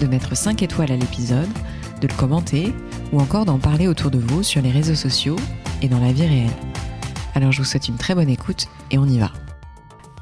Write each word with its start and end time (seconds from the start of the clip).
de 0.00 0.06
mettre 0.06 0.36
5 0.36 0.62
étoiles 0.62 0.90
à 0.90 0.96
l'épisode, 0.96 1.48
de 2.00 2.08
le 2.08 2.14
commenter 2.14 2.74
ou 3.12 3.20
encore 3.20 3.44
d'en 3.44 3.58
parler 3.58 3.86
autour 3.86 4.10
de 4.10 4.18
vous 4.18 4.42
sur 4.42 4.62
les 4.62 4.70
réseaux 4.70 4.94
sociaux 4.94 5.36
et 5.82 5.88
dans 5.88 6.00
la 6.00 6.12
vie 6.12 6.26
réelle. 6.26 6.50
Alors 7.34 7.52
je 7.52 7.58
vous 7.58 7.64
souhaite 7.64 7.88
une 7.88 7.96
très 7.96 8.14
bonne 8.14 8.28
écoute 8.28 8.66
et 8.90 8.98
on 8.98 9.06
y 9.06 9.18
va. 9.18 9.30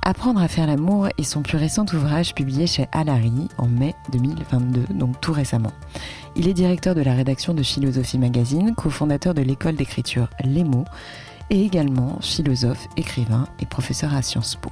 Apprendre 0.03 0.41
à 0.41 0.49
faire 0.49 0.67
l'amour 0.67 1.09
est 1.19 1.23
son 1.23 1.43
plus 1.43 1.59
récent 1.59 1.85
ouvrage 1.93 2.35
publié 2.35 2.67
chez 2.67 2.87
Alary 2.93 3.49
en 3.59 3.69
mai 3.69 3.95
2022, 4.13 4.95
donc 4.95 5.21
tout 5.21 5.33
récemment. 5.33 5.73
Il 6.35 6.49
est 6.49 6.55
directeur 6.55 6.95
de 6.95 7.03
la 7.03 7.15
rédaction 7.15 7.53
de 7.53 7.63
Philosophie 7.63 8.19
Magazine, 8.19 8.75
cofondateur 8.75 9.35
de 9.35 9.43
l'école 9.43 9.77
d'écriture 9.77 10.29
Les 10.45 10.65
mots 10.65 10.87
et 11.51 11.65
également 11.65 12.19
philosophe, 12.21 12.89
écrivain 12.97 13.47
et 13.61 13.67
professeur 13.67 14.15
à 14.15 14.23
Sciences 14.23 14.57
Po. 14.57 14.71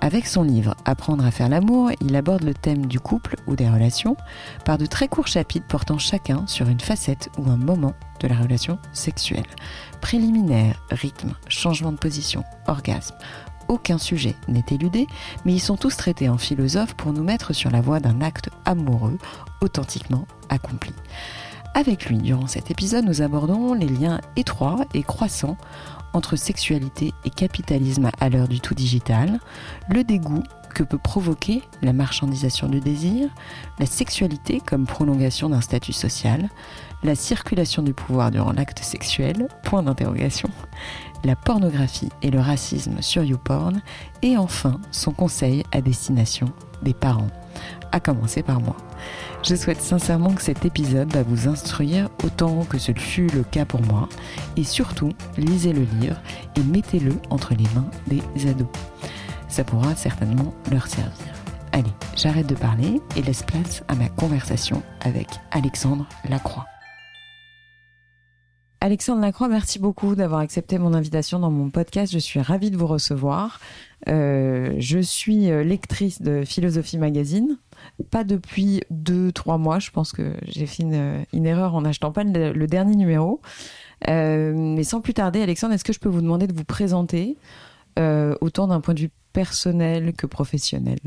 Avec 0.00 0.26
son 0.26 0.42
livre 0.42 0.74
Apprendre 0.84 1.24
à 1.24 1.30
faire 1.30 1.48
l'amour, 1.48 1.90
il 2.00 2.14
aborde 2.16 2.44
le 2.44 2.54
thème 2.54 2.86
du 2.86 3.00
couple 3.00 3.36
ou 3.46 3.56
des 3.56 3.68
relations 3.68 4.16
par 4.64 4.78
de 4.78 4.86
très 4.86 5.08
courts 5.08 5.26
chapitres 5.26 5.66
portant 5.66 5.98
chacun 5.98 6.46
sur 6.46 6.68
une 6.68 6.80
facette 6.80 7.30
ou 7.38 7.50
un 7.50 7.56
moment 7.56 7.94
de 8.20 8.28
la 8.28 8.36
relation 8.36 8.78
sexuelle. 8.92 9.46
Préliminaire, 10.00 10.82
rythme, 10.90 11.34
changement 11.48 11.92
de 11.92 11.98
position, 11.98 12.44
orgasme. 12.66 13.16
Aucun 13.68 13.98
sujet 13.98 14.34
n'est 14.48 14.64
éludé, 14.70 15.06
mais 15.44 15.52
ils 15.52 15.60
sont 15.60 15.76
tous 15.76 15.96
traités 15.96 16.30
en 16.30 16.38
philosophe 16.38 16.94
pour 16.94 17.12
nous 17.12 17.22
mettre 17.22 17.52
sur 17.52 17.70
la 17.70 17.82
voie 17.82 18.00
d'un 18.00 18.22
acte 18.22 18.48
amoureux 18.64 19.18
authentiquement 19.60 20.26
accompli. 20.48 20.94
Avec 21.74 22.06
lui, 22.06 22.16
durant 22.18 22.46
cet 22.46 22.70
épisode, 22.70 23.04
nous 23.04 23.22
abordons 23.22 23.74
les 23.74 23.86
liens 23.86 24.20
étroits 24.36 24.84
et 24.94 25.02
croissants 25.02 25.58
entre 26.18 26.34
sexualité 26.34 27.12
et 27.24 27.30
capitalisme 27.30 28.10
à 28.18 28.28
l'heure 28.28 28.48
du 28.48 28.60
tout 28.60 28.74
digital, 28.74 29.38
le 29.88 30.02
dégoût 30.02 30.42
que 30.74 30.82
peut 30.82 30.98
provoquer 30.98 31.62
la 31.80 31.92
marchandisation 31.92 32.68
du 32.68 32.80
désir, 32.80 33.28
la 33.78 33.86
sexualité 33.86 34.60
comme 34.60 34.84
prolongation 34.84 35.48
d'un 35.48 35.60
statut 35.60 35.92
social, 35.92 36.48
la 37.04 37.14
circulation 37.14 37.82
du 37.82 37.94
pouvoir 37.94 38.32
durant 38.32 38.52
l'acte 38.52 38.80
sexuel, 38.80 39.46
point 39.62 39.84
d'interrogation, 39.84 40.50
la 41.24 41.36
pornographie 41.36 42.10
et 42.22 42.30
le 42.30 42.40
racisme 42.40 43.00
sur 43.00 43.22
YouPorn, 43.22 43.80
et 44.22 44.36
enfin 44.36 44.80
son 44.90 45.12
conseil 45.12 45.62
à 45.70 45.80
destination 45.80 46.52
des 46.82 46.94
parents, 46.94 47.30
à 47.92 48.00
commencer 48.00 48.42
par 48.42 48.60
moi. 48.60 48.76
Je 49.42 49.54
souhaite 49.54 49.80
sincèrement 49.80 50.32
que 50.32 50.42
cet 50.42 50.64
épisode 50.64 51.12
va 51.12 51.22
vous 51.22 51.48
instruire 51.48 52.08
autant 52.24 52.64
que 52.64 52.78
ce 52.78 52.92
fut 52.92 53.28
le 53.28 53.42
cas 53.42 53.64
pour 53.64 53.82
moi. 53.82 54.08
Et 54.56 54.64
surtout, 54.64 55.12
lisez 55.36 55.72
le 55.72 55.86
livre 56.00 56.16
et 56.56 56.62
mettez-le 56.62 57.14
entre 57.30 57.54
les 57.54 57.68
mains 57.74 57.90
des 58.06 58.48
ados. 58.48 58.68
Ça 59.48 59.64
pourra 59.64 59.94
certainement 59.94 60.52
leur 60.70 60.86
servir. 60.86 61.32
Allez, 61.72 61.92
j'arrête 62.16 62.46
de 62.46 62.54
parler 62.54 63.00
et 63.16 63.22
laisse 63.22 63.42
place 63.42 63.82
à 63.88 63.94
ma 63.94 64.08
conversation 64.08 64.82
avec 65.00 65.28
Alexandre 65.52 66.06
Lacroix. 66.28 66.66
Alexandre 68.80 69.20
Lacroix, 69.22 69.48
merci 69.48 69.80
beaucoup 69.80 70.14
d'avoir 70.14 70.38
accepté 70.38 70.78
mon 70.78 70.94
invitation 70.94 71.40
dans 71.40 71.50
mon 71.50 71.68
podcast. 71.68 72.12
Je 72.12 72.18
suis 72.18 72.40
ravie 72.40 72.70
de 72.70 72.76
vous 72.76 72.86
recevoir. 72.86 73.58
Euh, 74.06 74.72
je 74.78 75.00
suis 75.00 75.50
euh, 75.50 75.64
lectrice 75.64 76.22
de 76.22 76.44
Philosophie 76.44 76.96
Magazine, 76.96 77.58
pas 78.12 78.22
depuis 78.22 78.82
deux, 78.90 79.32
trois 79.32 79.58
mois. 79.58 79.80
Je 79.80 79.90
pense 79.90 80.12
que 80.12 80.32
j'ai 80.46 80.66
fait 80.66 80.84
une, 80.84 81.46
erreur 81.46 81.74
en 81.74 81.80
n'achetant 81.80 82.12
pas 82.12 82.22
le, 82.22 82.66
dernier 82.68 82.94
numéro. 82.94 83.40
Euh, 84.06 84.54
mais 84.56 84.84
sans 84.84 85.00
plus 85.00 85.14
tarder, 85.14 85.42
Alexandre, 85.42 85.74
est-ce 85.74 85.84
que 85.84 85.92
je 85.92 85.98
peux 85.98 86.08
vous 86.08 86.22
demander 86.22 86.46
de 86.46 86.54
vous 86.54 86.64
présenter 86.64 87.36
autant 88.40 88.68
d'un 88.68 88.80
point 88.80 88.94
de 88.94 89.00
vue 89.00 89.10
personnel 89.32 90.12
que 90.12 90.28
professionnel? 90.28 91.00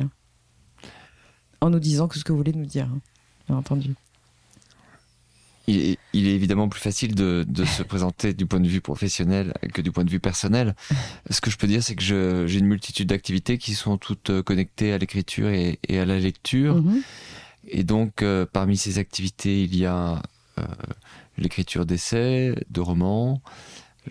En 1.62 1.70
nous 1.70 1.80
disant 1.80 2.10
ce 2.12 2.26
que 2.26 2.34
vous 2.34 2.38
voulez 2.38 2.52
nous 2.52 2.66
dire, 2.66 2.90
hein, 2.92 3.00
bien 3.48 3.56
entendu 3.56 3.96
il 5.68 5.98
est, 6.14 6.36
évidemment 6.36 6.70
plus 6.70 6.82
facile 6.82 7.16
de, 7.16 7.46
se 7.66 7.84
présenter 7.84 8.34
du 8.34 8.46
point 8.46 8.60
de 8.60 8.68
vue 8.68 8.82
professionnel 8.82 9.54
que 9.74 9.82
du 9.82 9.92
point 9.92 10.04
de 10.04 10.10
vue 10.10 10.20
personnel. 10.20 10.76
Ce 11.30 11.42
que 11.42 11.52
je 11.52 11.58
peux 11.58 11.68
dire, 11.68 11.84
c'est 11.84 11.96
que 11.96 12.46
j'ai 12.48 12.60
une 12.60 12.66
multitude 12.66 13.10
d'activités 13.10 13.58
qui 13.58 13.74
sont 13.74 13.98
toutes 13.98 14.30
euh, 14.30 14.44
connectées 14.44 14.94
à 14.94 14.98
l'écriture 14.98 15.50
et, 15.50 15.80
à 15.90 16.06
la 16.06 16.20
lecture. 16.20 16.82
Mm-hmm. 16.82 17.02
Et 17.70 17.84
donc, 17.84 18.22
euh, 18.22 18.46
parmi 18.52 18.78
ces 18.78 18.98
activités, 18.98 19.64
il 19.64 19.76
y 19.76 19.86
a 19.86 20.22
euh, 20.58 20.64
l'écriture 21.38 21.86
d'essais, 21.86 22.56
de 22.70 22.82
romans. 22.82 23.42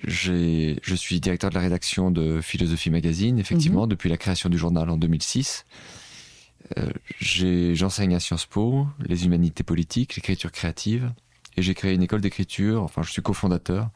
Je 0.04 0.76
suis 0.94 1.20
directeur 1.20 1.50
de 1.50 1.56
la 1.56 1.62
rédaction 1.62 2.12
de 2.12 2.40
Philosophie 2.40 2.90
Magazine, 2.90 3.38
effectivement, 3.38 3.86
mm-hmm. 3.86 3.90
depuis 3.90 4.08
la 4.08 4.16
création 4.16 4.48
du 4.48 4.56
journal 4.56 4.88
en 4.88 4.96
2006. 4.96 5.66
J'enseigne 7.20 8.14
à 8.14 8.20
Sciences 8.20 8.46
Po 8.46 8.86
les 9.00 9.24
humanités 9.24 9.64
politiques, 9.64 10.14
l'écriture 10.14 10.52
créative 10.52 11.10
et 11.60 11.62
j'ai 11.62 11.74
créé 11.74 11.94
une 11.94 12.02
école 12.02 12.22
d'écriture, 12.22 12.82
enfin 12.82 13.02
je 13.02 13.10
suis 13.12 13.22
cofondateur. 13.22 13.90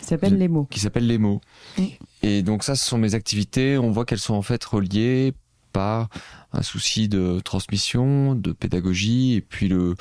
Qui 0.00 0.06
s'appelle 0.06 0.36
Les 0.36 0.48
mots. 0.48 0.66
Qui 0.70 0.78
s'appelle 0.78 1.06
Les 1.06 1.18
mots. 1.18 1.40
Et 2.22 2.42
donc 2.42 2.64
ça, 2.64 2.76
ce 2.76 2.84
sont 2.84 2.98
mes 2.98 3.14
activités. 3.14 3.78
On 3.78 3.90
voit 3.90 4.04
qu'elles 4.04 4.18
sont 4.18 4.34
en 4.34 4.42
fait 4.42 4.62
reliées 4.62 5.32
par 5.72 6.10
un 6.52 6.62
souci 6.62 7.08
de 7.08 7.40
transmission, 7.40 8.34
de 8.34 8.52
pédagogie, 8.52 9.34
et 9.34 9.40
puis 9.40 9.68
le, 9.68 9.94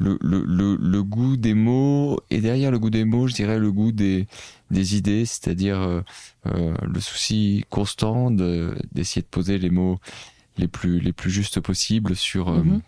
le, 0.00 0.18
le, 0.20 0.76
le, 0.76 1.02
goût 1.04 1.36
des 1.36 1.54
mots, 1.54 2.18
et 2.30 2.40
derrière 2.40 2.72
le 2.72 2.80
goût 2.80 2.90
des 2.90 3.04
mots, 3.04 3.28
je 3.28 3.34
dirais 3.34 3.60
le 3.60 3.70
goût 3.70 3.92
des, 3.92 4.26
des 4.72 4.96
idées, 4.96 5.26
c'est-à-dire 5.26 5.80
euh, 5.80 6.00
euh, 6.46 6.74
le 6.82 7.00
souci 7.00 7.64
constant 7.70 8.32
d'essayer 8.32 9.22
de, 9.22 9.28
poser 9.30 9.58
les 9.58 9.70
mots 9.70 10.00
les 10.58 10.66
plus, 10.66 10.98
les 10.98 11.12
plus 11.12 11.30
justes 11.30 11.60
possibles 11.60 12.16
sur... 12.16 12.48
Euh, 12.48 12.62
mm-hmm 12.62 12.80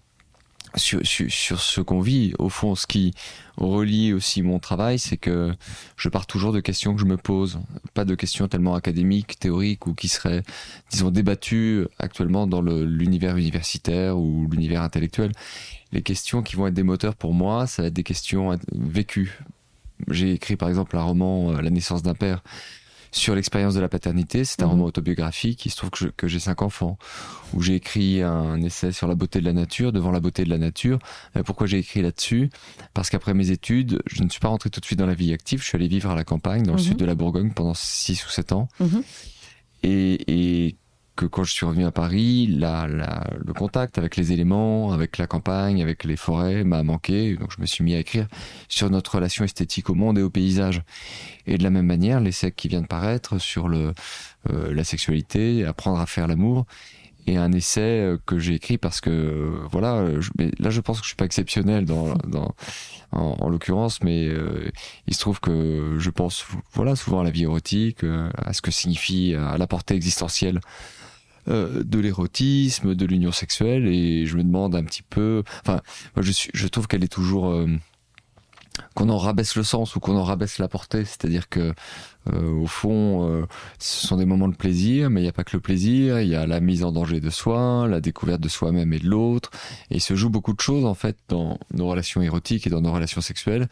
sur, 0.77 1.01
sur, 1.05 1.61
ce 1.61 1.81
qu'on 1.81 2.01
vit. 2.01 2.33
Au 2.39 2.49
fond, 2.49 2.75
ce 2.75 2.87
qui 2.87 3.15
relie 3.57 4.13
aussi 4.13 4.43
mon 4.43 4.59
travail, 4.59 4.99
c'est 4.99 5.17
que 5.17 5.55
je 5.97 6.09
pars 6.09 6.27
toujours 6.27 6.53
de 6.53 6.61
questions 6.61 6.95
que 6.95 7.01
je 7.01 7.07
me 7.07 7.17
pose, 7.17 7.59
pas 7.95 8.05
de 8.05 8.15
questions 8.15 8.49
tellement 8.49 8.75
académiques, 8.75 9.39
théoriques 9.39 9.87
ou 9.87 9.95
qui 9.95 10.09
seraient, 10.09 10.43
disons, 10.91 11.11
débattues 11.11 11.87
actuellement 11.99 12.47
dans 12.47 12.63
l'univers 12.63 13.37
universitaire 13.37 14.19
ou 14.19 14.47
l'univers 14.51 14.83
intellectuel. 14.83 15.33
Les 15.93 16.03
questions 16.03 16.43
qui 16.43 16.57
vont 16.57 16.67
être 16.67 16.75
des 16.75 16.83
moteurs 16.83 17.15
pour 17.15 17.33
moi, 17.33 17.67
ça 17.67 17.83
va 17.83 17.89
être 17.89 17.95
des 17.95 18.05
questions 18.05 18.59
vécues. 18.73 19.41
J'ai 20.11 20.33
écrit 20.33 20.57
par 20.57 20.69
exemple 20.69 20.97
un 20.97 21.03
roman, 21.03 21.53
euh, 21.53 21.61
La 21.61 21.71
naissance 21.71 22.03
d'un 22.03 22.15
père, 22.15 22.43
sur 23.11 23.35
l'expérience 23.35 23.75
de 23.75 23.81
la 23.81 23.89
paternité. 23.89 24.45
C'est 24.45 24.63
un 24.63 24.67
mhm. 24.67 24.73
roman 24.73 24.85
autobiographique. 24.85 25.65
Il 25.67 25.71
se 25.71 25.77
trouve 25.77 25.91
que, 25.91 26.29
j'ai 26.29 26.41
cinq 26.41 26.63
enfants, 26.63 26.99
où 27.55 27.63
j'ai 27.63 27.75
écrit 27.75 28.23
un 28.23 28.61
essai 28.63 28.93
sur 28.93 29.09
la 29.09 29.15
beauté 29.15 29.41
de 29.41 29.45
la 29.45 29.53
nature, 29.53 29.93
devant 29.93 30.11
la 30.11 30.21
beauté 30.21 30.45
de 30.45 30.51
la 30.51 30.59
nature. 30.59 30.99
Euh, 31.37 31.43
pourquoi 31.43 31.67
j'ai 31.67 31.79
écrit 31.79 32.03
là-dessus? 32.03 32.51
Parce 32.95 33.11
qu'après 33.11 33.35
mes 33.35 33.51
études, 33.51 34.03
je 34.07 34.23
ne 34.23 34.29
suis 34.29 34.41
pas 34.41 34.49
rentré 34.49 34.71
tout 34.71 34.81
de 34.81 34.85
suite 34.85 34.99
dans 34.99 35.07
la 35.07 35.15
vie 35.15 35.33
active. 35.33 35.61
Je 35.61 35.67
suis 35.67 35.77
allé 35.77 35.89
vivre 35.89 36.11
à 36.11 36.15
la 36.15 36.25
campagne, 36.25 36.63
dans 36.63 36.75
le 36.75 36.79
mhm. 36.79 36.85
sud 36.85 36.97
de 36.97 37.05
la 37.05 37.15
Bourgogne, 37.15 37.53
pendant 37.53 37.75
six 37.75 38.25
ou 38.27 38.29
sept 38.29 38.53
ans. 38.53 38.69
Mhm. 38.81 39.03
Et, 39.85 40.67
et 40.67 40.77
que 41.19 41.27
quand 41.27 41.43
je 41.43 41.53
suis 41.53 41.67
revenu 41.67 41.85
à 41.85 41.91
Paris, 41.91 42.47
la, 42.47 42.87
le 42.87 43.53
contact 43.53 43.99
avec 43.99 44.15
les 44.15 44.31
éléments, 44.31 44.93
avec 44.93 45.19
la 45.19 45.27
campagne, 45.27 45.83
avec 45.83 46.05
les 46.05 46.17
forêts 46.17 46.63
m'a 46.63 46.85
manqué. 46.85 47.35
Donc 47.35 47.51
je 47.51 47.61
me 47.61 47.67
suis 47.67 47.83
mis 47.83 47.95
à 47.95 47.99
écrire 47.99 48.29
sur 48.69 48.89
notre 48.89 49.17
relation 49.17 49.45
esthétique 49.45 49.91
au 49.91 49.95
monde 49.95 50.17
et 50.17 50.23
au 50.23 50.31
paysage. 50.31 50.83
Et 51.49 51.59
de 51.59 51.65
la 51.65 51.71
même 51.71 51.87
manière, 51.87 52.21
l'essai 52.21 52.53
qui 52.53 52.69
vient 52.69 52.83
de 52.83 52.87
paraître 52.87 53.39
sur 53.39 53.67
le, 53.67 53.95
euh, 54.51 54.73
la 54.73 54.85
sexualité, 54.85 55.65
apprendre 55.65 55.99
à 55.99 56.07
faire 56.07 56.29
l'amour, 56.29 56.67
et 57.27 57.37
un 57.37 57.51
essai 57.51 57.81
euh, 57.81 58.17
que 58.25 58.39
j'ai 58.39 58.55
écrit 58.55 58.79
parce 58.79 59.01
que 59.01 59.11
euh, 59.11 59.67
voilà 59.73 60.05
là 60.61 60.71
je 60.71 60.81
pense 60.81 61.01
que 61.01 61.05
je 61.05 61.09
suis 61.09 61.17
pas 61.17 61.27
exceptionnel 61.27 61.85
dans, 61.85 62.15
dans 62.29 62.55
en, 63.11 63.49
l'occurrence 63.49 64.03
mais 64.03 64.29
il 65.07 65.15
se 65.15 65.21
trouve 65.21 65.41
que 65.41 65.97
je 65.99 66.11
pense 66.11 66.47
voilà 66.75 66.95
souvent 66.95 67.21
à 67.21 67.25
la 67.25 67.31
vie 67.31 67.45
érotique 67.45 68.05
à 68.05 68.53
ce 68.53 68.61
que 68.61 68.71
signifie 68.71 69.35
à 69.35 69.57
la 69.57 69.67
portée 69.67 69.95
existentielle 69.95 70.61
euh, 71.49 71.83
de 71.85 71.99
l'érotisme, 71.99 72.95
de 72.95 73.07
l'union 73.07 73.33
sexuelle, 73.33 73.87
et 73.87 74.27
je 74.27 74.37
me 74.37 74.43
demande 74.43 74.75
un 74.75 74.85
petit 74.85 75.03
peu. 75.03 75.43
Enfin, 75.61 75.81
moi, 76.17 76.23
je, 76.23 76.33
suis, 76.33 76.51
je 76.55 76.67
trouve 76.69 76.87
qu'elle 76.87 77.05
est 77.05 77.13
toujours 77.13 77.51
euh, 77.51 77.67
qu'on 78.95 79.09
en 79.09 79.19
rabaisse 79.19 79.57
le 79.57 79.63
sens 79.63 79.97
ou 79.97 80.01
qu'on 80.01 80.17
en 80.17 80.25
rabaisse 80.25 80.59
la 80.59 80.69
portée, 80.69 81.05
c'est-à-dire 81.05 81.49
que 81.49 81.73
euh, 82.33 82.53
au 82.61 82.67
fond, 82.67 83.29
euh, 83.29 83.47
ce 83.79 84.07
sont 84.07 84.17
des 84.17 84.25
moments 84.25 84.49
de 84.49 84.57
plaisir, 84.57 85.09
mais 85.09 85.21
il 85.21 85.25
n'y 85.25 85.29
a 85.29 85.33
pas 85.33 85.45
que 85.45 85.57
le 85.57 85.61
plaisir, 85.61 86.21
il 86.21 86.29
y 86.29 86.35
a 86.35 86.47
la 86.47 86.61
mise 86.61 86.85
en 86.85 86.93
danger 86.93 87.21
de 87.21 87.31
soi, 87.31 87.87
la 87.89 88.01
découverte 88.01 88.41
de 88.41 88.49
soi-même 88.49 88.93
et 88.93 88.99
de 88.99 89.07
l'autre, 89.07 89.51
et 89.91 89.97
il 89.97 90.01
se 90.01 90.15
joue 90.15 90.29
beaucoup 90.29 90.53
de 90.53 90.61
choses 90.61 90.85
en 90.85 90.95
fait 90.95 91.17
dans 91.29 91.59
nos 91.73 91.87
relations 91.87 92.21
érotiques 92.21 92.67
et 92.67 92.71
dans 92.71 92.81
nos 92.81 92.93
relations 92.93 93.21
sexuelles. 93.21 93.69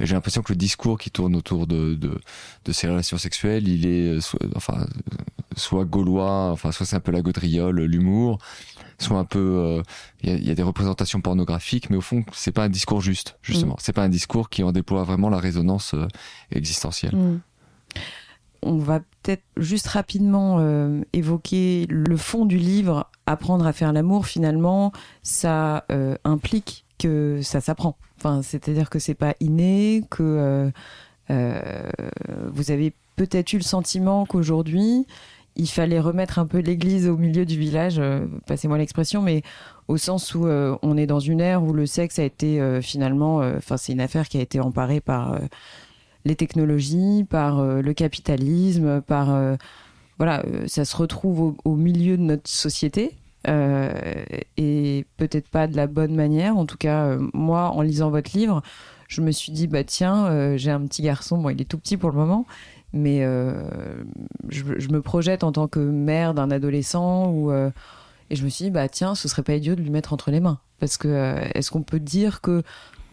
Et 0.00 0.06
j'ai 0.06 0.14
l'impression 0.14 0.42
que 0.42 0.52
le 0.52 0.56
discours 0.56 0.98
qui 0.98 1.10
tourne 1.10 1.34
autour 1.34 1.66
de, 1.66 1.94
de, 1.94 2.20
de 2.64 2.72
ces 2.72 2.88
relations 2.88 3.18
sexuelles, 3.18 3.68
il 3.68 3.86
est 3.86 4.16
euh, 4.16 4.20
soit, 4.20 4.40
enfin 4.54 4.86
soit 5.56 5.84
gaulois, 5.84 6.50
enfin 6.52 6.72
soit 6.72 6.86
c'est 6.86 6.96
un 6.96 7.00
peu 7.00 7.12
la 7.12 7.20
gaudriole, 7.20 7.82
l'humour, 7.82 8.38
soit 8.98 9.18
un 9.18 9.24
peu 9.24 9.82
il 10.22 10.30
y, 10.30 10.32
a, 10.32 10.36
y, 10.36 10.50
a, 10.50 10.54
des 10.54 10.62
représentations 10.62 11.20
pornographiques 11.20 11.90
mais 11.90 11.96
au 11.96 12.00
fond 12.00 12.24
c'est 12.32 12.52
pas 12.52 12.64
un 12.64 12.68
discours 12.68 13.00
juste 13.00 13.38
justement 13.42 13.74
mm. 13.74 13.80
c'est 13.80 13.92
pas 13.92 14.02
un 14.02 14.08
discours 14.08 14.50
qui 14.50 14.62
en 14.62 14.72
déploie 14.72 15.04
vraiment 15.04 15.30
la 15.30 15.38
résonance 15.38 15.94
existentielle 16.50 17.14
mm 17.14 17.40
on 18.62 18.76
va 18.78 19.00
peut-être 19.00 19.44
juste 19.56 19.86
rapidement 19.86 20.56
euh, 20.58 21.02
évoquer 21.12 21.86
le 21.88 22.16
fond 22.16 22.44
du 22.44 22.56
livre. 22.56 23.10
Apprendre 23.26 23.66
à 23.66 23.72
faire 23.72 23.92
l'amour, 23.92 24.26
finalement, 24.26 24.92
ça 25.22 25.84
euh, 25.90 26.16
implique 26.24 26.84
que 26.98 27.40
ça 27.42 27.60
s'apprend. 27.60 27.96
Enfin, 28.18 28.42
c'est-à-dire 28.42 28.90
que 28.90 28.98
c'est 28.98 29.14
pas 29.14 29.34
inné, 29.40 30.02
que 30.10 30.70
euh, 31.30 31.90
vous 32.52 32.70
avez 32.70 32.92
peut-être 33.16 33.52
eu 33.52 33.58
le 33.58 33.62
sentiment 33.62 34.26
qu'aujourd'hui, 34.26 35.06
il 35.58 35.68
fallait 35.68 36.00
remettre 36.00 36.38
un 36.38 36.46
peu 36.46 36.58
l'église 36.58 37.08
au 37.08 37.16
milieu 37.16 37.44
du 37.44 37.58
village, 37.58 38.00
passez-moi 38.46 38.78
l'expression, 38.78 39.22
mais 39.22 39.42
au 39.88 39.96
sens 39.96 40.34
où 40.34 40.46
on 40.46 40.96
est 40.96 41.06
dans 41.06 41.20
une 41.20 41.40
ère 41.40 41.62
où 41.62 41.72
le 41.72 41.84
sexe 41.84 42.18
a 42.18 42.24
été 42.24 42.80
finalement, 42.80 43.38
enfin, 43.56 43.76
c'est 43.76 43.92
une 43.92 44.00
affaire 44.00 44.28
qui 44.28 44.38
a 44.38 44.40
été 44.40 44.60
emparée 44.60 45.00
par 45.00 45.36
les 46.24 46.36
technologies, 46.36 47.24
par 47.28 47.58
euh, 47.58 47.82
le 47.82 47.92
capitalisme, 47.94 49.00
par 49.00 49.34
euh, 49.34 49.56
voilà, 50.18 50.44
euh, 50.46 50.66
ça 50.66 50.84
se 50.84 50.96
retrouve 50.96 51.56
au, 51.64 51.74
milieu 51.74 52.16
de 52.16 52.22
notre 52.22 52.48
société. 52.48 53.16
et 53.46 55.06
peut-être 55.16 55.48
pas 55.48 55.66
de 55.66 55.76
la 55.76 55.86
bonne 55.86 56.14
manière. 56.14 56.56
En 56.56 56.66
tout 56.66 56.76
cas, 56.76 57.16
moi, 57.32 57.70
en 57.70 57.82
lisant 57.82 58.10
votre 58.10 58.36
livre, 58.36 58.62
je 59.08 59.22
me 59.22 59.30
suis 59.30 59.52
dit, 59.52 59.66
bah 59.66 59.84
tiens, 59.84 60.56
j'ai 60.56 60.70
un 60.70 60.80
petit 60.86 61.02
garçon, 61.02 61.38
bon, 61.38 61.48
il 61.50 61.60
est 61.62 61.64
tout 61.64 61.78
petit 61.78 61.96
pour 61.96 62.10
le 62.10 62.16
moment, 62.16 62.46
mais 62.92 63.20
je, 64.48 64.64
je, 64.78 64.88
me 64.88 65.02
projette 65.02 65.44
en 65.44 65.52
tant 65.52 65.68
que 65.68 65.78
mère 65.78 66.34
d'un 66.34 66.50
adolescent 66.50 67.30
ou 67.30 67.52
et 68.30 68.36
je 68.36 68.44
me 68.44 68.48
suis 68.48 68.66
dit, 68.66 68.70
bah 68.70 68.88
tiens, 68.88 69.14
ce 69.14 69.28
serait 69.28 69.42
pas 69.42 69.54
idiot 69.54 69.74
de 69.74 69.80
lui 69.80 69.90
mettre 69.90 70.12
entre 70.12 70.30
les 70.30 70.40
mains. 70.40 70.58
Parce 70.80 70.96
que 70.96 71.38
est-ce 71.54 71.70
qu'on 71.70 71.82
peut 71.82 72.00
dire 72.00 72.40
que. 72.40 72.62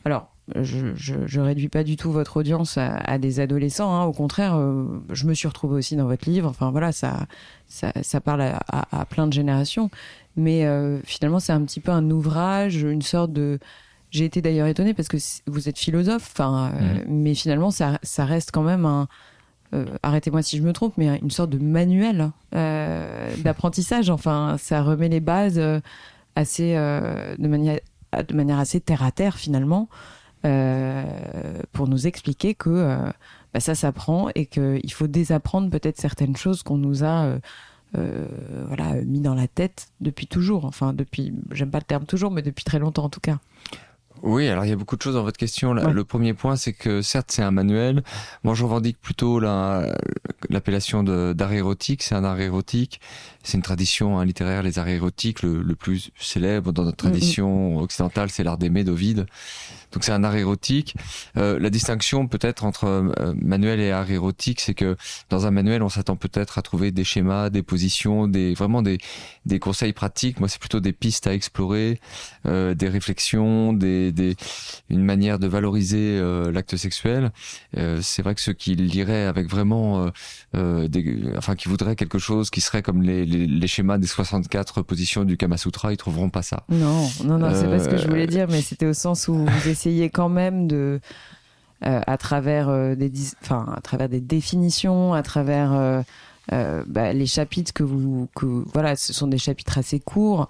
Alors, 0.03 0.29
je, 0.61 0.93
je, 0.95 1.39
réduis 1.39 1.69
pas 1.69 1.83
du 1.83 1.97
tout 1.97 2.11
votre 2.11 2.37
audience 2.37 2.77
à, 2.77 3.17
des 3.17 3.39
adolescents. 3.39 3.95
Hein. 3.95 4.03
Au 4.03 4.11
contraire, 4.11 4.55
euh, 4.55 4.85
je 5.11 5.25
me 5.25 5.33
suis 5.33 5.47
retrouvée 5.47 5.75
aussi 5.75 5.95
dans 5.95 6.05
votre 6.05 6.29
livre. 6.29 6.47
Enfin 6.47 6.69
voilà, 6.69 6.91
ça, 6.91 7.25
ça, 7.67 7.91
ça 8.03 8.21
parle 8.21 8.41
à, 8.41 8.59
à, 8.67 9.05
plein 9.05 9.25
de 9.25 9.33
générations. 9.33 9.89
Mais 10.35 10.65
euh, 10.65 10.99
finalement, 11.03 11.39
c'est 11.39 11.53
un 11.53 11.63
petit 11.63 11.79
peu 11.79 11.91
un 11.91 12.09
ouvrage, 12.11 12.75
une 12.83 13.01
sorte 13.01 13.33
de. 13.33 13.57
J'ai 14.11 14.25
été 14.25 14.41
d'ailleurs 14.41 14.67
étonnée 14.67 14.93
parce 14.93 15.07
que 15.07 15.17
vous 15.47 15.67
êtes 15.67 15.79
philosophe. 15.79 16.29
Enfin, 16.33 16.71
euh, 16.73 16.93
mmh. 16.93 17.01
mais 17.07 17.33
finalement, 17.33 17.71
ça, 17.71 17.99
ça, 18.03 18.25
reste 18.25 18.51
quand 18.51 18.63
même 18.63 18.85
un. 18.85 19.07
Arrêtez-moi 20.03 20.41
si 20.41 20.57
je 20.57 20.63
me 20.63 20.73
trompe, 20.73 20.93
mais 20.97 21.17
une 21.19 21.31
sorte 21.31 21.49
de 21.49 21.57
manuel 21.57 22.31
d'apprentissage. 22.51 24.09
Enfin, 24.09 24.55
ça 24.59 24.81
remet 24.81 25.09
les 25.09 25.19
bases 25.19 25.61
assez 26.35 26.73
de 26.73 27.47
manière 27.47 27.79
de 28.23 28.33
manière 28.33 28.59
assez 28.59 28.79
terre 28.79 29.03
à 29.03 29.11
terre 29.11 29.37
finalement 29.37 29.89
euh, 30.45 31.03
pour 31.71 31.87
nous 31.87 32.07
expliquer 32.07 32.53
que 32.53 32.69
euh, 32.69 32.97
bah, 33.53 33.59
ça 33.59 33.75
s'apprend 33.75 34.29
et 34.35 34.45
qu'il 34.45 34.93
faut 34.93 35.07
désapprendre 35.07 35.69
peut-être 35.69 35.99
certaines 35.99 36.35
choses 36.35 36.63
qu'on 36.63 36.77
nous 36.77 37.03
a 37.03 37.39
euh, 37.97 38.25
voilà, 38.67 39.01
mis 39.05 39.21
dans 39.21 39.35
la 39.35 39.47
tête 39.47 39.87
depuis 40.01 40.27
toujours. 40.27 40.65
Enfin, 40.65 40.93
depuis, 40.93 41.33
j'aime 41.51 41.71
pas 41.71 41.79
le 41.79 41.85
terme 41.85 42.05
toujours, 42.05 42.31
mais 42.31 42.41
depuis 42.41 42.63
très 42.63 42.79
longtemps 42.79 43.05
en 43.05 43.09
tout 43.09 43.21
cas. 43.21 43.39
Oui, 44.23 44.47
alors 44.47 44.65
il 44.65 44.69
y 44.69 44.71
a 44.71 44.75
beaucoup 44.75 44.95
de 44.95 45.01
choses 45.01 45.15
dans 45.15 45.23
votre 45.23 45.37
question. 45.37 45.73
Le 45.73 46.03
premier 46.03 46.33
point, 46.33 46.55
c'est 46.55 46.73
que 46.73 47.01
certes, 47.01 47.31
c'est 47.31 47.43
un 47.43 47.51
manuel. 47.51 48.03
Moi, 48.43 48.55
je 48.55 48.63
revendique 48.63 48.99
plutôt 48.99 49.39
l'appellation 49.39 51.03
d'art 51.03 51.53
érotique. 51.53 52.01
C'est 52.01 52.15
un 52.15 52.23
art 52.23 52.39
érotique. 52.39 52.99
C'est 53.43 53.57
une 53.57 53.63
tradition 53.63 54.17
hein, 54.17 54.25
littéraire, 54.25 54.63
les 54.63 54.79
arts 54.79 54.87
érotiques. 54.87 55.43
Le, 55.43 55.75
plus 55.75 56.09
célèbre 56.19 56.71
dans 56.71 56.83
notre 56.83 56.97
tradition 56.97 57.77
occidentale, 57.77 58.29
c'est 58.29 58.43
l'art 58.43 58.57
d'aimer 58.57 58.83
d'Ovide. 58.83 59.27
Donc 59.91 60.03
c'est 60.03 60.11
un 60.11 60.23
art 60.23 60.35
érotique. 60.35 60.95
Euh, 61.37 61.59
la 61.59 61.69
distinction 61.69 62.27
peut-être 62.27 62.65
entre 62.65 62.85
euh, 62.85 63.33
manuel 63.35 63.79
et 63.79 63.91
art 63.91 64.09
érotique, 64.09 64.61
c'est 64.61 64.73
que 64.73 64.95
dans 65.29 65.45
un 65.45 65.51
manuel, 65.51 65.83
on 65.83 65.89
s'attend 65.89 66.15
peut-être 66.15 66.57
à 66.57 66.61
trouver 66.61 66.91
des 66.91 67.03
schémas, 67.03 67.49
des 67.49 67.63
positions, 67.63 68.27
des 68.27 68.53
vraiment 68.53 68.81
des, 68.81 68.97
des 69.45 69.59
conseils 69.59 69.93
pratiques. 69.93 70.39
Moi, 70.39 70.49
c'est 70.49 70.59
plutôt 70.59 70.79
des 70.79 70.93
pistes 70.93 71.27
à 71.27 71.33
explorer, 71.33 71.99
euh, 72.45 72.73
des 72.73 72.89
réflexions, 72.89 73.73
des, 73.73 74.11
des, 74.11 74.35
une 74.89 75.03
manière 75.03 75.39
de 75.39 75.47
valoriser 75.47 76.17
euh, 76.19 76.51
l'acte 76.51 76.75
sexuel. 76.75 77.31
Euh, 77.77 77.99
c'est 78.01 78.21
vrai 78.21 78.35
que 78.35 78.41
ceux 78.41 78.53
qui 78.53 78.75
liraient 78.75 79.25
avec 79.25 79.49
vraiment, 79.49 80.09
des, 80.53 81.23
enfin, 81.37 81.55
qui 81.55 81.67
voudraient 81.67 81.95
quelque 81.95 82.19
chose 82.19 82.49
qui 82.49 82.61
serait 82.61 82.81
comme 82.81 83.01
les, 83.01 83.25
les, 83.25 83.45
les, 83.47 83.67
schémas 83.67 83.97
des 83.97 84.07
64 84.07 84.81
positions 84.81 85.23
du 85.23 85.37
Kama 85.37 85.57
Sutra, 85.57 85.91
ils 85.91 85.97
trouveront 85.97 86.29
pas 86.29 86.41
ça. 86.41 86.63
Non, 86.69 87.09
non, 87.23 87.37
non, 87.37 87.51
c'est 87.53 87.67
pas 87.67 87.79
ce 87.79 87.89
que 87.89 87.97
je 87.97 88.07
voulais 88.07 88.27
dire, 88.27 88.47
mais 88.49 88.61
c'était 88.61 88.85
au 88.85 88.93
sens 88.93 89.27
où 89.27 89.33
vous 89.35 89.69
essayez 89.75 90.09
quand 90.09 90.29
même 90.29 90.67
de, 90.67 91.01
euh, 91.85 92.01
à 92.07 92.17
travers 92.17 92.69
euh, 92.69 92.95
des, 92.95 93.11
enfin, 93.41 93.73
à 93.75 93.81
travers 93.81 94.07
des 94.07 94.21
définitions, 94.21 95.13
à 95.13 95.21
travers 95.21 95.73
euh, 95.73 96.83
bah, 96.87 97.11
les 97.11 97.25
chapitres 97.25 97.73
que 97.73 97.83
vous, 97.83 98.29
que 98.35 98.45
voilà, 98.73 98.95
ce 98.95 99.11
sont 99.11 99.27
des 99.27 99.37
chapitres 99.37 99.77
assez 99.77 99.99
courts 99.99 100.49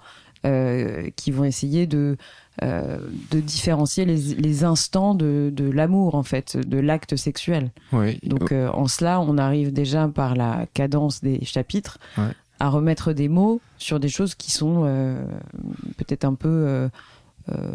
qui 1.16 1.32
vont 1.32 1.42
essayer 1.42 1.88
de 1.88 2.16
de 2.62 3.40
différencier 3.40 4.04
les, 4.04 4.34
les 4.36 4.62
instants 4.62 5.16
de, 5.16 5.50
de 5.52 5.68
l'amour 5.68 6.14
en 6.14 6.22
fait, 6.22 6.56
de 6.56 6.78
l'acte 6.78 7.16
sexuel. 7.16 7.72
Oui. 7.92 8.20
Donc 8.22 8.52
en 8.52 8.86
cela, 8.86 9.18
on 9.20 9.38
arrive 9.38 9.72
déjà 9.72 10.06
par 10.06 10.36
la 10.36 10.66
cadence 10.72 11.20
des 11.20 11.44
chapitres 11.44 11.98
à 12.60 12.68
remettre 12.68 13.12
des 13.12 13.28
mots 13.28 13.60
sur 13.76 13.98
des 13.98 14.08
choses 14.08 14.36
qui 14.36 14.52
sont 14.52 14.84
peut-être 15.96 16.24
un 16.24 16.34
peu 16.34 16.88
euh, 17.48 17.70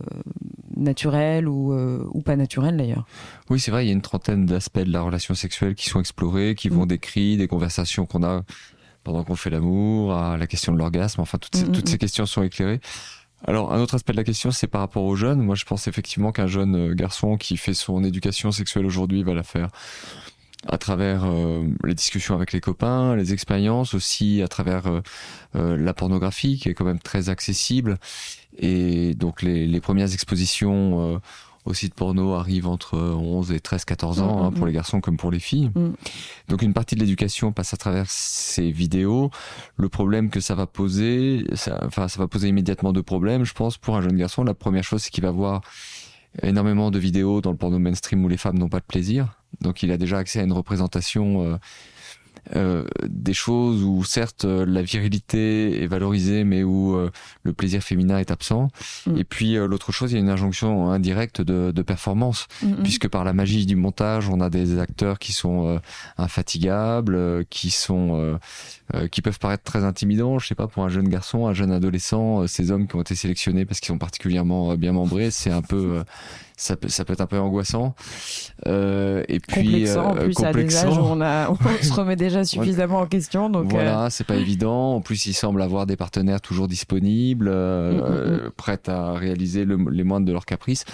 naturel 0.81 1.47
ou, 1.47 1.73
euh, 1.73 2.05
ou 2.11 2.21
pas 2.21 2.35
naturel 2.35 2.77
d'ailleurs. 2.77 3.05
Oui, 3.49 3.59
c'est 3.59 3.71
vrai, 3.71 3.85
il 3.85 3.87
y 3.87 3.91
a 3.91 3.93
une 3.93 4.01
trentaine 4.01 4.45
d'aspects 4.45 4.79
de 4.79 4.91
la 4.91 5.01
relation 5.01 5.33
sexuelle 5.33 5.75
qui 5.75 5.89
sont 5.89 5.99
explorés, 5.99 6.55
qui 6.55 6.69
vont 6.69 6.83
mm. 6.83 6.87
des 6.87 6.97
cris, 6.97 7.37
des 7.37 7.47
conversations 7.47 8.05
qu'on 8.05 8.23
a 8.23 8.43
pendant 9.03 9.23
qu'on 9.23 9.35
fait 9.35 9.49
l'amour, 9.49 10.13
à 10.13 10.37
la 10.37 10.47
question 10.47 10.73
de 10.73 10.77
l'orgasme, 10.77 11.21
enfin 11.21 11.37
toutes, 11.37 11.55
ces, 11.55 11.65
mm, 11.65 11.71
toutes 11.71 11.87
mm, 11.87 11.91
ces 11.91 11.97
questions 11.97 12.25
sont 12.25 12.43
éclairées. 12.43 12.81
Alors, 13.45 13.73
un 13.73 13.79
autre 13.79 13.95
aspect 13.95 14.13
de 14.13 14.17
la 14.17 14.23
question, 14.23 14.51
c'est 14.51 14.67
par 14.67 14.81
rapport 14.81 15.03
aux 15.03 15.15
jeunes. 15.15 15.41
Moi, 15.41 15.55
je 15.55 15.65
pense 15.65 15.87
effectivement 15.87 16.31
qu'un 16.31 16.45
jeune 16.45 16.75
euh, 16.75 16.93
garçon 16.93 17.37
qui 17.37 17.57
fait 17.57 17.73
son 17.73 18.03
éducation 18.03 18.51
sexuelle 18.51 18.85
aujourd'hui 18.85 19.23
va 19.23 19.33
la 19.33 19.43
faire 19.43 19.69
à 20.67 20.77
travers 20.77 21.25
les 21.83 21.95
discussions 21.95 22.35
avec 22.35 22.53
les 22.53 22.61
copains, 22.61 23.15
les 23.15 23.33
expériences, 23.33 23.95
aussi 23.95 24.43
à 24.43 24.47
travers 24.47 24.83
la 25.55 25.93
pornographie 25.95 26.59
qui 26.59 26.69
est 26.69 26.75
quand 26.75 26.85
même 26.85 26.99
très 26.99 27.29
accessible 27.29 27.97
et 28.61 29.13
donc 29.15 29.41
les, 29.41 29.67
les 29.67 29.81
premières 29.81 30.13
expositions 30.13 31.15
euh, 31.15 31.17
au 31.65 31.73
site 31.73 31.93
porno 31.93 32.33
arrivent 32.33 32.67
entre 32.67 32.97
11 32.97 33.51
et 33.51 33.59
13, 33.59 33.85
14 33.85 34.21
ans, 34.21 34.25
mm, 34.25 34.45
hein, 34.45 34.51
mm, 34.51 34.53
pour 34.53 34.65
les 34.65 34.71
mm. 34.71 34.75
garçons 34.75 35.01
comme 35.01 35.17
pour 35.17 35.31
les 35.31 35.39
filles. 35.39 35.71
Donc 36.47 36.61
une 36.61 36.73
partie 36.73 36.95
de 36.95 36.99
l'éducation 36.99 37.51
passe 37.51 37.73
à 37.73 37.77
travers 37.77 38.05
ces 38.09 38.71
vidéos. 38.71 39.31
Le 39.77 39.89
problème 39.89 40.29
que 40.29 40.39
ça 40.39 40.55
va 40.55 40.67
poser, 40.67 41.43
ça, 41.53 41.79
enfin 41.85 42.07
ça 42.07 42.19
va 42.19 42.27
poser 42.27 42.47
immédiatement 42.47 42.93
deux 42.93 43.03
problèmes, 43.03 43.43
je 43.43 43.53
pense, 43.53 43.77
pour 43.77 43.97
un 43.97 44.01
jeune 44.01 44.17
garçon. 44.17 44.43
La 44.43 44.53
première 44.53 44.83
chose, 44.83 45.03
c'est 45.03 45.11
qu'il 45.11 45.23
va 45.23 45.31
voir 45.31 45.61
énormément 46.43 46.91
de 46.91 46.99
vidéos 46.99 47.41
dans 47.41 47.51
le 47.51 47.57
porno 47.57 47.77
mainstream 47.77 48.23
où 48.23 48.27
les 48.27 48.37
femmes 48.37 48.57
n'ont 48.57 48.69
pas 48.69 48.79
de 48.79 48.85
plaisir. 48.85 49.35
Donc 49.59 49.83
il 49.83 49.91
a 49.91 49.97
déjà 49.97 50.17
accès 50.17 50.39
à 50.39 50.43
une 50.43 50.53
représentation 50.53 51.43
euh, 51.43 51.57
euh, 52.55 52.85
des 53.07 53.33
choses 53.33 53.83
où 53.83 54.03
certes 54.03 54.45
euh, 54.45 54.65
la 54.65 54.81
virilité 54.81 55.83
est 55.83 55.87
valorisée 55.87 56.43
mais 56.43 56.63
où 56.63 56.95
euh, 56.95 57.11
le 57.43 57.53
plaisir 57.53 57.83
féminin 57.83 58.17
est 58.17 58.31
absent 58.31 58.69
mm. 59.05 59.17
et 59.17 59.23
puis 59.23 59.53
l'autre 59.53 59.91
chose 59.91 60.11
il 60.11 60.15
y 60.15 60.17
a 60.17 60.21
une 60.21 60.29
injonction 60.29 60.89
indirecte 60.89 61.41
de, 61.41 61.71
de 61.71 61.81
performance 61.83 62.47
mm, 62.63 62.67
mm. 62.67 62.83
puisque 62.83 63.07
par 63.07 63.23
la 63.23 63.33
magie 63.33 63.67
du 63.67 63.75
montage 63.75 64.27
on 64.27 64.41
a 64.41 64.49
des 64.49 64.79
acteurs 64.79 65.19
qui 65.19 65.33
sont 65.33 65.79
infatigables 66.17 67.45
qui 67.45 67.69
sont 67.69 68.39
qui 69.11 69.21
peuvent 69.21 69.39
paraître 69.39 69.63
très 69.63 69.83
intimidants 69.83 70.39
je 70.39 70.47
sais 70.47 70.55
pas 70.55 70.67
pour 70.67 70.83
un 70.83 70.89
jeune 70.89 71.09
garçon 71.09 71.47
un 71.47 71.53
jeune 71.53 71.71
adolescent 71.71 72.47
ces 72.47 72.71
hommes 72.71 72.87
qui 72.87 72.95
ont 72.95 73.01
été 73.01 73.13
sélectionnés 73.13 73.65
parce 73.65 73.79
qu'ils 73.79 73.89
sont 73.89 73.99
particulièrement 73.99 74.75
bien 74.75 74.93
membrés 74.93 75.29
c'est 75.29 75.51
un 75.51 75.61
peu 75.61 76.03
ça 76.61 76.77
peut, 76.77 76.89
ça 76.89 77.05
peut 77.05 77.13
être 77.13 77.21
un 77.21 77.25
peu 77.25 77.39
angoissant. 77.39 77.95
Euh, 78.67 79.23
et 79.27 79.39
puis, 79.39 79.63
complexant, 79.63 80.05
en 80.05 80.13
plus, 80.13 80.43
à 80.43 80.53
des 80.53 80.77
âges 80.77 80.95
où 80.95 81.01
on, 81.01 81.19
a, 81.19 81.49
on 81.49 81.55
se 81.55 81.91
remet 81.91 82.15
déjà 82.15 82.45
suffisamment 82.45 82.99
en 82.99 83.07
question. 83.07 83.49
Donc 83.49 83.71
voilà, 83.71 84.11
c'est 84.11 84.25
pas 84.25 84.35
évident. 84.35 84.93
En 84.93 85.01
plus, 85.01 85.25
il 85.25 85.33
semble 85.33 85.59
avoir 85.63 85.87
des 85.87 85.95
partenaires 85.95 86.39
toujours 86.39 86.67
disponibles, 86.67 87.49
mm, 87.49 87.95
mm, 87.95 88.45
mm. 88.45 88.51
prêts 88.57 88.79
à 88.87 89.13
réaliser 89.13 89.65
les 89.65 90.03
moindres 90.03 90.27
de 90.27 90.31
leurs 90.31 90.45
caprices. 90.45 90.85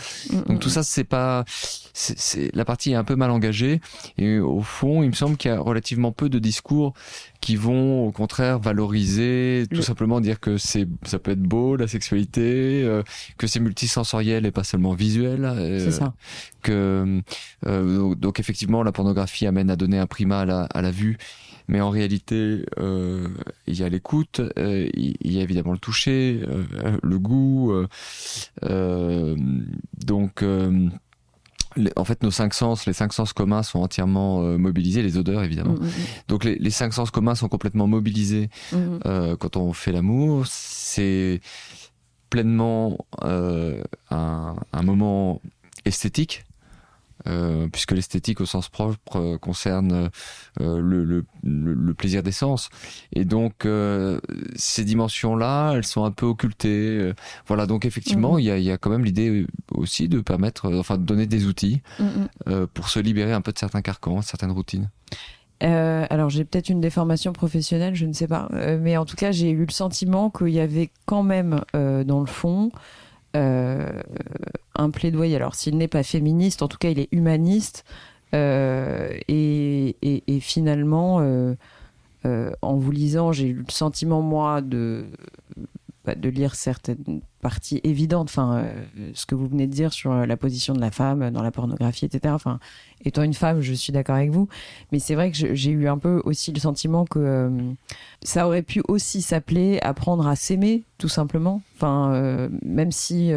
donc 0.48 0.62
tout 0.62 0.70
ça, 0.70 0.84
c'est 0.84 1.04
pas, 1.04 1.44
c'est 1.48 2.56
la 2.56 2.64
partie 2.64 2.92
est 2.94 2.96
un 2.96 3.04
peu 3.04 3.18
mal 3.18 3.32
engagée. 3.32 3.82
Et 4.18 4.40
au 4.40 4.62
fond, 4.62 5.04
il 5.04 5.10
me 5.10 5.16
semble 5.16 5.36
qu'il 5.36 5.52
y 5.52 5.54
a 5.54 5.60
relativement 5.60 6.14
peu 6.14 6.30
de 6.30 6.40
discours 6.40 6.94
qui 7.42 7.56
vont 7.56 8.08
au 8.08 8.12
contraire 8.12 8.60
valoriser, 8.60 9.66
tout 9.74 9.82
simplement 9.82 10.22
dire 10.22 10.40
que 10.40 10.58
c'est 10.58 10.88
ça 11.04 11.20
peut 11.20 11.32
être 11.32 11.42
beau 11.42 11.76
la 11.76 11.88
sexualité, 11.88 12.84
euh, 12.84 13.04
que 13.38 13.48
c'est 13.48 13.60
multisensoriel 13.60 14.46
et 14.46 14.52
pas 14.52 14.64
seulement 14.64 14.94
visuel. 14.94 15.46
Euh, 15.58 15.80
c'est 15.80 15.92
ça. 15.92 16.14
Que 16.62 17.22
euh, 17.66 18.16
donc 18.16 18.40
effectivement 18.40 18.84
la 18.84 18.92
pornographie 18.92 19.48
amène 19.48 19.70
à 19.70 19.76
donner 19.76 20.00
un 20.00 20.08
primat 20.08 20.42
à 20.42 20.46
la, 20.46 20.64
à 20.64 20.82
la 20.82 20.92
vue, 20.92 21.18
mais 21.68 21.82
en 21.82 21.90
réalité 21.90 22.66
euh, 22.78 23.28
il 23.68 23.78
y 23.78 23.84
a 23.84 23.90
l'écoute, 23.90 24.42
euh, 24.58 24.90
il 24.94 25.32
y 25.32 25.40
a 25.40 25.42
évidemment 25.42 25.74
le 25.74 25.80
toucher, 25.80 26.42
le 27.02 27.20
goût, 27.20 27.74
donc 30.06 30.44
en 31.96 32.06
fait, 32.06 32.24
nos 32.24 32.32
cinq 32.32 32.54
sens, 32.54 32.86
les 32.86 32.94
cinq 32.94 33.14
sens 33.14 33.34
communs 33.34 33.64
sont 33.64 33.80
entièrement 33.80 34.42
euh, 34.42 34.58
mobilisés, 34.58 35.02
les 35.02 35.18
odeurs 35.18 35.44
évidemment. 35.44 35.74
Mm, 35.74 35.84
mm, 35.84 35.88
mm. 35.88 35.92
Donc 36.28 36.44
les, 36.44 36.56
les, 36.56 36.70
cinq 36.70 36.94
sens 36.94 37.12
communs 37.12 37.36
sont 37.36 37.50
complètement 37.50 37.88
mobilisés 37.88 38.50
euh, 38.74 39.36
quand 39.36 39.58
on 39.58 39.74
fait 39.74 39.92
l'amour. 39.92 40.46
C'est 40.48 41.42
pleinement 42.30 42.98
euh, 43.24 43.82
un, 44.10 44.56
un, 44.74 44.82
moment 44.84 45.42
esthétique 45.86 46.44
euh, 47.28 47.68
puisque 47.70 47.92
l'esthétique 47.92 48.42
au 48.42 48.46
sens 48.46 48.70
propre 48.70 49.18
euh, 49.18 49.38
concerne 49.38 50.10
le, 50.60 51.04
le, 51.04 51.26
le, 51.44 51.94
plaisir 51.94 52.24
des 52.24 52.32
sens. 52.32 52.70
Et 53.14 53.26
donc 53.26 53.68
ces 54.56 54.84
dimensions-là, 54.84 55.74
elles 55.74 55.86
sont 55.86 56.06
un 56.06 56.12
peu 56.12 56.26
occultées. 56.26 57.14
voilà, 57.48 57.66
donc 57.66 57.86
effectivement, 57.86 58.34
mhm. 58.34 58.40
il 58.40 58.46
y, 58.46 58.52
a, 58.52 58.58
y, 58.58 58.72
a, 58.72 58.78
quand 58.78 58.90
même 58.90 59.06
l'idée 59.06 59.48
aussi 59.72 60.10
de 60.10 60.22
permettre, 60.22 60.74
enfin 60.76 60.98
de 60.98 61.04
donner 61.04 61.26
des 61.26 61.46
outils 61.46 61.82
mhm. 62.00 62.68
pour 62.68 62.90
se 62.90 63.00
libérer 63.00 63.34
un 63.34 63.42
peu 63.42 63.52
de 63.52 63.60
certains 63.60 63.82
carcans, 63.82 64.22
certaines 64.22 64.52
routines. 64.52 64.90
Euh, 65.64 66.06
alors 66.10 66.30
j'ai 66.30 66.46
peut-être 66.46 66.70
une 66.70 66.82
déformation 66.82 67.34
professionnelle, 67.34 67.96
je 67.96 68.06
ne 68.06 68.14
sais 68.14 68.28
pas, 68.28 68.48
mais 68.80 68.96
en 68.96 69.06
tout 69.06 69.16
cas 69.16 69.32
j'ai 69.32 69.50
eu 69.50 69.66
le 69.66 69.72
sentiment 69.72 70.30
qu'il 70.30 70.50
y 70.50 70.60
avait 70.60 70.92
quand 71.08 71.24
même 71.24 71.62
euh, 71.76 72.04
dans 72.04 72.20
le 72.20 72.28
fond 72.28 72.72
euh, 73.38 74.02
un 74.76 74.90
plaidoyer. 74.90 75.36
Alors, 75.36 75.56
s'il 75.56 75.78
n'est 75.78 75.88
pas 75.88 76.04
féministe, 76.04 76.62
en 76.62 76.68
tout 76.68 76.78
cas, 76.78 76.90
il 76.90 77.00
est 77.00 77.10
humaniste. 77.12 77.84
Euh, 78.34 79.10
et, 79.28 79.96
finalement, 80.42 81.20
euh, 81.22 81.56
en 82.62 82.76
vous 82.76 82.92
lisant, 82.92 83.32
j'ai 83.32 83.48
eu 83.48 83.54
le 83.54 83.72
sentiment, 83.72 84.22
moi, 84.22 84.62
de, 84.62 85.06
de 86.16 86.30
lire 86.30 86.56
certaines 86.56 87.22
parties 87.42 87.80
évidentes, 87.84 88.30
enfin, 88.30 88.66
ce 89.14 89.26
que 89.26 89.36
vous 89.36 89.48
venez 89.48 89.68
de 89.68 89.72
dire 89.72 89.94
sur 89.94 90.14
la 90.14 90.38
position 90.38 90.74
de 90.74 90.82
la 90.82 90.92
femme 90.92 91.30
dans 91.32 91.44
la 91.44 91.52
pornographie, 91.52 92.06
etc. 92.06 92.34
Enfin, 92.34 92.60
étant 93.06 93.24
une 93.24 93.34
femme, 93.34 93.62
je 93.62 93.74
suis 93.74 93.94
d'accord 93.94 94.16
avec 94.16 94.32
vous, 94.32 94.50
mais 94.92 95.00
c'est 95.00 95.16
vrai 95.16 95.32
que 95.32 95.38
j'ai 95.56 95.72
eu 95.72 95.88
un 95.88 95.98
peu 95.98 96.22
aussi 96.26 96.52
le 96.52 96.60
sentiment 96.60 97.06
que 97.06 97.52
ça 98.24 98.48
aurait 98.48 98.64
pu 98.64 98.82
aussi 98.88 99.22
s'appeler 99.22 99.80
apprendre 99.82 100.28
à 100.28 100.36
s'aimer, 100.36 100.84
tout 100.98 101.10
simplement. 101.10 101.62
Enfin, 101.76 102.50
même 102.64 102.92
si 102.92 103.32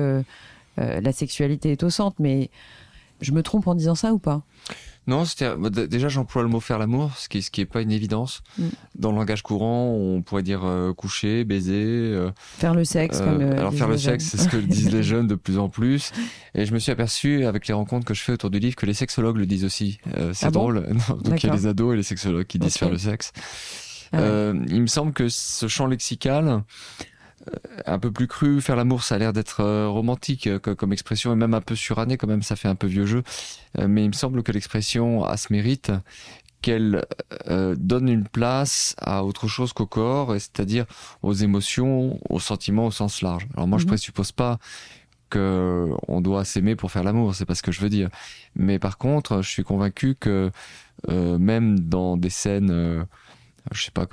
euh, 0.78 1.00
la 1.00 1.12
sexualité 1.12 1.72
est 1.72 1.82
au 1.82 1.90
centre, 1.90 2.16
mais 2.20 2.50
je 3.20 3.32
me 3.32 3.42
trompe 3.42 3.66
en 3.66 3.74
disant 3.74 3.94
ça 3.94 4.12
ou 4.12 4.18
pas? 4.18 4.42
Non, 5.06 5.24
c'était 5.24 5.54
bah, 5.56 5.70
déjà 5.70 6.08
j'emploie 6.08 6.42
le 6.42 6.48
mot 6.48 6.60
faire 6.60 6.78
l'amour, 6.78 7.12
ce 7.16 7.28
qui 7.28 7.42
ce 7.42 7.50
qui 7.50 7.60
est 7.60 7.66
pas 7.66 7.80
une 7.80 7.90
évidence. 7.90 8.42
Mm. 8.58 8.68
Dans 8.96 9.10
le 9.10 9.16
langage 9.16 9.42
courant, 9.42 9.88
on 9.92 10.22
pourrait 10.22 10.42
dire 10.42 10.60
euh, 10.64 10.92
coucher, 10.92 11.44
baiser, 11.44 11.84
euh, 11.84 12.30
faire 12.36 12.74
le 12.74 12.84
sexe. 12.84 13.20
comme, 13.20 13.40
alors 13.40 13.72
faire 13.72 13.88
le 13.88 13.98
sexe, 13.98 14.24
c'est 14.24 14.38
ce 14.38 14.48
que 14.48 14.56
disent 14.56 14.92
les 14.92 15.02
jeunes 15.02 15.26
de 15.26 15.34
plus 15.34 15.58
en 15.58 15.68
plus. 15.68 16.12
Et 16.54 16.66
je 16.66 16.74
me 16.74 16.78
suis 16.78 16.92
aperçu 16.92 17.44
avec 17.44 17.66
les 17.66 17.74
rencontres 17.74 18.04
que 18.04 18.14
je 18.14 18.22
fais 18.22 18.32
autour 18.32 18.50
du 18.50 18.58
livre 18.58 18.76
que 18.76 18.86
les 18.86 18.94
sexologues 18.94 19.36
le 19.36 19.46
disent 19.46 19.64
aussi. 19.64 19.98
c'est 20.32 20.46
ah 20.46 20.50
drôle. 20.50 20.86
donc 21.24 21.42
il 21.42 21.46
y 21.46 21.50
a 21.50 21.54
les 21.54 21.66
ados 21.66 21.94
et 21.94 21.96
les 21.96 22.02
sexologues 22.02 22.46
qui 22.46 22.58
disent 22.58 22.76
faire 22.76 22.90
le 22.90 22.98
sexe. 22.98 23.32
Ah 24.12 24.52
il 24.68 24.82
me 24.82 24.86
semble 24.86 25.12
que 25.12 25.28
ce 25.28 25.68
champ 25.68 25.86
lexical 25.86 26.62
un 27.86 27.98
peu 27.98 28.10
plus 28.10 28.26
cru. 28.26 28.60
Faire 28.60 28.76
l'amour, 28.76 29.02
ça 29.02 29.14
a 29.14 29.18
l'air 29.18 29.32
d'être 29.32 29.60
euh, 29.60 29.88
romantique 29.88 30.46
euh, 30.46 30.58
comme 30.58 30.92
expression 30.92 31.32
et 31.32 31.36
même 31.36 31.54
un 31.54 31.60
peu 31.60 31.74
suranné 31.74 32.16
quand 32.16 32.26
même. 32.26 32.42
Ça 32.42 32.56
fait 32.56 32.68
un 32.68 32.74
peu 32.74 32.86
vieux 32.86 33.06
jeu, 33.06 33.22
euh, 33.78 33.88
mais 33.88 34.04
il 34.04 34.08
me 34.08 34.14
semble 34.14 34.42
que 34.42 34.52
l'expression 34.52 35.24
a 35.24 35.36
ce 35.36 35.52
mérite 35.52 35.92
qu'elle 36.62 37.06
donne 37.48 38.10
une 38.10 38.28
place 38.28 38.94
à 38.98 39.24
autre 39.24 39.48
chose 39.48 39.72
qu'au 39.72 39.86
corps, 39.86 40.34
c'est-à-dire 40.34 40.84
aux 41.22 41.32
émotions, 41.32 42.20
aux 42.28 42.38
sentiments 42.38 42.84
au 42.84 42.90
sens 42.90 43.22
large. 43.22 43.48
Alors 43.54 43.66
moi, 43.66 43.78
je 43.78 43.84
mhm. 43.84 43.92
présuppose 43.92 44.30
pas 44.30 44.58
que 45.30 45.88
on 46.06 46.20
doit 46.20 46.44
s'aimer 46.44 46.76
pour 46.76 46.92
faire 46.92 47.02
l'amour, 47.02 47.34
c'est 47.34 47.46
pas 47.46 47.54
ce 47.54 47.62
que 47.62 47.72
je 47.72 47.80
veux 47.80 47.88
dire. 47.88 48.10
Mais 48.56 48.78
par 48.78 48.98
contre, 48.98 49.40
je 49.40 49.48
suis 49.48 49.64
convaincu 49.64 50.16
que 50.16 50.50
même 51.08 51.80
dans 51.80 52.18
des 52.18 52.28
scènes 52.28 53.06
je 53.72 53.84
sais 53.84 53.90
pas, 53.90 54.06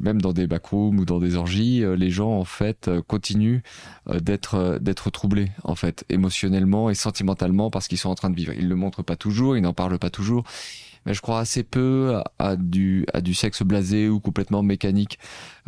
même 0.00 0.20
dans 0.20 0.32
des 0.32 0.46
backrooms 0.46 0.98
ou 0.98 1.04
dans 1.04 1.18
des 1.18 1.36
orgies, 1.36 1.82
euh, 1.82 1.96
les 1.96 2.10
gens 2.10 2.30
en 2.30 2.44
fait 2.44 2.88
euh, 2.88 3.02
continuent 3.02 3.60
euh, 4.08 4.20
d'être 4.20 4.78
d'être 4.80 5.10
troublés 5.10 5.50
en 5.64 5.74
fait 5.74 6.04
émotionnellement 6.08 6.90
et 6.90 6.94
sentimentalement 6.94 7.70
parce 7.70 7.88
qu'ils 7.88 7.98
sont 7.98 8.10
en 8.10 8.14
train 8.14 8.30
de 8.30 8.36
vivre. 8.36 8.52
Ils 8.52 8.68
le 8.68 8.76
montrent 8.76 9.02
pas 9.02 9.16
toujours, 9.16 9.56
ils 9.56 9.62
n'en 9.62 9.72
parlent 9.72 9.98
pas 9.98 10.10
toujours, 10.10 10.44
mais 11.06 11.14
je 11.14 11.20
crois 11.20 11.40
assez 11.40 11.62
peu 11.62 12.20
à, 12.38 12.56
du 12.56 13.06
à 13.12 13.20
du 13.20 13.34
sexe 13.34 13.62
blasé 13.62 14.08
ou 14.08 14.20
complètement 14.20 14.62
mécanique. 14.62 15.18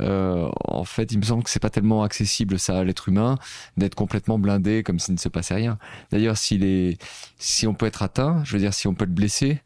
Euh, 0.00 0.48
en 0.64 0.84
fait, 0.84 1.12
il 1.12 1.18
me 1.18 1.24
semble 1.24 1.42
que 1.42 1.50
c'est 1.50 1.60
pas 1.60 1.70
tellement 1.70 2.02
accessible 2.02 2.58
ça 2.58 2.78
à 2.78 2.84
l'être 2.84 3.08
humain 3.08 3.38
d'être 3.76 3.94
complètement 3.94 4.38
blindé 4.38 4.82
comme 4.82 4.98
s'il 4.98 5.14
ne 5.14 5.18
se 5.18 5.28
passait 5.28 5.54
rien. 5.54 5.78
D'ailleurs, 6.10 6.36
si 6.36 6.56
est 6.62 7.02
si 7.38 7.66
on 7.66 7.74
peut 7.74 7.86
être 7.86 8.02
atteint, 8.02 8.42
je 8.44 8.52
veux 8.52 8.58
dire 8.58 8.74
si 8.74 8.86
on 8.86 8.94
peut 8.94 9.04
être 9.04 9.14
blessé, 9.14 9.60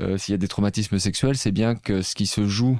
euh, 0.00 0.16
s'il 0.18 0.32
y 0.32 0.34
a 0.34 0.38
des 0.38 0.48
traumatismes 0.48 0.98
sexuels, 0.98 1.36
c'est 1.36 1.52
bien 1.52 1.74
que 1.74 2.02
ce 2.02 2.14
qui 2.14 2.26
se 2.26 2.46
joue 2.46 2.78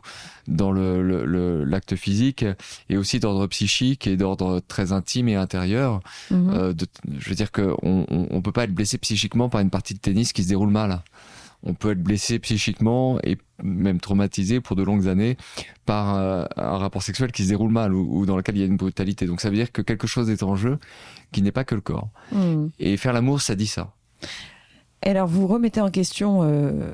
dans 0.49 0.73
le, 0.73 1.64
l'acte 1.64 1.97
physique 1.97 2.45
est 2.88 2.97
aussi 2.97 3.21
d'ordre 3.21 3.47
psychique 3.47 4.07
et 4.07 4.16
d'ordre 4.16 4.61
très 4.61 4.92
intime 4.92 5.28
et 5.28 5.37
intérieur. 5.37 6.00
Mhm. 6.31 6.50
Euh, 6.50 6.75
je 7.19 7.28
veux 7.28 7.35
dire 7.35 7.52
qu'on 7.52 7.76
on, 7.83 8.26
on 8.31 8.42
peut 8.42 8.52
pas 8.52 8.64
être 8.64 8.75
blessé 8.75 8.99
psychiquement 8.99 9.49
par 9.49 9.61
une 9.61 9.71
partie 9.71 9.95
de 9.95 10.00
tennis 10.00 10.33
qui 10.33 10.42
se 10.42 10.49
déroule 10.49 10.71
mal 10.71 11.02
on 11.62 11.75
peut 11.75 11.92
être 11.92 12.02
blessé 12.02 12.38
psychiquement 12.38 13.19
et 13.23 13.38
même 13.62 14.00
traumatisé 14.00 14.61
pour 14.61 14.76
de 14.76 14.83
longues 14.83 15.09
années 15.09 15.37
par 15.87 16.16
euh, 16.16 16.45
un 16.57 16.78
rapport 16.78 17.02
sexuel 17.02 17.31
qui 17.33 17.45
se 17.45 17.49
déroule 17.49 17.71
mal 17.71 17.95
ou, 17.95 18.26
dans 18.26 18.37
lequel 18.37 18.57
il 18.57 18.61
y 18.61 18.62
a 18.62 18.66
une 18.66 18.76
brutalité. 18.76 19.26
Donc 19.26 19.40
ça 19.40 19.49
veut 19.49 19.57
dire 19.57 19.71
que 19.71 19.83
quelque 19.83 20.07
chose 20.07 20.28
est 20.31 20.42
en 20.42 20.57
jeu 20.57 20.78
qui 21.31 21.42
n'est 21.42 21.52
pas 21.52 21.64
que 21.64 21.75
le 21.75 21.81
corps. 21.81 22.09
Hmm. 22.33 22.69
Et 22.78 22.97
faire 22.97 23.12
l'amour, 23.12 23.40
ça 23.40 23.54
dit 23.54 23.66
ça. 23.66 23.92
Alors, 25.04 25.26
vous 25.26 25.49
remettez 25.49 25.80
en 25.80 25.90
question 25.90 26.42
euh, 26.42 26.92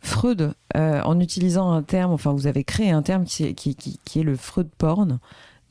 Freud 0.00 0.54
euh, 0.76 1.02
en 1.02 1.18
utilisant 1.18 1.72
un 1.72 1.82
terme, 1.82 2.12
enfin, 2.12 2.32
vous 2.32 2.46
avez 2.46 2.62
créé 2.62 2.90
un 2.90 3.02
terme 3.02 3.24
qui, 3.24 3.44
est 3.44 4.22
le 4.22 4.36
Freud 4.36 4.68
porn. 4.78 5.18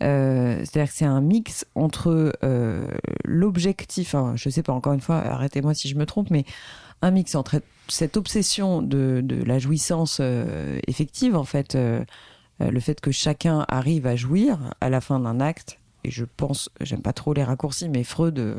Euh, 0.04 0.60
c'est-à-dire 0.60 0.92
que 0.92 0.98
c'est 0.98 1.06
un 1.06 1.22
mix 1.22 1.66
entre 1.76 2.34
l'objectif, 3.24 4.16
hein, 4.16 4.34
je 4.36 4.50
sais 4.50 4.64
pas, 4.64 4.74
encore 4.74 4.94
une 4.94 5.02
fois, 5.02 5.16
arrêtez-moi 5.16 5.74
si 5.74 5.88
je 5.88 5.96
me 5.96 6.06
trompe, 6.06 6.30
mais 6.30 6.44
un 7.02 7.12
mix 7.12 7.36
entre 7.36 7.62
cette 7.88 8.18
obsession 8.18 8.82
de, 8.82 9.22
de 9.24 9.42
la 9.44 9.58
jouissance 9.58 10.22
effective, 10.88 11.38
en 11.38 11.46
fait, 11.46 11.78
le 12.60 12.80
fait 12.82 13.00
que 13.00 13.12
chacun 13.12 13.66
arrive 13.70 14.08
à 14.08 14.18
jouir 14.18 14.60
à 14.82 14.90
la 14.90 15.00
fin 15.00 15.22
d'un 15.22 15.40
acte, 15.40 15.80
et 16.04 16.12
je 16.12 16.26
pense, 16.26 16.70
j'aime 16.82 17.02
pas 17.02 17.14
trop 17.14 17.34
les 17.34 17.44
raccourcis, 17.44 17.88
mais 17.88 18.04
Freud 18.04 18.56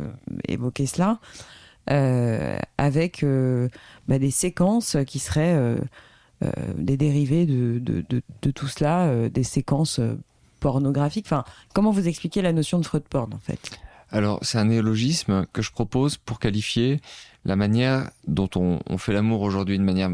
évoquait 0.49 0.87
cela, 0.87 1.20
avec 1.88 3.23
euh, 3.23 3.68
bah, 4.07 4.18
des 4.18 4.30
séquences 4.30 4.97
qui 5.07 5.18
seraient 5.18 5.57
euh, 5.57 5.78
des 6.76 6.97
dérivés 6.97 7.47
de, 7.47 8.23
tout 8.50 8.68
cela, 8.68 9.28
des 9.28 9.45
séquences 9.45 10.00
pornographiques. 10.61 11.26
Enfin, 11.26 11.45
comment 11.75 11.90
vous 11.90 12.09
expliquez 12.09 12.42
la 12.42 12.52
notion 12.52 12.78
de 12.78 12.87
Freud 12.87 13.04
porn 13.09 13.33
en 13.35 13.38
fait? 13.38 13.78
Alors, 14.11 14.38
c'est 14.42 14.59
un 14.59 14.64
néologisme 14.64 15.47
que 15.52 15.61
je 15.61 15.71
propose 15.71 16.16
pour 16.16 16.38
qualifier 16.38 17.00
la 17.45 17.57
manière 17.57 18.11
dont 18.26 18.49
on, 18.57 18.80
on 18.88 18.99
fait 18.99 19.12
l'amour 19.12 19.42
aujourd'hui 19.42 19.78
de 19.78 19.85
manière 19.85 20.11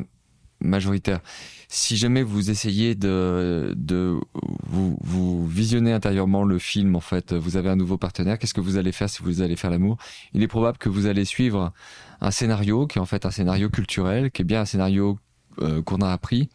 majoritaire. 0.65 1.21
Si 1.69 1.97
jamais 1.97 2.23
vous 2.23 2.51
essayez 2.51 2.95
de, 2.95 3.75
vous, 4.67 4.99
vous 5.01 5.47
visionner 5.47 5.93
intérieurement 5.93 6.45
le 6.45 6.59
film, 6.59 6.95
en 6.95 7.01
fait, 7.01 7.33
vous 7.33 7.57
avez 7.57 7.69
un 7.69 7.77
nouveau 7.77 7.99
partenaire, 7.99 8.39
qu'est-ce 8.39 8.55
que 8.55 8.61
vous 8.61 8.77
allez 8.77 8.93
faire 8.93 9.11
si 9.11 9.23
vous 9.23 9.43
allez 9.43 9.57
faire 9.57 9.71
l'amour? 9.71 9.99
Il 10.35 10.43
est 10.43 10.49
probable 10.49 10.79
que 10.79 10.89
vous 10.89 11.07
allez 11.07 11.25
suivre 11.25 11.73
un 12.21 12.31
scénario 12.31 12.87
qui 12.87 12.99
est 12.99 13.01
en 13.01 13.07
fait 13.07 13.27
un 13.27 13.31
scénario 13.31 13.71
culturel, 13.71 14.31
qui 14.31 14.43
est 14.43 14.45
bien 14.45 14.61
un 14.61 14.65
scénario 14.65 15.19
euh, 15.63 15.83
qu'on 15.83 15.99
a 15.99 16.11
appris, 16.11 16.49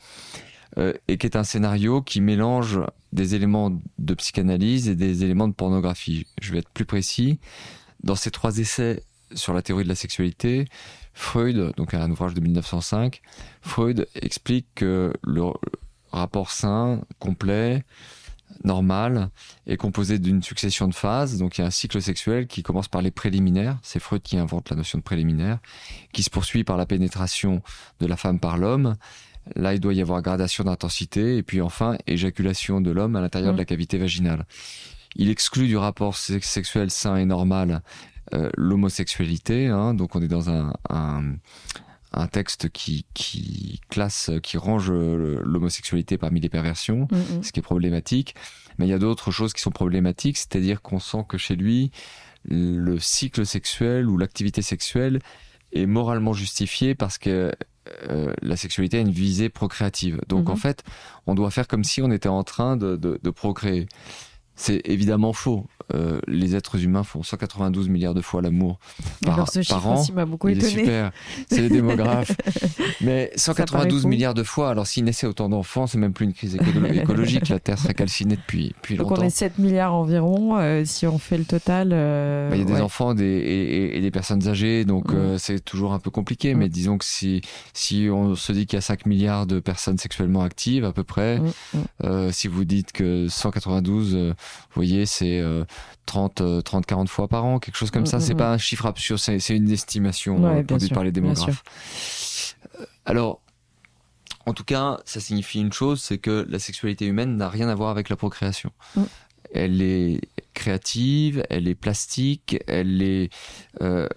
euh, 0.77 0.93
et 1.07 1.17
qui 1.17 1.25
est 1.25 1.35
un 1.35 1.43
scénario 1.43 2.01
qui 2.01 2.21
mélange 2.21 2.79
des 3.11 3.35
éléments 3.35 3.77
de 3.97 4.13
psychanalyse 4.13 4.87
et 4.87 4.95
des 4.95 5.23
éléments 5.23 5.47
de 5.47 5.53
pornographie. 5.53 6.27
Je 6.41 6.51
vais 6.51 6.59
être 6.59 6.69
plus 6.69 6.85
précis. 6.85 7.39
Dans 8.03 8.15
ces 8.15 8.31
trois 8.31 8.57
essais 8.59 9.03
sur 9.33 9.53
la 9.53 9.61
théorie 9.61 9.83
de 9.83 9.89
la 9.89 9.95
sexualité, 9.95 10.65
Freud, 11.19 11.73
donc 11.75 11.93
un 11.93 12.09
ouvrage 12.09 12.33
de 12.33 12.39
1905, 12.39 13.21
Freud 13.61 14.07
explique 14.15 14.67
que 14.73 15.11
le, 15.21 15.43
rapport 16.13 16.49
sain, 16.49 17.01
complet, 17.19 17.83
normal, 18.63 19.29
est 19.67 19.75
composé 19.75 20.17
d'une 20.17 20.41
succession 20.41 20.88
de 20.88 20.93
phases. 20.93 21.38
Donc 21.38 21.57
il 21.57 21.61
y 21.61 21.63
a 21.65 21.67
un 21.67 21.71
cycle 21.71 22.01
sexuel 22.01 22.47
qui 22.47 22.63
commence 22.63 22.88
par 22.88 23.01
les 23.01 23.11
préliminaires, 23.11 23.77
c'est 23.83 23.99
Freud 23.99 24.21
qui 24.21 24.38
invente 24.38 24.69
la 24.69 24.77
notion 24.77 24.97
de 24.97 25.03
préliminaire, 25.03 25.59
qui 26.13 26.23
se 26.23 26.29
poursuit 26.29 26.63
par 26.63 26.77
la 26.77 26.85
pénétration 26.85 27.61
de 27.99 28.07
la 28.07 28.15
femme 28.15 28.39
par 28.39 28.57
l'homme. 28.57 28.95
Là, 29.55 29.73
il 29.73 29.81
doit 29.81 29.93
y 29.93 30.01
avoir 30.01 30.21
gradation 30.21 30.63
d'intensité, 30.63 31.35
et 31.35 31.43
puis 31.43 31.59
enfin, 31.59 31.97
éjaculation 32.07 32.79
de 32.79 32.91
l'homme 32.91 33.17
à 33.17 33.21
l'intérieur 33.21 33.51
de 33.51 33.57
la 33.57 33.65
cavité 33.65 33.97
vaginale. 33.97 34.45
Il 35.17 35.29
exclut 35.29 35.67
du 35.67 35.75
rapport 35.75 36.15
sexuel 36.15 36.91
sain 36.91 37.17
et 37.17 37.25
normal 37.25 37.81
l'homosexualité, 38.55 39.67
hein, 39.67 39.93
donc 39.93 40.15
on 40.15 40.21
est 40.21 40.27
dans 40.27 40.50
un, 40.50 40.74
un, 40.89 41.36
un 42.12 42.27
texte 42.27 42.69
qui, 42.69 43.05
qui 43.13 43.79
classe, 43.89 44.31
qui 44.41 44.57
range 44.57 44.91
l'homosexualité 44.91 46.17
parmi 46.17 46.39
les 46.39 46.50
perversions, 46.50 47.07
mm, 47.12 47.38
mm. 47.38 47.43
ce 47.43 47.51
qui 47.51 47.59
est 47.59 47.63
problématique. 47.63 48.36
Mais 48.77 48.88
il 48.88 48.89
y 48.89 48.93
a 48.93 49.00
d'autres 49.00 49.31
choses 49.31 49.53
qui 49.53 49.62
sont 49.62 49.71
problématiques, 49.71 50.38
c'est-à-dire 50.38 50.81
qu'on 50.81 51.00
sent 51.00 51.25
que 51.27 51.38
chez 51.38 51.55
lui, 51.55 51.91
le 52.45 52.98
cycle 53.00 53.45
sexuel 53.45 54.07
ou 54.07 54.17
l'activité 54.17 54.62
sexuelle 54.62 55.19
est 55.74 55.86
moralement 55.86 56.33
justifié 56.33 56.95
parce 56.95 57.17
que 57.17 57.51
euh, 58.09 58.33
la 58.41 58.55
sexualité 58.55 58.98
a 58.98 59.01
une 59.01 59.12
visée 59.12 59.50
procréative. 59.50 60.21
Donc 60.27 60.48
mm-hmm. 60.48 60.51
en 60.51 60.55
fait, 60.55 60.83
on 61.27 61.36
doit 61.36 61.51
faire 61.51 61.67
comme 61.67 61.83
si 61.83 62.01
on 62.01 62.12
était 62.12 62.29
en 62.29 62.43
train 62.43 62.77
de, 62.77 62.95
de, 62.95 63.19
de 63.21 63.29
procréer. 63.29 63.88
C'est 64.61 64.81
évidemment 64.83 65.31
faux. 65.31 65.65
Euh, 65.95 66.19
les 66.27 66.55
êtres 66.55 66.83
humains 66.83 67.01
font 67.03 67.23
192 67.23 67.89
milliards 67.89 68.13
de 68.13 68.21
fois 68.21 68.43
l'amour 68.43 68.77
par, 69.25 69.33
Alors 69.33 69.49
ce 69.49 69.67
par 69.67 69.87
an. 69.87 70.05
m'a 70.13 70.25
beaucoup 70.25 70.47
Il 70.49 70.59
est 70.63 70.67
super. 70.67 71.11
C'est 71.49 71.61
les 71.61 71.69
démographes. 71.69 72.31
Mais 73.01 73.31
192 73.35 74.05
milliards 74.05 74.35
de 74.35 74.43
fois. 74.43 74.69
Alors 74.69 74.85
s'il 74.85 75.03
naissait 75.05 75.25
autant 75.25 75.49
d'enfants, 75.49 75.87
c'est 75.87 75.97
même 75.97 76.13
plus 76.13 76.25
une 76.25 76.33
crise 76.33 76.55
écolo- 76.57 76.93
écologique. 77.01 77.49
La 77.49 77.59
Terre 77.59 77.79
serait 77.79 77.95
calcinée 77.95 78.35
depuis, 78.35 78.67
depuis 78.75 78.97
Donc 78.97 79.09
longtemps. 79.09 79.21
on 79.23 79.25
est 79.25 79.29
7 79.31 79.57
milliards 79.57 79.95
environ, 79.95 80.57
euh, 80.59 80.83
si 80.85 81.07
on 81.07 81.17
fait 81.17 81.37
le 81.39 81.45
total. 81.45 81.89
euh, 81.91 82.49
Bah, 82.51 82.55
Il 82.55 82.59
y 82.59 82.61
a 82.61 82.65
des 82.65 82.73
ouais. 82.73 82.81
enfants 82.81 83.15
des, 83.15 83.23
et, 83.23 83.77
et- 83.77 83.97
et 83.97 84.01
des 84.01 84.11
personnes 84.11 84.47
âgées, 84.47 84.85
donc 84.85 85.07
c'est 85.37 85.63
toujours 85.63 85.93
un 85.93 85.99
peu 85.99 86.11
compliqué. 86.11 86.53
Mais 86.53 86.69
disons 86.69 86.97
que 86.99 87.05
si, 87.05 87.41
si 87.73 88.09
on 88.11 88.35
se 88.35 88.51
dit 88.51 88.67
qu'il 88.67 88.77
y 88.77 88.79
a 88.79 88.81
5 88.81 89.05
milliards 89.07 89.47
de 89.47 89.59
personnes 89.59 89.97
sexuellement 89.97 90.41
actives 90.41 90.85
à 90.85 90.91
peu 90.91 91.03
près, 91.03 91.41
si 92.31 92.47
vous 92.47 92.65
dites 92.65 92.91
que 92.91 93.27
192, 93.27 94.13
euh, 94.15 94.33
vous 94.69 94.75
voyez, 94.75 95.05
c'est 95.05 95.39
euh, 95.39 95.63
30, 96.05 96.41
euh, 96.41 96.61
30, 96.61 96.85
40 96.85 97.09
fois 97.09 97.27
par 97.27 97.45
an, 97.45 97.59
quelque 97.59 97.75
chose 97.77 97.91
comme 97.91 98.03
Mm, 98.03 98.07
ça. 98.07 98.17
mm, 98.17 98.21
C'est 98.21 98.33
mm. 98.33 98.37
pas 98.37 98.51
un 98.53 98.57
chiffre 98.57 98.85
absurde, 98.85 99.19
c'est 99.19 99.39
c'est 99.39 99.55
une 99.55 99.69
estimation 99.71 100.37
Ouais, 100.43 100.49
euh, 100.49 100.53
bien 100.55 100.63
produite 100.63 100.93
par 100.93 101.03
les 101.03 101.11
démographes. 101.11 101.63
Euh, 102.79 102.85
Alors, 103.05 103.41
en 104.45 104.53
tout 104.53 104.63
cas, 104.63 104.99
ça 105.05 105.19
signifie 105.19 105.59
une 105.59 105.73
chose, 105.73 106.01
c'est 106.01 106.17
que 106.17 106.45
la 106.49 106.59
sexualité 106.59 107.05
humaine 107.05 107.37
n'a 107.37 107.49
rien 107.49 107.69
à 107.69 107.75
voir 107.75 107.89
avec 107.89 108.09
la 108.09 108.15
procréation. 108.15 108.71
Mm. 108.95 109.03
Elle 109.51 109.81
est 109.81 110.21
créative, 110.53 111.43
elle 111.49 111.67
est 111.67 111.73
plastique, 111.75 112.57
elle 112.67 113.01
est, 113.01 113.31
euh, 113.81 114.07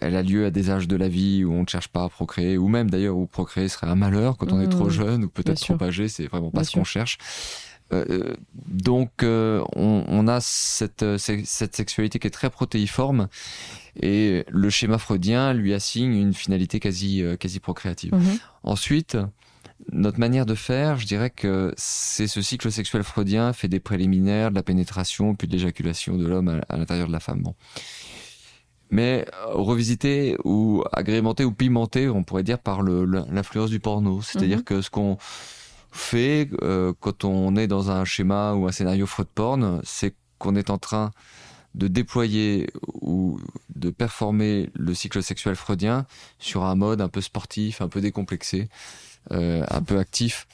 elle 0.00 0.16
a 0.16 0.22
lieu 0.22 0.44
à 0.46 0.50
des 0.50 0.70
âges 0.70 0.88
de 0.88 0.96
la 0.96 1.06
vie 1.08 1.44
où 1.44 1.52
on 1.52 1.62
ne 1.62 1.66
cherche 1.68 1.86
pas 1.88 2.02
à 2.04 2.08
procréer, 2.08 2.58
ou 2.58 2.66
même 2.66 2.90
d'ailleurs 2.90 3.16
où 3.16 3.26
procréer 3.26 3.68
serait 3.68 3.86
un 3.86 3.94
malheur 3.94 4.36
quand 4.36 4.50
on 4.52 4.60
est 4.60 4.68
trop 4.68 4.90
jeune 4.90 5.22
ou 5.24 5.28
peut-être 5.28 5.60
trop 5.60 5.80
âgé, 5.84 6.08
c'est 6.08 6.26
vraiment 6.26 6.50
pas 6.50 6.60
Bien 6.60 6.64
ce 6.64 6.72
qu'on 6.72 6.84
cherche. 6.84 7.18
Euh, 7.92 8.34
donc 8.54 9.22
euh, 9.22 9.62
on, 9.76 10.04
on 10.08 10.26
a 10.28 10.40
cette, 10.40 11.02
euh, 11.02 11.18
ce- 11.18 11.42
cette 11.44 11.76
sexualité 11.76 12.18
qui 12.18 12.26
est 12.26 12.30
très 12.30 12.48
protéiforme 12.50 13.28
et 14.00 14.44
le 14.48 14.70
schéma 14.70 14.98
freudien 14.98 15.52
lui 15.52 15.74
assigne 15.74 16.14
une 16.14 16.32
finalité 16.32 16.80
quasi, 16.80 17.22
euh, 17.22 17.36
quasi 17.36 17.60
procréative. 17.60 18.14
Mhm. 18.14 18.38
Ensuite, 18.62 19.18
notre 19.90 20.18
manière 20.20 20.46
de 20.46 20.54
faire, 20.54 20.96
je 20.98 21.06
dirais 21.06 21.30
que 21.30 21.74
c'est 21.76 22.28
ce 22.28 22.40
cycle 22.40 22.70
sexuel 22.72 23.02
freudien 23.02 23.52
fait 23.52 23.68
des 23.68 23.80
préliminaires, 23.80 24.50
de 24.50 24.54
la 24.54 24.62
pénétration, 24.62 25.34
puis 25.34 25.48
de 25.48 25.52
l'éjaculation 25.52 26.16
de 26.16 26.26
l'homme 26.26 26.48
à, 26.48 26.60
à 26.72 26.76
l'intérieur 26.76 27.08
de 27.08 27.12
la 27.12 27.20
femme. 27.20 27.42
Bon. 27.42 27.54
Mais 28.90 29.24
euh, 29.48 29.54
revisité 29.54 30.36
ou 30.44 30.84
agrémenté 30.92 31.44
ou 31.44 31.52
pimenté, 31.52 32.08
on 32.08 32.24
pourrait 32.24 32.42
dire 32.42 32.58
par 32.58 32.82
l'influence 32.82 33.70
du 33.70 33.80
porno. 33.80 34.20
C'est-à-dire 34.22 34.58
Mhm. 34.58 34.64
que 34.64 34.82
ce 34.82 34.90
qu'on 34.90 35.16
fait 35.92 36.48
euh, 36.62 36.92
quand 36.98 37.24
on 37.24 37.54
est 37.54 37.66
dans 37.66 37.90
un 37.90 38.04
schéma 38.04 38.54
ou 38.54 38.66
un 38.66 38.72
scénario 38.72 39.06
Freud 39.06 39.28
porn, 39.32 39.80
c'est 39.84 40.14
qu'on 40.38 40.56
est 40.56 40.70
en 40.70 40.78
train 40.78 41.12
de 41.74 41.88
déployer 41.88 42.68
ou 43.00 43.38
de 43.74 43.90
performer 43.90 44.70
le 44.74 44.94
cycle 44.94 45.22
sexuel 45.22 45.54
freudien 45.54 46.06
sur 46.38 46.64
un 46.64 46.74
mode 46.74 47.00
un 47.00 47.08
peu 47.08 47.20
sportif, 47.20 47.80
un 47.80 47.88
peu 47.88 48.00
décomplexé, 48.00 48.68
euh, 49.30 49.64
un 49.70 49.82
peu 49.82 49.98
actif. 49.98 50.46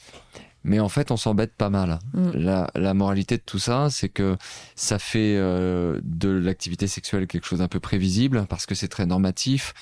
Mais 0.63 0.79
en 0.79 0.89
fait, 0.89 1.09
on 1.11 1.17
s'embête 1.17 1.55
pas 1.55 1.69
mal. 1.69 1.99
Mm. 2.13 2.31
La, 2.33 2.69
la 2.75 2.93
moralité 2.93 3.37
de 3.37 3.43
tout 3.45 3.59
ça, 3.59 3.89
c'est 3.89 4.09
que 4.09 4.37
ça 4.75 4.99
fait 4.99 5.35
euh, 5.37 5.99
de 6.03 6.29
l'activité 6.29 6.87
sexuelle 6.87 7.27
quelque 7.27 7.45
chose 7.45 7.59
d'un 7.59 7.67
peu 7.67 7.79
prévisible, 7.79 8.45
parce 8.49 8.65
que 8.65 8.75
c'est 8.75 8.89
très 8.89 9.05
normatif, 9.05 9.73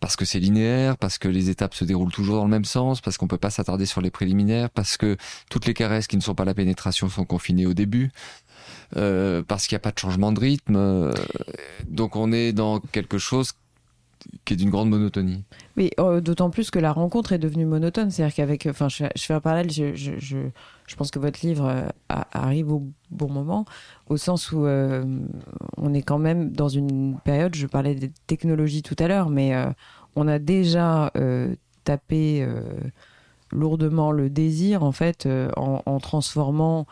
parce 0.00 0.16
que 0.16 0.24
c'est 0.24 0.40
linéaire, 0.40 0.96
parce 0.96 1.18
que 1.18 1.28
les 1.28 1.50
étapes 1.50 1.74
se 1.74 1.84
déroulent 1.84 2.12
toujours 2.12 2.36
dans 2.36 2.44
le 2.44 2.50
même 2.50 2.64
sens, 2.64 3.00
parce 3.00 3.18
qu'on 3.18 3.28
peut 3.28 3.38
pas 3.38 3.50
s'attarder 3.50 3.86
sur 3.86 4.00
les 4.00 4.10
préliminaires, 4.10 4.70
parce 4.70 4.96
que 4.96 5.16
toutes 5.50 5.66
les 5.66 5.74
caresses 5.74 6.06
qui 6.06 6.16
ne 6.16 6.22
sont 6.22 6.34
pas 6.34 6.44
la 6.44 6.54
pénétration 6.54 7.08
sont 7.08 7.24
confinées 7.24 7.66
au 7.66 7.74
début, 7.74 8.10
euh, 8.96 9.42
parce 9.46 9.66
qu'il 9.66 9.76
n'y 9.76 9.80
a 9.80 9.82
pas 9.82 9.92
de 9.92 9.98
changement 9.98 10.32
de 10.32 10.40
rythme. 10.40 10.76
euh, 10.76 11.12
donc 11.88 12.16
on 12.16 12.32
est 12.32 12.52
dans 12.52 12.80
quelque 12.80 13.18
chose 13.18 13.52
qui 14.44 14.54
est 14.54 14.56
d'une 14.56 14.70
grande 14.70 14.90
monotonie. 14.90 15.44
Mais 15.76 15.90
euh, 15.98 16.20
d'autant 16.20 16.50
plus 16.50 16.70
que 16.70 16.78
la 16.78 16.92
rencontre 16.92 17.32
est 17.32 17.38
devenue 17.38 17.64
monotone. 17.64 18.10
C'est-à-dire 18.10 18.34
qu'avec. 18.34 18.66
Enfin, 18.66 18.88
je, 18.88 19.04
fais 19.16 19.34
un 19.34 19.40
parallèle. 19.40 19.70
Je, 19.70 20.48
je 20.90 20.96
pense 20.96 21.12
que 21.12 21.20
votre 21.20 21.46
livre 21.46 21.66
euh, 21.66 21.88
arrive 22.08 22.72
au 22.72 22.82
bon 23.12 23.30
moment, 23.30 23.64
au 24.08 24.16
sens 24.16 24.50
où 24.50 24.66
euh, 24.66 25.04
on 25.76 25.94
est 25.94 26.02
quand 26.02 26.18
même 26.18 26.50
dans 26.50 26.68
une 26.68 27.16
période. 27.24 27.54
Je 27.54 27.68
parlais 27.68 27.94
des 27.94 28.10
technologies 28.26 28.82
tout 28.82 28.96
à 28.98 29.06
l'heure, 29.06 29.30
mais 29.30 29.54
euh, 29.54 29.70
on 30.16 30.26
a 30.26 30.40
déjà 30.40 31.12
tapé 31.84 32.44
lourdement 33.52 34.10
le 34.10 34.28
désir, 34.28 34.82
en 34.82 34.90
fait, 34.90 35.28
en, 35.56 36.00
transformant 36.00 36.86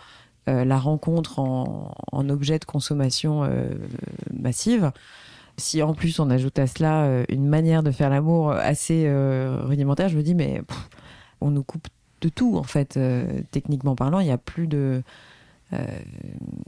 la 0.46 0.78
rencontre 0.78 1.40
en, 1.40 2.28
objet 2.28 2.60
de 2.60 2.64
consommation 2.64 3.50
massive. 4.32 4.92
Si 5.56 5.82
en 5.82 5.94
plus 5.94 6.20
on 6.20 6.30
ajoute 6.30 6.60
à 6.60 6.68
cela 6.68 7.24
une 7.28 7.48
manière 7.48 7.82
de 7.82 7.90
faire 7.90 8.08
l'amour 8.08 8.52
assez 8.52 9.12
rudimentaire, 9.64 10.08
je 10.08 10.16
me 10.16 10.22
dis 10.22 10.36
mais 10.36 10.62
on 11.40 11.50
nous 11.50 11.64
coupe 11.64 11.88
de 12.20 12.28
tout 12.28 12.56
en 12.56 12.62
fait. 12.62 12.96
euh, 12.96 13.40
techniquement 13.50 13.94
parlant, 13.94 14.20
il 14.20 14.24
n'y 14.26 14.30
a 14.32 14.38
plus 14.38 14.66
de. 14.66 15.02
euh, 15.72 15.76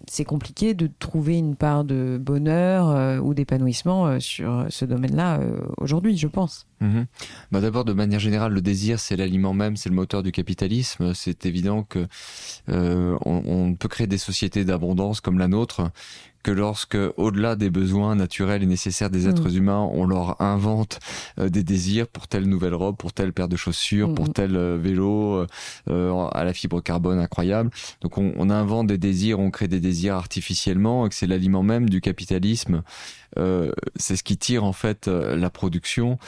c'est 0.06 0.24
compliqué 0.24 0.74
de 0.74 0.90
trouver 0.98 1.38
une 1.38 1.56
part 1.56 1.84
de 1.84 2.18
bonheur 2.20 2.90
euh, 2.90 3.18
ou 3.18 3.32
d'épanouissement 3.34 4.20
sur 4.20 4.66
ce 4.68 4.84
domaine-là 4.84 5.40
aujourd'hui, 5.78 6.16
je 6.16 6.26
pense. 6.26 6.66
Mhm. 6.80 7.06
Bah 7.52 7.60
D'abord, 7.60 7.84
de 7.84 7.92
manière 7.92 8.20
générale, 8.20 8.52
le 8.52 8.60
désir, 8.62 8.98
c'est 9.00 9.16
l'aliment 9.16 9.54
même, 9.54 9.76
c'est 9.76 9.88
le 9.88 9.94
moteur 9.94 10.22
du 10.22 10.32
capitalisme. 10.32 11.14
C'est 11.14 11.46
évident 11.46 11.82
que 11.82 12.06
on, 12.68 13.18
on 13.24 13.74
peut 13.74 13.88
créer 13.88 14.06
des 14.06 14.18
sociétés 14.18 14.64
d'abondance 14.64 15.20
comme 15.20 15.38
la 15.38 15.48
nôtre 15.48 15.90
que 16.42 16.50
lorsque, 16.50 16.96
au-delà 17.16 17.54
des 17.56 17.70
besoins 17.70 18.14
naturels 18.14 18.62
et 18.62 18.66
nécessaires 18.66 19.10
des 19.10 19.28
êtres 19.28 19.56
humains, 19.56 19.88
on 19.92 20.06
leur 20.06 20.40
invente 20.40 20.98
euh, 21.38 21.48
des 21.48 21.62
désirs 21.62 22.08
pour 22.08 22.28
telle 22.28 22.46
nouvelle 22.46 22.74
robe, 22.74 22.96
pour 22.96 23.12
telle 23.12 23.32
paire 23.32 23.48
de 23.48 23.56
chaussures, 23.56 24.14
pour 24.14 24.32
tel 24.32 24.56
euh, 24.56 24.78
vélo 24.80 25.34
euh, 25.34 25.46
euh, 25.90 26.28
à 26.32 26.44
la 26.44 26.52
fibre 26.54 26.80
carbone 26.80 27.18
incroyable. 27.18 27.70
Donc 28.00 28.16
on, 28.18 28.32
on 28.36 28.48
invente 28.50 28.86
des 28.86 28.98
désirs, 28.98 29.38
on 29.38 29.50
crée 29.50 29.68
des 29.68 29.80
désirs 29.80 30.14
artificiellement, 30.14 31.06
et 31.06 31.08
que 31.10 31.14
c'est 31.14 31.26
l'aliment 31.26 31.62
même 31.62 31.88
du 31.90 32.00
capitalisme. 32.00 32.82
Euh, 33.38 33.70
c'est 33.96 34.16
ce 34.16 34.22
qui 34.24 34.36
tire 34.36 34.64
en 34.64 34.72
fait 34.72 35.06
la 35.06 35.50
production, 35.50 36.18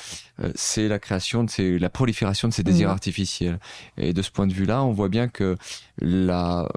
c'est 0.54 0.88
la 0.88 0.98
création 0.98 1.42
de 1.42 1.50
ces, 1.50 1.78
la 1.78 1.90
prolifération 1.90 2.48
de 2.48 2.52
ces 2.52 2.62
désirs 2.62 2.88
Mhm. 2.88 2.92
artificiels. 2.94 3.58
Et 3.96 4.12
de 4.12 4.22
ce 4.22 4.30
point 4.30 4.46
de 4.46 4.52
vue-là, 4.52 4.84
on 4.84 4.92
voit 4.92 5.08
bien 5.08 5.28
que 5.28 5.56
la 6.00 6.68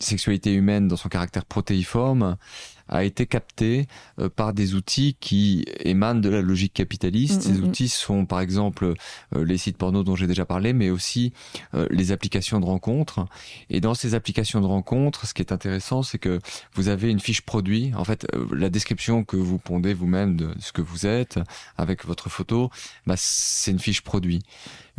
sexualité 0.00 0.52
humaine, 0.52 0.88
dans 0.88 0.96
son 0.96 1.08
caractère 1.08 1.44
protéiforme, 1.44 2.36
a 2.90 3.04
été 3.04 3.26
captée 3.26 3.86
euh, 4.18 4.28
par 4.28 4.52
des 4.52 4.74
outils 4.74 5.16
qui 5.20 5.64
émanent 5.80 6.20
de 6.20 6.28
la 6.28 6.42
logique 6.42 6.74
capitaliste. 6.74 7.38
Mm, 7.38 7.40
Ces 7.40 7.52
mm, 7.52 7.60
mm. 7.60 7.64
outils 7.64 7.88
sont 7.88 8.26
par 8.26 8.40
exemple 8.40 8.94
euh, 9.36 9.44
les 9.44 9.56
sites 9.58 9.78
porno 9.78 10.02
dont 10.02 10.16
j'ai 10.16 10.26
déjà 10.26 10.44
parlé, 10.44 10.72
mais 10.72 10.90
aussi 10.90 11.32
euh, 11.74 11.86
les 11.90 12.12
applications 12.12 12.60
de 12.60 12.66
rencontres. 12.66 13.26
Et 13.70 13.80
dans 13.80 13.94
ces 13.94 14.14
applications 14.14 14.60
de 14.60 14.66
rencontres, 14.66 15.26
ce 15.26 15.34
qui 15.34 15.42
est 15.42 15.52
intéressant, 15.52 16.02
c'est 16.02 16.18
que 16.18 16.40
vous 16.74 16.88
avez 16.88 17.10
une 17.10 17.20
fiche 17.20 17.42
produit. 17.42 17.92
En 17.96 18.04
fait, 18.04 18.26
la 18.52 18.68
description 18.68 19.24
que 19.24 19.36
vous 19.36 19.58
pondez 19.58 19.94
vous-même 19.94 20.36
de 20.36 20.52
ce 20.58 20.72
que 20.72 20.82
vous 20.82 21.06
êtes 21.06 21.38
avec 21.78 22.04
votre 22.04 22.28
photo, 22.28 22.70
bah, 23.06 23.14
c'est 23.16 23.70
une 23.70 23.78
fiche 23.78 24.02
produit. 24.02 24.40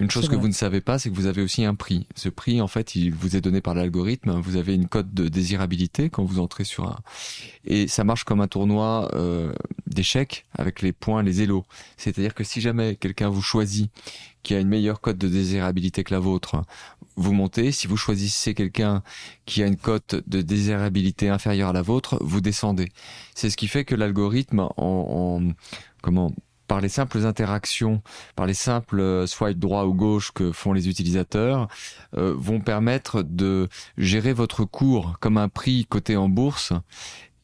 Une 0.01 0.09
chose 0.09 0.29
que 0.29 0.35
vous 0.35 0.47
ne 0.47 0.53
savez 0.53 0.81
pas, 0.81 0.97
c'est 0.97 1.09
que 1.09 1.15
vous 1.15 1.27
avez 1.27 1.41
aussi 1.41 1.63
un 1.63 1.75
prix. 1.75 2.07
Ce 2.15 2.29
prix, 2.29 2.59
en 2.61 2.67
fait, 2.67 2.95
il 2.95 3.13
vous 3.13 3.35
est 3.35 3.41
donné 3.41 3.61
par 3.61 3.75
l'algorithme. 3.75 4.31
Vous 4.39 4.55
avez 4.55 4.73
une 4.73 4.87
cote 4.87 5.13
de 5.13 5.27
désirabilité 5.27 6.09
quand 6.09 6.23
vous 6.23 6.39
entrez 6.39 6.63
sur 6.63 6.85
un. 6.85 6.99
Et 7.65 7.81
Et 7.81 7.87
ça 7.87 8.03
marche 8.03 8.23
comme 8.23 8.41
un 8.41 8.47
tournoi 8.47 9.09
euh, 9.13 9.53
d'échecs 9.87 10.45
avec 10.57 10.81
les 10.81 10.91
points, 10.91 11.23
les 11.23 11.41
élos. 11.41 11.65
C'est-à-dire 11.97 12.35
que 12.35 12.43
si 12.43 12.61
jamais 12.61 12.95
quelqu'un 12.95 13.29
vous 13.29 13.41
choisit 13.41 13.89
qui 14.43 14.55
a 14.55 14.59
une 14.59 14.67
meilleure 14.67 15.01
cote 15.01 15.17
de 15.17 15.27
désirabilité 15.27 16.03
que 16.03 16.13
la 16.13 16.19
vôtre, 16.19 16.63
vous 17.15 17.33
montez. 17.33 17.71
Si 17.71 17.87
vous 17.87 17.97
choisissez 17.97 18.53
quelqu'un 18.53 19.03
qui 19.45 19.61
a 19.63 19.67
une 19.67 19.77
cote 19.77 20.15
de 20.27 20.41
désirabilité 20.41 21.29
inférieure 21.29 21.69
à 21.69 21.73
la 21.73 21.81
vôtre, 21.81 22.17
vous 22.21 22.41
descendez. 22.41 22.89
C'est 23.35 23.49
ce 23.49 23.57
qui 23.57 23.67
fait 23.67 23.85
que 23.85 23.95
l'algorithme, 23.95 24.59
en, 24.59 24.71
en 24.77 25.53
comment 26.01 26.31
par 26.71 26.79
les 26.79 26.87
simples 26.87 27.25
interactions, 27.25 28.01
par 28.37 28.45
les 28.45 28.53
simples 28.53 29.01
euh, 29.01 29.27
swipe 29.27 29.59
droit 29.59 29.83
ou 29.83 29.93
gauche 29.93 30.31
que 30.31 30.53
font 30.53 30.71
les 30.71 30.87
utilisateurs, 30.87 31.67
euh, 32.15 32.33
vont 32.37 32.61
permettre 32.61 33.23
de 33.23 33.67
gérer 33.97 34.31
votre 34.31 34.63
cours 34.63 35.17
comme 35.19 35.37
un 35.37 35.49
prix 35.49 35.83
coté 35.83 36.15
en 36.15 36.29
bourse 36.29 36.71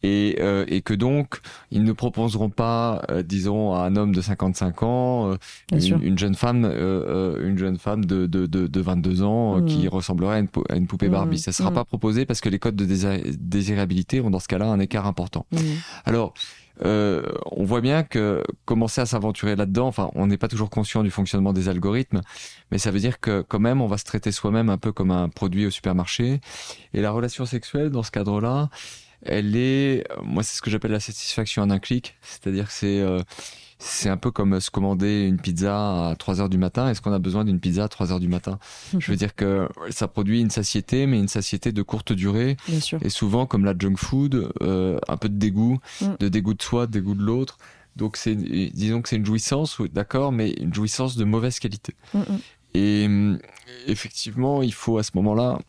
et, 0.02 0.38
euh, 0.40 0.64
et, 0.70 0.82
que 0.82 0.94
donc 0.94 1.42
ils 1.72 1.84
ne 1.84 1.92
proposeront 1.92 2.50
pas, 2.50 3.02
euh, 3.10 3.22
disons, 3.22 3.74
à 3.74 3.82
un 3.82 3.98
homme 3.98 4.14
de 4.14 4.22
55 4.22 4.84
ans, 4.84 5.32
euh, 5.32 5.38
une, 5.74 6.02
une, 6.02 6.18
jeune 6.18 6.36
femme, 6.36 6.64
une 6.64 7.58
jeune 7.58 7.78
femme 7.78 8.06
de, 8.06 8.28
de, 8.28 8.46
de, 8.46 8.68
de 8.68 8.82
22 8.82 9.24
ans 9.24 9.62
qui 9.64 9.88
mmh. 9.88 9.90
ressemblerait 9.90 10.36
à 10.36 10.40
une, 10.40 10.48
à 10.70 10.76
une 10.78 10.88
poupée 10.88 11.10
Barbie. 11.10 11.36
Mmh. 11.36 11.40
Ça 11.40 11.52
sera 11.52 11.72
mmh. 11.72 11.74
pas 11.74 11.84
proposé 11.84 12.26
parce 12.26 12.40
que 12.40 12.48
les 12.48 12.60
codes 12.60 12.78
de 12.78 12.86
désirabilité 12.86 14.22
ont 14.22 14.30
dans 14.30 14.40
ce 14.40 14.48
cas-là 14.48 14.68
un 14.68 14.80
écart 14.80 15.06
important. 15.06 15.46
Alors 16.06 16.34
euh, 16.86 17.24
on 17.52 17.64
voit 17.64 17.82
bien 17.82 18.04
que 18.04 18.44
commencer 18.66 19.02
à 19.02 19.06
s'aventurer 19.06 19.56
là-dedans, 19.56 19.88
enfin, 19.88 20.12
on 20.16 20.28
n'est 20.28 20.38
pas 20.38 20.48
toujours 20.48 20.70
conscient 20.70 21.04
du 21.04 21.12
fonctionnement 21.12 21.54
des 21.54 21.70
algorithmes, 21.70 22.22
mais 22.72 22.78
ça 22.78 22.92
veut 22.92 23.00
dire 23.00 23.20
que 23.20 23.42
quand 23.42 23.60
même, 23.60 23.82
on 23.82 23.88
va 23.88 23.98
se 23.98 24.06
traiter 24.06 24.32
soi-même 24.32 24.70
un 24.70 24.78
peu 24.78 24.92
comme 24.92 25.12
un 25.12 25.30
produit 25.30 25.66
au 25.66 25.72
supermarché. 25.72 26.40
Et 26.94 27.02
la 27.02 27.12
relation 27.12 27.46
sexuelle, 27.46 27.90
dans 27.90 28.04
ce 28.04 28.12
cadre-là, 28.12 28.70
elle 29.24 29.56
est, 29.56 30.04
moi, 30.24 30.44
c'est 30.44 30.58
ce 30.58 30.62
que 30.62 30.70
j'appelle 30.70 30.92
la 30.92 31.00
satisfaction 31.00 31.64
en 31.64 31.70
un 31.70 31.80
clic, 31.80 32.16
c'est-à-dire 32.22 32.68
que 32.68 32.74
c'est 32.74 33.00
euh, 33.02 33.22
c'est 33.80 34.10
un 34.10 34.18
peu 34.18 34.32
comme 34.32 34.60
se 34.60 34.72
commander 34.72 35.26
une 35.26 35.38
pizza 35.38 36.10
à 36.10 36.16
3 36.16 36.42
heures 36.42 36.50
du 36.50 36.58
matin. 36.58 36.90
Est-ce 36.90 37.02
qu'on 37.02 37.14
a 37.14 37.20
besoin 37.20 37.46
d'une 37.46 37.60
pizza 37.60 37.84
à 37.84 37.88
3 37.88 38.12
heures 38.12 38.20
du 38.20 38.28
matin? 38.28 38.58
Je 38.98 39.12
veux 39.12 39.18
dire 39.18 39.36
que 39.36 39.70
ça 39.92 40.08
produit 40.08 40.42
une 40.42 40.50
satiété, 40.50 41.06
mais 41.06 41.20
une 41.20 41.28
satiété 41.28 41.72
de 41.72 41.82
courte 41.84 42.12
durée. 42.12 42.58
Et 43.02 43.10
souvent, 43.10 43.46
comme 43.46 43.66
la 43.66 43.76
junk 43.78 43.98
food, 43.98 44.52
euh, 44.62 45.00
un 45.08 45.18
peu 45.18 45.30
de 45.30 45.38
dégoût, 45.38 45.80
mm. 46.02 46.06
de 46.20 46.28
dégoût 46.28 46.54
de 46.54 46.62
soi, 46.62 46.88
de 46.88 46.92
dégoût 46.94 47.16
de 47.16 47.24
l'autre. 47.24 47.58
Donc, 47.96 48.18
c'est, 48.18 48.36
disons 48.36 49.02
que 49.02 49.10
c'est 49.10 49.16
une 49.16 49.26
jouissance, 49.26 49.80
d'accord, 49.94 50.32
mais 50.32 50.52
une 50.52 50.74
jouissance 50.74 51.16
de 51.16 51.24
mauvaise 51.24 51.60
qualité. 51.60 51.94
Mm, 52.14 52.20
mm. 52.20 52.40
Et 52.74 53.10
effectivement, 53.88 54.62
il 54.62 54.74
faut 54.74 54.98
à 54.98 55.04
ce 55.04 55.12
moment-là 55.16 55.60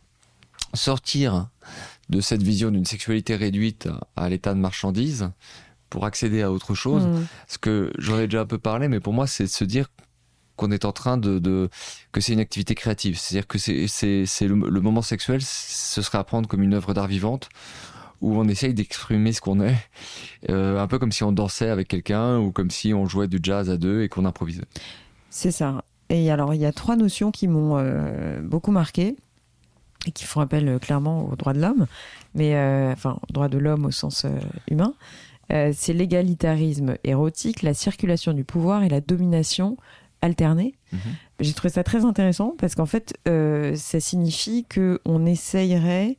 sortir 0.73 1.49
de 2.09 2.21
cette 2.21 2.43
vision 2.43 2.71
d'une 2.71 2.85
sexualité 2.85 3.35
réduite 3.35 3.87
à 4.15 4.29
l'état 4.29 4.53
de 4.53 4.59
marchandise 4.59 5.29
pour 5.89 6.05
accéder 6.05 6.41
à 6.41 6.51
autre 6.51 6.75
chose. 6.75 7.05
Mm. 7.05 7.25
Ce 7.47 7.57
que 7.57 7.91
j'aurais 7.97 8.27
déjà 8.27 8.41
un 8.41 8.45
peu 8.45 8.57
parlé, 8.57 8.87
mais 8.87 8.99
pour 8.99 9.13
moi, 9.13 9.27
c'est 9.27 9.43
de 9.43 9.49
se 9.49 9.63
dire 9.63 9.87
qu'on 10.59 10.71
est 10.71 10.85
en 10.85 10.91
train 10.91 11.17
de, 11.17 11.39
de 11.39 11.69
que 12.11 12.21
c'est 12.21 12.33
une 12.33 12.39
activité 12.39 12.75
créative. 12.75 13.17
C'est-à-dire 13.17 13.47
que 13.47 13.57
c'est 13.57 13.87
c'est 13.87 14.25
c'est 14.25 14.47
le, 14.47 14.55
moment 14.55 15.01
sexuel, 15.01 15.41
ce 15.41 16.01
serait 16.01 16.17
à 16.17 16.23
prendre 16.23 16.47
comme 16.47 16.61
une 16.61 16.73
œuvre 16.73 16.93
d'art 16.93 17.07
vivante 17.07 17.49
où 18.21 18.37
on 18.37 18.47
essaye 18.49 18.73
d'exprimer 18.73 19.31
ce 19.31 19.39
qu'on 19.39 19.61
est, 19.61 19.77
euh, 20.49 20.77
un 20.77 20.87
peu 20.87 20.99
comme 20.99 21.11
si 21.13 21.23
on 21.23 21.31
dansait 21.31 21.69
avec 21.69 21.87
quelqu'un 21.87 22.37
ou 22.37 22.51
comme 22.51 22.69
si 22.69 22.93
on 22.93 23.05
jouait 23.05 23.29
du 23.29 23.39
jazz 23.41 23.69
à 23.69 23.77
deux 23.77 24.03
et 24.03 24.09
qu'on 24.09 24.25
improvisait. 24.25 24.65
C'est 25.29 25.51
ça. 25.51 25.83
Et 26.09 26.29
alors 26.29 26.53
il 26.53 26.59
y 26.59 26.65
a 26.65 26.73
trois 26.73 26.97
notions 26.97 27.31
qui 27.31 27.47
m'ont 27.47 27.77
euh, 27.77 28.41
beaucoup 28.41 28.71
marqué 28.71 29.15
et 30.05 30.11
qui 30.11 30.25
font 30.25 30.41
appel 30.41 30.67
euh, 30.67 30.79
clairement 30.79 31.29
aux 31.29 31.35
droits 31.37 31.53
de 31.53 31.61
l'homme, 31.61 31.87
mais 32.35 32.57
enfin 32.91 33.19
droits 33.31 33.47
de 33.47 33.57
l'homme 33.57 33.85
au 33.85 33.91
sens 33.91 34.25
humain. 34.69 34.93
Euh, 35.51 35.71
c'est 35.75 35.93
l'égalitarisme 35.93 36.95
érotique, 37.03 37.63
la 37.63 37.73
circulation 37.73 38.33
du 38.33 38.43
pouvoir 38.43 38.83
et 38.83 38.89
la 38.89 39.01
domination 39.01 39.77
alternée. 40.21 40.75
Mhm. 40.91 40.99
J'ai 41.39 41.53
trouvé 41.53 41.69
ça 41.69 41.83
très 41.83 42.05
intéressant 42.05 42.55
parce 42.57 42.75
qu'en 42.75 42.85
fait, 42.85 43.15
euh, 43.27 43.75
ça 43.75 43.99
signifie 43.99 44.65
que 44.67 44.99
on 45.05 45.25
essayerait 45.25 46.17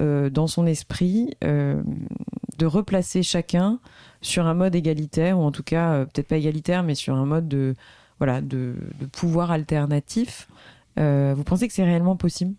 euh, 0.00 0.30
dans 0.30 0.46
son 0.46 0.66
esprit 0.66 1.36
de 1.42 2.66
replacer 2.66 3.22
chacun 3.22 3.78
sur 4.22 4.46
un 4.46 4.54
mode 4.54 4.74
égalitaire 4.74 5.38
ou 5.38 5.42
en 5.42 5.52
tout 5.52 5.62
cas 5.62 6.04
peut-être 6.06 6.28
pas 6.28 6.36
égalitaire, 6.36 6.82
mais 6.82 6.94
sur 6.94 7.14
un 7.14 7.26
mode 7.26 7.48
de 7.48 7.74
voilà 8.18 8.40
de, 8.40 8.74
de 9.00 9.06
pouvoir 9.06 9.50
alternatif. 9.50 10.48
vous 10.96 11.44
pensez 11.44 11.68
que 11.68 11.74
c'est 11.74 11.84
réellement 11.84 12.16
possible? 12.16 12.54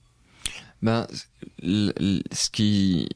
Ben, 0.81 1.07
ce 1.63 2.49
qui 2.51 3.09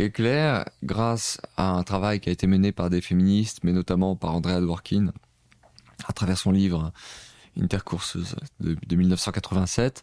est 0.00 0.64
grâce 0.82 1.40
à 1.56 1.70
un 1.70 1.82
travail 1.82 2.20
qui 2.20 2.28
a 2.28 2.32
été 2.32 2.46
mené 2.46 2.72
par 2.72 2.90
des 2.90 3.00
féministes, 3.00 3.60
mais 3.64 3.72
notamment 3.72 4.16
par 4.16 4.34
Andrea 4.34 4.60
Dworkin, 4.60 5.12
à 6.06 6.12
travers 6.12 6.38
son 6.38 6.52
livre 6.52 6.92
Intercourseuse 7.60 8.36
de, 8.60 8.76
de 8.86 8.96
1987, 8.96 10.02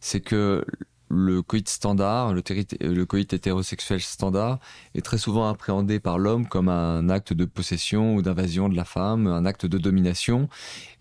c'est 0.00 0.20
que 0.20 0.64
le 1.08 1.42
coït 1.42 1.68
standard, 1.68 2.34
le, 2.34 2.42
le, 2.80 3.04
coït 3.04 3.32
hétérosexuel 3.32 4.00
standard, 4.00 4.58
est 4.94 5.02
très 5.02 5.18
souvent 5.18 5.48
appréhendé 5.48 6.00
par 6.00 6.18
l'homme 6.18 6.48
comme 6.48 6.68
un 6.68 7.08
acte 7.08 7.32
de 7.32 7.44
possession 7.44 8.16
ou 8.16 8.22
d'invasion 8.22 8.68
de 8.68 8.76
la 8.76 8.84
femme, 8.84 9.26
un 9.26 9.46
acte 9.46 9.66
de 9.66 9.78
domination, 9.78 10.48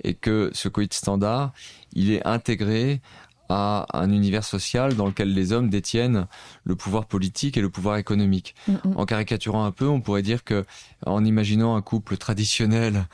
et 0.04 0.14
que 0.14 0.52
ce 0.54 0.70
coït 0.70 0.94
standard, 0.94 1.54
il 1.94 2.12
est 2.12 2.26
intégré 2.28 3.02
à 3.50 3.86
un 3.94 4.12
univers 4.12 4.44
social 4.44 4.96
dans 4.96 5.08
lequel 5.08 5.34
les 5.34 5.52
hommes 5.52 5.70
détiennent 5.70 6.28
le 6.64 6.76
pouvoir 6.76 7.06
politique 7.06 7.58
et 7.58 7.62
le 7.62 7.70
pouvoir 7.70 7.98
économique. 7.98 8.56
Mm 8.68 8.74
-hmm. 8.76 8.98
En 8.98 9.06
caricaturant 9.06 9.66
un 9.66 9.72
peu, 9.72 9.88
on 9.88 10.02
pourrait 10.02 10.24
dire 10.24 10.44
que 10.44 10.66
en 11.06 11.24
imaginant 11.24 11.76
un 11.76 11.82
couple 11.82 12.18
traditionnel 12.18 13.06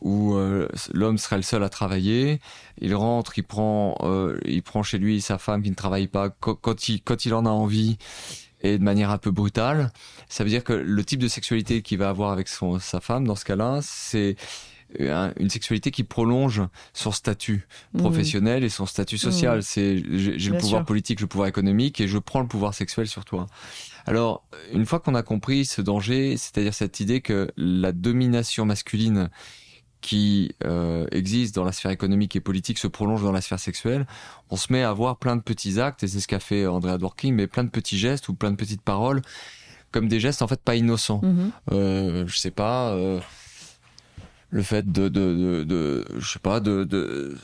où 0.00 0.34
euh, 0.34 0.68
l'homme 0.92 1.18
serait 1.18 1.36
le 1.36 1.42
seul 1.42 1.62
à 1.64 1.68
travailler, 1.68 2.40
il 2.80 2.94
rentre, 2.94 3.38
il 3.38 3.42
prend, 3.42 3.96
euh, 4.02 4.38
il 4.44 4.62
prend 4.62 4.82
chez 4.82 4.98
lui 4.98 5.20
sa 5.20 5.38
femme 5.38 5.62
qui 5.62 5.70
ne 5.70 5.74
travaille 5.74 6.06
pas 6.06 6.30
quand, 6.30 6.88
il, 6.88 7.02
quand 7.02 7.24
il 7.26 7.34
en 7.34 7.46
a 7.46 7.50
envie 7.50 7.98
et 8.60 8.78
de 8.78 8.82
manière 8.82 9.10
un 9.10 9.18
peu 9.18 9.30
brutale. 9.30 9.92
Ça 10.28 10.44
veut 10.44 10.50
dire 10.50 10.64
que 10.64 10.72
le 10.72 11.04
type 11.04 11.20
de 11.20 11.28
sexualité 11.28 11.82
qu'il 11.82 11.98
va 11.98 12.08
avoir 12.08 12.32
avec 12.32 12.48
son, 12.48 12.78
sa 12.78 13.00
femme 13.00 13.26
dans 13.26 13.36
ce 13.36 13.44
cas-là, 13.44 13.80
c'est 13.82 14.36
une 14.98 15.50
sexualité 15.50 15.90
qui 15.90 16.04
prolonge 16.04 16.62
son 16.92 17.12
statut 17.12 17.66
mmh. 17.92 17.98
professionnel 17.98 18.64
et 18.64 18.68
son 18.68 18.86
statut 18.86 19.18
social. 19.18 19.58
Mmh. 19.58 19.62
C'est 19.62 19.96
j'ai 20.18 20.50
le 20.50 20.58
pouvoir 20.58 20.80
sûr. 20.80 20.86
politique, 20.86 21.20
le 21.20 21.26
pouvoir 21.26 21.48
économique 21.48 22.00
et 22.00 22.08
je 22.08 22.18
prends 22.18 22.40
le 22.40 22.48
pouvoir 22.48 22.74
sexuel 22.74 23.06
sur 23.06 23.24
toi. 23.24 23.46
Alors, 24.06 24.46
une 24.72 24.86
fois 24.86 25.00
qu'on 25.00 25.14
a 25.14 25.22
compris 25.22 25.66
ce 25.66 25.82
danger, 25.82 26.36
c'est-à-dire 26.38 26.72
cette 26.72 27.00
idée 27.00 27.20
que 27.20 27.50
la 27.56 27.92
domination 27.92 28.64
masculine 28.64 29.28
qui 30.00 30.52
euh, 30.64 31.06
existe 31.10 31.54
dans 31.54 31.64
la 31.64 31.72
sphère 31.72 31.90
économique 31.90 32.36
et 32.36 32.40
politique 32.40 32.78
se 32.78 32.86
prolonge 32.86 33.22
dans 33.22 33.32
la 33.32 33.40
sphère 33.40 33.58
sexuelle, 33.58 34.06
on 34.48 34.56
se 34.56 34.72
met 34.72 34.82
à 34.82 34.90
avoir 34.90 35.18
plein 35.18 35.36
de 35.36 35.42
petits 35.42 35.80
actes, 35.80 36.02
et 36.04 36.08
c'est 36.08 36.20
ce 36.20 36.28
qu'a 36.28 36.40
fait 36.40 36.66
Andrea 36.66 36.98
Dworkin, 36.98 37.32
mais 37.32 37.46
plein 37.46 37.64
de 37.64 37.70
petits 37.70 37.98
gestes 37.98 38.28
ou 38.28 38.34
plein 38.34 38.50
de 38.50 38.56
petites 38.56 38.82
paroles, 38.82 39.22
comme 39.90 40.08
des 40.08 40.20
gestes 40.20 40.40
en 40.40 40.46
fait 40.46 40.62
pas 40.62 40.76
innocents. 40.76 41.20
Mmh. 41.22 41.50
Euh, 41.72 42.24
je 42.26 42.38
sais 42.38 42.50
pas, 42.50 42.90
euh, 42.92 43.20
le 44.50 44.62
fait 44.62 44.90
de, 44.90 45.08
de, 45.08 45.34
de, 45.34 45.64
de 45.64 46.04
je 46.18 46.32
sais 46.32 46.38
pas, 46.38 46.60
de, 46.60 46.84
de 46.84 47.36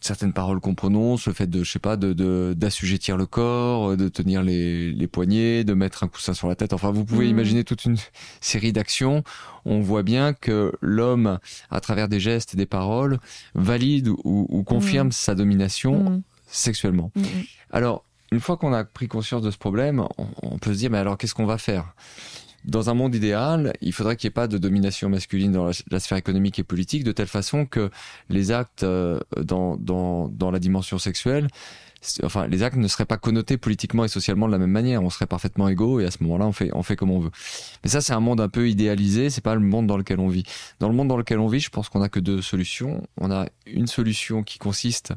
certaines 0.00 0.32
paroles 0.32 0.58
qu'on 0.60 0.74
prononce, 0.74 1.28
le 1.28 1.32
fait 1.32 1.46
de, 1.46 1.62
je 1.62 1.70
sais 1.70 1.78
pas, 1.78 1.96
de 1.96 2.54
d'assujettir 2.54 3.16
le 3.16 3.26
corps, 3.26 3.96
de 3.96 4.08
tenir 4.08 4.42
les, 4.42 4.92
les 4.92 5.06
poignets, 5.06 5.62
de 5.62 5.74
mettre 5.74 6.02
un 6.02 6.08
coussin 6.08 6.34
sur 6.34 6.48
la 6.48 6.56
tête. 6.56 6.72
Enfin, 6.72 6.90
vous 6.90 7.04
pouvez 7.04 7.26
mmh. 7.26 7.30
imaginer 7.30 7.64
toute 7.64 7.84
une 7.84 7.96
série 8.40 8.72
d'actions. 8.72 9.22
On 9.64 9.80
voit 9.80 10.02
bien 10.02 10.32
que 10.32 10.72
l'homme, 10.80 11.38
à 11.70 11.80
travers 11.80 12.08
des 12.08 12.18
gestes 12.18 12.54
et 12.54 12.56
des 12.56 12.66
paroles, 12.66 13.20
valide 13.54 14.08
ou, 14.08 14.46
ou 14.48 14.64
confirme 14.64 15.08
mmh. 15.08 15.12
sa 15.12 15.36
domination 15.36 16.10
mmh. 16.10 16.22
sexuellement. 16.48 17.12
Alors, 17.70 18.04
une 18.32 18.40
fois 18.40 18.56
qu'on 18.56 18.72
a 18.72 18.82
pris 18.82 19.06
conscience 19.06 19.42
de 19.42 19.52
ce 19.52 19.58
problème, 19.58 20.00
on, 20.18 20.26
on 20.42 20.58
peut 20.58 20.72
se 20.72 20.78
dire, 20.78 20.90
mais 20.90 20.98
alors 20.98 21.16
qu'est-ce 21.16 21.34
qu'on 21.34 21.46
va 21.46 21.58
faire? 21.58 21.94
Dans 22.64 22.90
un 22.90 22.94
monde 22.94 23.14
idéal, 23.14 23.72
il 23.80 23.92
faudrait 23.92 24.16
qu'il 24.16 24.28
n'y 24.28 24.32
ait 24.32 24.34
pas 24.34 24.48
de 24.48 24.58
domination 24.58 25.08
masculine 25.08 25.52
dans 25.52 25.70
la, 25.90 26.00
sphère 26.00 26.18
économique 26.18 26.58
et 26.58 26.64
politique, 26.64 27.04
de 27.04 27.12
telle 27.12 27.26
façon 27.26 27.66
que 27.66 27.90
les 28.28 28.52
actes 28.52 28.82
euh, 28.82 29.20
dans, 29.40 29.76
dans, 29.76 30.28
dans 30.28 30.50
la 30.50 30.58
dimension 30.58 30.98
sexuelle, 30.98 31.48
enfin, 32.22 32.46
les 32.46 32.62
actes 32.62 32.76
ne 32.76 32.88
seraient 32.88 33.04
pas 33.04 33.16
connotés 33.16 33.56
politiquement 33.56 34.04
et 34.04 34.08
socialement 34.08 34.46
de 34.46 34.52
la 34.52 34.58
même 34.58 34.70
manière. 34.70 35.02
On 35.02 35.10
serait 35.10 35.26
parfaitement 35.26 35.68
égaux 35.68 36.00
et 36.00 36.06
à 36.06 36.10
ce 36.10 36.22
moment-là, 36.22 36.46
on 36.46 36.52
fait, 36.52 36.70
on 36.74 36.82
fait 36.82 36.96
comme 36.96 37.10
on 37.10 37.20
veut. 37.20 37.30
Mais 37.84 37.90
ça, 37.90 38.00
c'est 38.00 38.12
un 38.12 38.20
monde 38.20 38.40
un 38.40 38.48
peu 38.48 38.68
idéalisé. 38.68 39.30
C'est 39.30 39.40
pas 39.40 39.54
le 39.54 39.60
monde 39.60 39.86
dans 39.86 39.96
lequel 39.96 40.20
on 40.20 40.28
vit. 40.28 40.44
Dans 40.80 40.88
le 40.88 40.94
monde 40.94 41.08
dans 41.08 41.16
lequel 41.16 41.38
on 41.38 41.48
vit, 41.48 41.60
je 41.60 41.70
pense 41.70 41.88
qu'on 41.88 42.02
a 42.02 42.08
que 42.08 42.20
deux 42.20 42.42
solutions. 42.42 43.06
On 43.20 43.30
a 43.30 43.46
une 43.66 43.86
solution 43.86 44.42
qui 44.42 44.58
consiste 44.58 45.12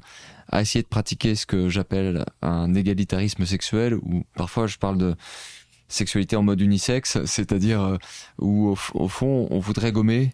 à 0.51 0.61
essayer 0.61 0.83
de 0.83 0.87
pratiquer 0.87 1.35
ce 1.35 1.45
que 1.45 1.69
j'appelle 1.69 2.23
un 2.41 2.73
égalitarisme 2.75 3.45
sexuel, 3.45 3.95
ou 3.95 4.23
parfois 4.35 4.67
je 4.67 4.77
parle 4.77 4.97
de 4.97 5.15
sexualité 5.87 6.35
en 6.35 6.43
mode 6.43 6.61
unisexe, 6.61 7.23
c'est-à-dire 7.25 7.81
euh, 7.81 7.97
où 8.39 8.75
au, 8.93 9.07
fond 9.07 9.47
on 9.49 9.59
voudrait 9.59 9.91
gommer 9.91 10.33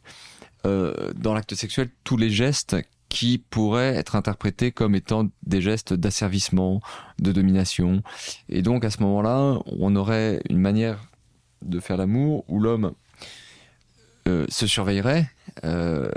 euh, 0.65 1.11
dans 1.15 1.33
l'acte 1.33 1.55
sexuel 1.55 1.89
tous 2.03 2.17
les 2.17 2.29
gestes 2.29 2.77
qui 3.09 3.37
pourraient 3.37 3.95
être 3.95 4.15
interprétés 4.15 4.71
comme 4.71 4.95
étant 4.95 5.27
des 5.43 5.61
gestes 5.61 5.93
d'asservissement, 5.93 6.79
de 7.19 7.33
domination. 7.33 8.03
Et 8.47 8.61
donc 8.61 8.85
à 8.85 8.89
ce 8.89 9.01
moment-là, 9.03 9.59
on 9.65 9.95
aurait 9.97 10.41
une 10.49 10.59
manière 10.59 10.97
de 11.61 11.79
faire 11.79 11.97
l'amour 11.97 12.45
où 12.47 12.59
l'homme 12.59 12.93
euh, 14.27 14.45
se 14.49 14.67
surveillerait, 14.67 15.29
euh, 15.63 16.11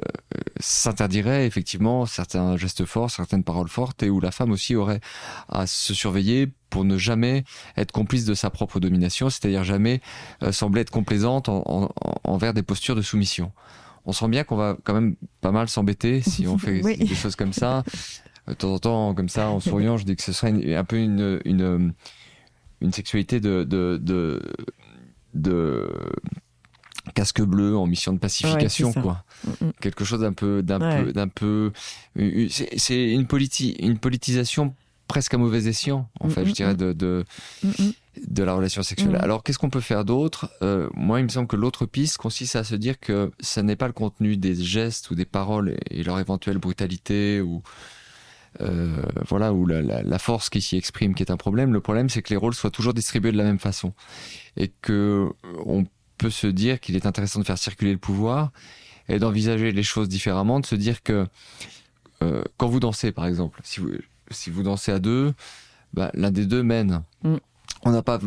s'interdirait 0.60 1.46
effectivement 1.46 2.04
certains 2.04 2.56
gestes 2.58 2.84
forts, 2.84 3.10
certaines 3.10 3.44
paroles 3.44 3.68
fortes, 3.68 4.02
et 4.02 4.10
où 4.10 4.20
la 4.20 4.30
femme 4.30 4.52
aussi 4.52 4.76
aurait 4.76 5.00
à 5.48 5.66
se 5.66 5.94
surveiller 5.94 6.52
pour 6.74 6.84
ne 6.84 6.98
jamais 6.98 7.44
être 7.76 7.92
complice 7.92 8.24
de 8.24 8.34
sa 8.34 8.50
propre 8.50 8.80
domination, 8.80 9.30
c'est-à-dire 9.30 9.62
jamais 9.62 10.00
euh, 10.42 10.50
sembler 10.50 10.80
être 10.80 10.90
complaisante 10.90 11.48
envers 11.48 12.52
des 12.52 12.64
postures 12.64 12.96
de 12.96 13.00
soumission. 13.00 13.52
On 14.06 14.12
sent 14.12 14.26
bien 14.26 14.42
qu'on 14.42 14.56
va 14.56 14.76
quand 14.82 14.92
même 14.92 15.14
pas 15.40 15.52
mal 15.52 15.68
s'embêter 15.68 16.20
si 16.20 16.48
on 16.48 16.58
fait 16.58 16.80
des 16.98 17.14
choses 17.14 17.36
comme 17.36 17.52
ça. 17.52 17.84
De 18.48 18.54
temps 18.54 18.74
en 18.74 18.78
temps, 18.80 19.14
comme 19.14 19.28
ça, 19.28 19.50
en 19.50 19.60
souriant, 19.60 19.98
je 19.98 20.04
dis 20.04 20.16
que 20.16 20.22
ce 20.24 20.32
serait 20.32 20.74
un 20.74 20.82
peu 20.82 20.98
une, 20.98 21.40
une, 21.44 21.94
une 22.80 22.92
sexualité 22.92 23.38
de, 23.38 23.62
de, 23.62 24.00
de, 24.02 24.42
de 25.34 25.88
casque 27.14 27.40
bleu 27.40 27.76
en 27.76 27.86
mission 27.86 28.12
de 28.12 28.18
pacification 28.18 28.92
quoi 28.92 29.24
mm, 29.46 29.66
mm. 29.66 29.72
quelque 29.80 30.04
chose 30.04 30.20
d'un 30.20 30.32
peu 30.32 30.62
d'un 30.62 30.78
peu 30.80 31.12
d'un 31.12 31.28
peu 31.28 31.70
c'est 32.16 33.12
une 33.12 33.26
une 33.78 33.98
politisation 33.98 34.74
presque 35.08 35.34
à 35.34 35.38
mauvais 35.38 35.66
escient 35.66 36.08
en 36.20 36.28
fait 36.28 36.44
je 36.44 36.50
mm, 36.50 36.54
dirais 36.54 36.74
de 36.74 36.92
de, 36.92 37.24
de 38.26 38.42
la 38.42 38.54
relation 38.54 38.82
sexuelle. 38.82 39.16
Alors 39.16 39.42
qu'est-ce 39.42 39.58
qu'on 39.58 39.70
peut 39.70 39.80
faire 39.80 40.04
d'autre? 40.04 40.50
Euh, 40.62 40.88
moi 40.94 41.20
il 41.20 41.24
me 41.24 41.28
semble 41.28 41.48
que 41.48 41.56
l'autre 41.56 41.86
piste 41.86 42.18
consiste 42.18 42.56
à 42.56 42.64
se 42.64 42.74
dire 42.74 42.98
que 42.98 43.30
ça 43.40 43.62
n'est 43.62 43.76
pas 43.76 43.86
le 43.86 43.92
contenu 43.92 44.36
des 44.36 44.54
gestes 44.54 45.10
ou 45.10 45.14
des 45.14 45.24
paroles 45.24 45.76
et 45.90 46.02
leur 46.02 46.18
éventuelle 46.18 46.58
brutalité 46.58 47.40
ou 47.40 47.62
euh, 48.60 49.02
voilà, 49.26 49.52
ou 49.52 49.66
la, 49.66 49.82
la, 49.82 50.02
la, 50.02 50.18
force 50.20 50.48
qui 50.48 50.62
s'y 50.62 50.76
exprime 50.76 51.14
qui 51.14 51.24
est 51.24 51.32
un 51.32 51.36
problème. 51.36 51.72
Le 51.72 51.80
problème, 51.80 52.08
c'est 52.08 52.22
que 52.22 52.30
les 52.30 52.36
rôles 52.36 52.54
soient 52.54 52.70
toujours 52.70 52.94
distribués 52.94 53.32
de 53.32 53.36
la 53.36 53.42
même 53.42 53.58
façon 53.58 53.94
et 54.56 54.68
que 54.80 55.28
on 55.66 55.84
peut 56.18 56.30
se 56.30 56.46
dire 56.46 56.78
qu'il 56.78 56.94
est 56.94 57.06
intéressant 57.06 57.40
de 57.40 57.44
faire 57.44 57.58
circuler 57.58 57.92
le 57.92 57.98
pouvoir 57.98 58.52
et 59.08 59.18
d'envisager 59.18 59.72
les 59.72 59.82
choses 59.82 60.08
différemment, 60.08 60.60
de 60.60 60.66
se 60.66 60.76
dire 60.76 61.02
que 61.02 61.26
euh, 62.22 62.42
quand 62.56 62.68
vous 62.68 62.80
dansez, 62.80 63.12
par 63.12 63.26
exemple, 63.26 63.60
si 63.64 63.80
vous, 63.80 63.90
si 64.30 64.50
vous 64.50 64.62
dansez 64.62 64.92
à 64.92 64.98
deux, 64.98 65.34
bah, 65.92 66.10
l'un 66.14 66.30
des 66.30 66.46
deux 66.46 66.62
mène. 66.62 67.02
Mm. 67.22 67.36
On 67.86 67.90
n'a 67.90 68.02
pas. 68.02 68.18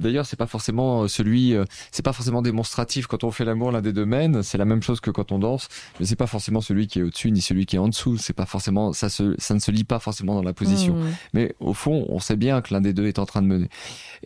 D'ailleurs, 0.00 0.24
c'est 0.24 0.36
pas 0.36 0.46
forcément 0.46 1.06
celui. 1.06 1.54
Euh, 1.54 1.64
c'est 1.92 2.02
pas 2.02 2.14
forcément 2.14 2.40
démonstratif 2.40 3.06
quand 3.06 3.22
on 3.22 3.30
fait 3.30 3.44
l'amour. 3.44 3.70
L'un 3.72 3.82
des 3.82 3.92
deux 3.92 4.06
mène. 4.06 4.42
C'est 4.42 4.56
la 4.56 4.64
même 4.64 4.82
chose 4.82 5.00
que 5.00 5.10
quand 5.10 5.32
on 5.32 5.38
danse, 5.38 5.68
mais 6.00 6.06
c'est 6.06 6.16
pas 6.16 6.26
forcément 6.26 6.62
celui 6.62 6.86
qui 6.86 6.98
est 7.00 7.02
au-dessus 7.02 7.30
ni 7.30 7.42
celui 7.42 7.66
qui 7.66 7.76
est 7.76 7.78
en 7.78 7.88
dessous. 7.88 8.16
C'est 8.16 8.32
pas 8.32 8.46
forcément. 8.46 8.94
Ça 8.94 9.10
se. 9.10 9.34
Ça 9.38 9.54
ne 9.54 9.58
se 9.58 9.70
lit 9.70 9.84
pas 9.84 9.98
forcément 9.98 10.34
dans 10.34 10.42
la 10.42 10.54
position. 10.54 10.94
Mm. 10.94 11.08
Mais 11.34 11.54
au 11.60 11.74
fond, 11.74 12.06
on 12.08 12.20
sait 12.20 12.36
bien 12.36 12.62
que 12.62 12.72
l'un 12.72 12.80
des 12.80 12.94
deux 12.94 13.06
est 13.06 13.18
en 13.18 13.26
train 13.26 13.42
de 13.42 13.48
mener. 13.48 13.68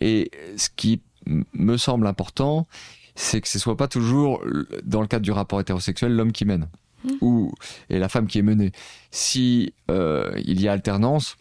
Et 0.00 0.30
ce 0.56 0.68
qui 0.74 1.00
me 1.26 1.76
semble 1.76 2.06
important, 2.06 2.68
c'est 3.16 3.40
que 3.40 3.48
ce 3.48 3.58
soit 3.58 3.76
pas 3.76 3.88
toujours 3.88 4.44
dans 4.84 5.00
le 5.00 5.08
cadre 5.08 5.24
du 5.24 5.32
rapport 5.32 5.60
hétérosexuel 5.60 6.14
l'homme 6.14 6.32
qui 6.32 6.44
mène 6.44 6.68
mmh. 7.04 7.10
ou 7.20 7.52
et 7.90 7.98
la 7.98 8.08
femme 8.08 8.26
qui 8.26 8.38
est 8.38 8.42
menée. 8.42 8.72
Si 9.10 9.74
euh, 9.90 10.32
il 10.44 10.60
y 10.60 10.68
a 10.68 10.72
alternance, 10.72 11.36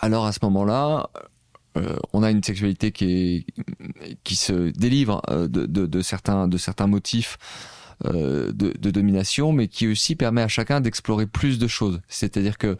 alors 0.00 0.26
à 0.26 0.32
ce 0.32 0.40
moment-là, 0.42 1.10
euh, 1.76 1.96
on 2.12 2.22
a 2.22 2.30
une 2.30 2.42
sexualité 2.42 2.92
qui 2.92 3.44
se 4.36 4.70
délivre 4.70 5.22
euh, 5.30 5.48
de, 5.48 6.02
certains 6.02 6.86
motifs. 6.86 7.38
De, 8.04 8.90
domination, 8.90 9.50
mais 9.50 9.66
qui 9.66 9.88
aussi 9.88 10.14
permet 10.14 10.42
à 10.42 10.46
chacun 10.46 10.80
d'explorer 10.80 11.26
plus 11.26 11.58
de 11.58 11.66
choses. 11.66 12.00
C'est-à-dire 12.06 12.56
que 12.56 12.76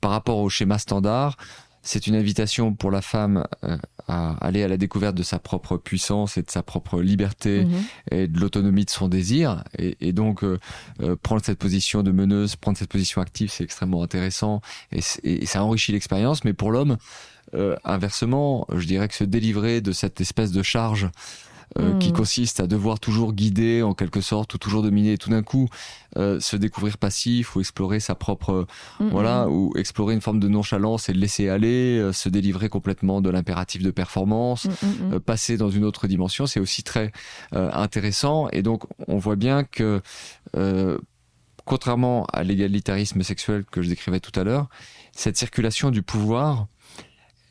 par 0.00 0.10
rapport 0.10 0.38
au 0.38 0.48
schéma 0.48 0.78
standard, 0.78 1.36
c'est 1.84 2.06
une 2.06 2.16
invitation 2.16 2.74
pour 2.74 2.90
la 2.90 3.02
femme 3.02 3.44
euh, 3.62 3.76
à 4.08 4.36
aller 4.44 4.62
à 4.62 4.68
la 4.68 4.76
découverte 4.76 5.14
de 5.14 5.22
sa 5.22 5.38
propre 5.38 5.76
puissance 5.76 6.36
et 6.38 6.42
de 6.42 6.50
sa 6.50 6.62
propre 6.62 7.00
liberté 7.00 7.64
mhm. 7.64 7.84
et 8.10 8.26
de 8.26 8.40
l'autonomie 8.40 8.86
de 8.86 8.90
son 8.90 9.08
désir. 9.08 9.62
Et, 9.78 10.12
donc, 10.12 10.42
euh, 10.42 10.58
euh, 11.02 11.14
prendre 11.14 11.44
cette 11.44 11.58
position 11.58 12.02
de 12.02 12.10
meneuse, 12.10 12.56
prendre 12.56 12.78
cette 12.78 12.90
position 12.90 13.20
active, 13.20 13.50
c'est 13.50 13.64
extrêmement 13.64 14.02
intéressant 14.02 14.60
et, 14.92 15.00
et, 15.22 15.46
ça 15.46 15.62
enrichit 15.62 15.92
l'expérience. 15.92 16.44
Mais 16.44 16.54
pour 16.54 16.72
l'homme, 16.72 16.96
inversement, 17.84 18.66
je 18.74 18.84
dirais 18.86 19.06
que 19.06 19.14
se 19.14 19.22
délivrer 19.22 19.80
de 19.80 19.92
cette 19.92 20.20
espèce 20.20 20.50
de 20.50 20.62
charge 20.62 21.08
euh, 21.80 21.98
qui 21.98 22.10
hmm. 22.10 22.16
consiste 22.16 22.60
à 22.60 22.68
devoir 22.68 23.00
toujours 23.00 23.32
guider 23.32 23.82
en 23.82 23.94
quelque 23.94 24.20
sorte 24.20 24.54
ou 24.54 24.58
toujours 24.58 24.82
dominer 24.82 25.18
tout 25.18 25.30
d'un 25.30 25.42
coup 25.42 25.68
euh, 26.16 26.38
se 26.38 26.54
découvrir 26.54 26.98
passif 26.98 27.56
ou 27.56 27.60
explorer 27.60 27.98
sa 27.98 28.14
propre 28.14 28.68
hmm, 29.00 29.08
voilà 29.08 29.46
hmm. 29.46 29.52
ou 29.52 29.72
explorer 29.76 30.14
une 30.14 30.20
forme 30.20 30.38
de 30.38 30.46
nonchalance 30.46 31.08
et 31.08 31.12
de 31.12 31.18
laisser 31.18 31.48
aller 31.48 31.98
euh, 31.98 32.12
se 32.12 32.28
délivrer 32.28 32.68
complètement 32.68 33.20
de 33.20 33.28
l'impératif 33.28 33.82
de 33.82 33.90
performance 33.90 34.68
passer 35.26 35.56
dans 35.56 35.68
une 35.68 35.84
autre 35.84 36.06
dimension 36.06 36.46
c'est 36.46 36.60
aussi 36.60 36.84
très 36.84 37.10
intéressant 37.52 38.48
et 38.52 38.62
donc 38.62 38.84
on 39.08 39.18
voit 39.18 39.36
bien 39.36 39.64
que 39.64 40.00
contrairement 41.64 42.24
à 42.32 42.44
l'égalitarisme 42.44 43.22
sexuel 43.24 43.64
que 43.64 43.82
je 43.82 43.88
décrivais 43.88 44.20
tout 44.20 44.38
à 44.38 44.44
l'heure 44.44 44.68
cette 45.10 45.36
circulation 45.36 45.90
du 45.90 46.02
pouvoir 46.02 46.68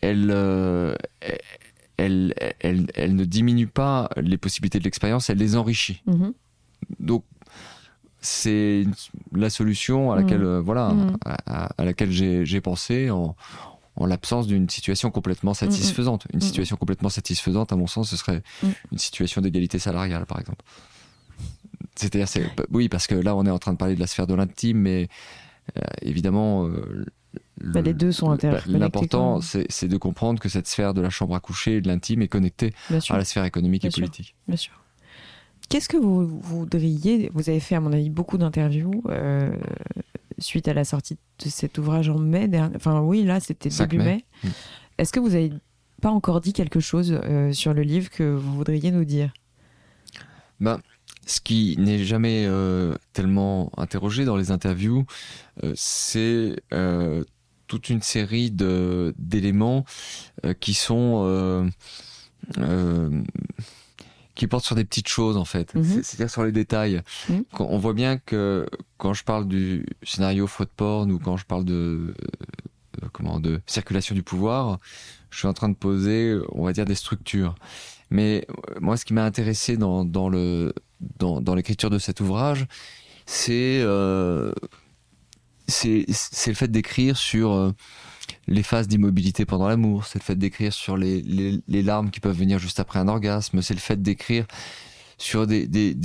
elle, 0.02 0.32
elle, 1.98 2.34
elle, 2.60 2.88
elle, 2.96 3.16
ne 3.16 3.26
diminue 3.26 3.68
pas 3.68 4.10
les 4.18 4.38
possibilités 4.38 4.80
de 4.80 4.84
l'expérience, 4.84 5.30
elle 5.30 5.38
les 5.38 5.56
enrichit. 5.56 6.02
Mhm. 6.06 6.34
Donc, 7.00 7.24
c'est 8.20 8.86
la 9.34 9.50
solution 9.50 10.12
à 10.12 10.16
laquelle, 10.16 10.40
mhm. 10.40 10.48
euh, 10.48 10.62
voilà, 10.62 10.90
mhm. 10.90 11.18
à, 11.26 11.74
laquelle 11.80 12.12
j'ai 12.12 12.62
pensé 12.62 13.10
en, 13.10 13.36
en 13.96 14.06
l'absence 14.06 14.48
d'une 14.48 14.70
situation 14.70 15.12
complètement 15.12 15.54
satisfaisante. 15.54 16.26
Une 16.34 16.42
situation 16.42 16.78
complètement 16.78 17.10
satisfaisante, 17.10 17.72
à 17.72 17.76
mon 17.76 17.88
sens, 17.88 18.10
ce 18.10 18.18
serait 18.18 18.42
une 18.92 18.98
situation 18.98 19.42
d'égalité 19.42 19.80
salariale, 19.80 20.26
par 20.26 20.40
exemple. 20.40 20.64
C'est-à-dire, 21.96 22.28
oui, 22.72 22.90
parce 22.90 23.08
que 23.08 23.16
là, 23.16 23.36
on 23.36 23.46
est 23.46 23.52
en 23.52 23.60
train 23.60 23.74
de 23.74 23.78
parler 23.78 23.96
de 23.96 24.00
la 24.00 24.08
sphère 24.08 24.26
de 24.26 24.34
l'intime, 24.34 24.78
mais 24.78 25.10
euh, 25.78 25.82
évidemment, 26.02 26.68
euh, 26.68 27.06
bah, 27.62 27.82
les 27.82 27.94
deux 27.94 28.12
sont 28.12 28.32
interconnectés. 28.32 28.80
L'important, 28.80 29.40
c'est 29.42 29.88
de 29.88 29.98
comprendre 29.98 30.40
que 30.40 30.50
cette 30.50 30.68
sphère 30.68 30.94
de 30.94 31.02
la 31.02 31.10
chambre 31.10 31.36
à 31.36 31.40
coucher 31.40 31.78
et 31.78 31.82
de 31.82 31.88
l'intime 31.88 32.22
est 32.22 32.28
connectée 32.28 32.74
à 33.10 33.18
la 33.18 33.26
sphère 33.26 33.46
économique 33.46 33.86
et 33.86 33.90
politique. 33.90 34.36
Bien 34.48 34.58
sûr. 34.58 34.74
Qu'est-ce 35.70 35.90
que 35.90 35.98
vous 35.98 36.28
voudriez 36.28 37.32
Vous 37.34 37.50
avez 37.50 37.60
fait, 37.60 37.76
à 37.76 37.80
mon 37.80 37.94
avis, 37.94 38.10
beaucoup 38.10 38.38
d'interviews 38.38 39.02
euh, 39.08 39.56
suite 40.38 40.68
à 40.68 40.74
la 40.74 40.84
sortie 40.84 41.18
de 41.40 41.50
cet 41.50 41.78
ouvrage 41.78 42.10
en 42.10 42.20
mai. 42.20 42.48
Dernier, 42.48 42.76
enfin, 42.76 43.02
oui, 43.02 43.24
là, 43.24 43.40
c'était 43.40 43.70
début 43.70 43.98
mai. 43.98 44.26
Mm. 44.44 44.48
Est-ce 44.98 45.14
que 45.14 45.20
vous 45.20 45.30
n'avez 45.30 45.52
pas 46.02 46.12
encore 46.12 46.42
dit 46.42 46.54
quelque 46.54 46.80
chose 46.80 47.18
euh, 47.24 47.54
sur 47.54 47.74
le 47.74 47.82
livre 47.82 48.10
que 48.10 48.24
vous 48.24 48.54
voudriez 48.54 48.92
nous 48.92 49.06
dire? 49.06 49.32
Ben, 50.60 50.80
ce 51.26 51.40
qui 51.40 51.76
n'est 51.78 52.04
jamais 52.04 52.46
euh, 52.48 52.96
tellement 53.14 53.72
interrogé 53.78 54.26
dans 54.26 54.36
les 54.36 54.52
interviews, 54.52 55.06
c'est 55.76 56.56
toute 57.74 57.90
une 57.90 58.04
série 58.04 58.52
de 58.52 59.16
d'éléments 59.18 59.84
euh, 60.46 60.54
qui 60.54 60.76
sont 60.76 61.24
euh, 61.26 61.68
euh, 62.60 63.24
qui 64.36 64.46
portent 64.46 64.66
sur 64.66 64.76
des 64.76 64.86
petites 64.86 65.08
choses 65.08 65.38
en 65.38 65.46
fait, 65.46 65.74
mhm. 65.74 66.04
c'est-à-dire 66.04 66.30
sur 66.30 66.44
les 66.44 66.52
détails. 66.52 67.02
Mhm. 67.30 67.46
On 67.60 67.80
voit 67.80 67.94
bien 67.94 68.18
que 68.18 68.68
quand 68.98 69.16
je 69.16 69.24
parle 69.24 69.48
du 69.48 69.88
scénario 70.04 70.46
faute 70.46 70.70
porn 70.70 71.12
ou 71.12 71.18
quand 71.18 71.36
je 71.38 71.46
parle 71.46 71.66
de 71.66 72.14
comment 73.12 73.40
de 73.40 73.60
circulation 73.66 74.14
du 74.14 74.22
pouvoir, 74.22 74.78
je 75.32 75.40
suis 75.40 75.48
en 75.48 75.54
train 75.54 75.70
de 75.70 75.76
poser, 75.76 76.38
on 76.52 76.64
va 76.64 76.74
dire, 76.74 76.86
des 76.86 76.96
structures. 76.96 77.56
Mais 78.14 78.46
moi, 78.80 78.96
ce 78.96 79.06
qui 79.06 79.14
m'a 79.16 79.26
intéressé 79.26 79.76
dans, 79.76 80.06
dans 80.06 80.30
le 80.30 80.72
dans, 81.18 81.56
l'écriture 81.56 81.90
de 81.90 81.98
cet 81.98 82.22
ouvrage, 82.22 82.68
c'est 83.26 83.80
euh, 83.82 84.54
c'est 85.68 86.06
le 86.48 86.54
fait 86.54 86.68
d'écrire 86.68 87.18
sur 87.18 87.54
euh, 87.54 87.72
les 88.48 88.62
phases 88.62 88.88
d'immobilité 88.88 89.46
pendant 89.46 89.68
l'amour, 89.68 90.06
c'est 90.06 90.20
le 90.20 90.24
fait 90.24 90.36
d'écrire 90.36 90.72
sur 90.72 90.96
les, 90.96 91.24
les, 91.68 91.82
larmes 91.82 92.12
qui 92.12 92.20
peuvent 92.20 92.38
venir 92.38 92.60
juste 92.60 92.80
après 92.80 93.00
un 93.00 93.08
orgasme, 93.08 93.64
c'est 93.64 93.74
le 93.74 93.80
fait 93.80 94.00
d'écrire 94.00 94.46
sur 95.18 95.48
des, 95.48 95.66
des, 95.66 95.96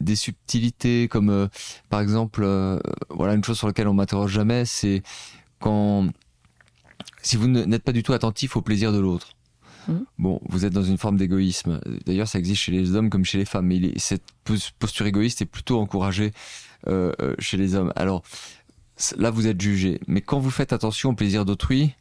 des, 0.00 0.16
subtilités 0.16 1.08
comme 1.08 1.30
euh, 1.30 1.48
par 1.90 2.00
exemple, 2.00 2.42
euh, 2.44 2.78
voilà 3.10 3.34
une 3.34 3.42
chose 3.42 3.58
sur 3.58 3.66
laquelle 3.66 3.88
on 3.88 3.94
m'interroge 3.94 4.32
jamais, 4.32 4.64
c'est 4.66 5.02
quand 5.58 6.06
si 7.22 7.36
vous 7.36 7.48
n'êtes 7.48 7.82
pas 7.82 7.92
du 7.92 8.04
tout 8.04 8.12
attentif 8.12 8.56
au 8.56 8.62
plaisir 8.62 8.92
de 8.92 9.00
l'autre. 9.00 9.34
Mmh. 9.88 9.92
Bon, 10.18 10.40
vous 10.48 10.64
êtes 10.64 10.72
dans 10.72 10.82
une 10.82 10.98
forme 10.98 11.16
d'égoïsme. 11.16 11.80
D'ailleurs, 12.06 12.28
ça 12.28 12.38
existe 12.38 12.62
chez 12.62 12.72
les 12.72 12.94
hommes 12.94 13.10
comme 13.10 13.24
chez 13.24 13.38
les 13.38 13.44
femmes. 13.44 13.66
Mais 13.66 13.80
cette 13.98 14.24
posture 14.78 15.06
égoïste 15.06 15.42
est 15.42 15.46
plutôt 15.46 15.80
encouragée 15.80 16.32
euh, 16.86 17.12
chez 17.38 17.56
les 17.56 17.74
hommes. 17.74 17.92
Alors, 17.96 18.22
là 19.16 19.30
vous 19.30 19.46
êtes 19.46 19.60
jugé. 19.60 20.00
Mais 20.06 20.20
quand 20.20 20.38
vous 20.38 20.50
faites 20.50 20.72
attention 20.72 21.10
au 21.10 21.14
plaisir 21.14 21.44
d'autrui, 21.44 21.94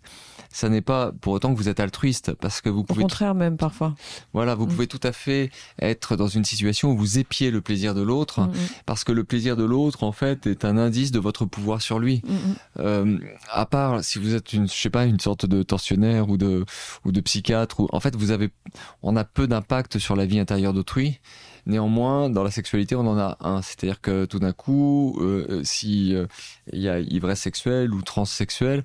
ça 0.53 0.69
n'est 0.69 0.81
pas 0.81 1.11
pour 1.19 1.33
autant 1.33 1.51
que 1.51 1.57
vous 1.57 1.67
êtes 1.67 1.79
altruiste, 1.79 2.33
parce 2.35 2.61
que 2.61 2.69
vous 2.69 2.83
pouvez. 2.83 2.99
Au 2.99 3.03
contraire, 3.03 3.33
même 3.33 3.57
parfois. 3.57 3.95
Voilà, 4.33 4.53
vous 4.53 4.65
mm. 4.65 4.69
pouvez 4.69 4.87
tout 4.87 4.99
à 5.01 5.11
fait 5.11 5.49
être 5.79 6.15
dans 6.15 6.27
une 6.27 6.45
situation 6.45 6.91
où 6.91 6.97
vous 6.97 7.17
épiez 7.17 7.49
le 7.49 7.59
plaisir 7.59 7.95
de 7.95 8.01
l'autre, 8.01 8.41
mm, 8.41 8.49
mm. 8.49 8.67
parce 8.85 9.03
que 9.03 9.11
le 9.11 9.23
plaisir 9.23 9.57
de 9.57 9.63
l'autre, 9.63 10.03
en 10.03 10.11
fait, 10.11 10.45
est 10.45 10.63
un 10.63 10.77
indice 10.77 11.11
de 11.11 11.19
votre 11.19 11.45
pouvoir 11.45 11.81
sur 11.81 11.97
lui. 11.97 12.21
Euh, 12.79 13.17
à 13.49 13.65
part 13.65 14.03
si 14.03 14.19
vous 14.19 14.35
êtes 14.35 14.53
une, 14.53 14.69
je 14.69 14.73
sais 14.73 14.91
pas, 14.91 15.05
une 15.05 15.19
sorte 15.19 15.47
de 15.47 15.63
tortionnaire 15.63 16.29
ou 16.29 16.37
de 16.37 16.65
ou 17.03 17.11
de 17.11 17.19
psychiatre, 17.19 17.79
ou 17.79 17.89
en 17.91 17.99
fait, 17.99 18.15
vous 18.15 18.29
avez, 18.29 18.51
on 19.01 19.15
a 19.15 19.23
peu 19.23 19.47
d'impact 19.47 19.97
sur 19.97 20.15
la 20.15 20.27
vie 20.27 20.39
intérieure 20.39 20.73
d'autrui. 20.73 21.19
Néanmoins, 21.65 22.29
dans 22.29 22.43
la 22.43 22.51
sexualité, 22.51 22.95
on 22.95 23.07
en 23.07 23.17
a 23.17 23.37
un. 23.39 23.61
C'est-à-dire 23.61 24.01
que 24.01 24.25
tout 24.25 24.39
d'un 24.39 24.51
coup, 24.51 25.17
euh, 25.21 25.47
euh 25.49 25.61
si 25.63 26.13
euh, 26.13 26.27
il 26.71 26.81
y 26.81 26.89
a 26.89 26.99
ivresse 26.99 27.39
sexuelle 27.39 27.93
ou 27.93 28.01
transsexuelle, 28.01 28.83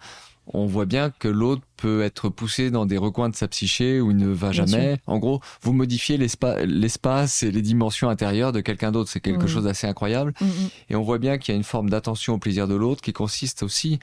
on 0.53 0.67
voit 0.67 0.87
bien 0.87 1.11
que 1.11 1.29
l'autre 1.29 1.63
peut 1.77 2.03
être 2.03 2.29
poussé 2.29 2.71
dans 2.71 2.87
des 2.87 2.97
recoins 2.97 3.29
de 3.29 3.37
sa 3.37 3.49
psyché 3.49 4.01
où 4.01 4.11
il 4.11 4.17
ne 4.17 4.29
va 4.29 4.53
jamais. 4.53 4.99
En 5.07 5.19
gros, 5.19 5.41
vous 5.63 5.73
modifiez 5.73 6.17
l'espace 6.17 7.43
et 7.43 7.51
les 7.51 7.63
dimensions 7.63 8.09
intérieures 8.09 8.53
de 8.53 8.61
quelqu'un 8.61 8.91
d'autre. 8.91 9.11
C'est 9.11 9.21
quelque 9.21 9.47
chose 9.47 9.65
d'assez 9.65 9.87
incroyable. 9.87 10.33
Mm, 10.41 10.47
mm. 10.47 10.69
Et 10.91 10.97
on 10.97 11.03
voit 11.03 11.19
bien 11.19 11.39
qu'il 11.39 11.55
y 11.55 11.57
a 11.57 11.59
une 11.59 11.65
forme 11.65 11.91
d'attention 11.91 12.35
au 12.35 12.39
plaisir 12.39 12.67
de 12.67 12.75
l'autre 12.75 13.03
qui 13.03 13.13
consiste 13.13 13.63
aussi 13.63 13.99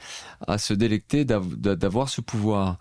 à 0.46 0.58
se 0.58 0.72
délecter 0.72 1.24
d'avoir 1.24 2.08
ce 2.08 2.20
pouvoir. 2.20 2.78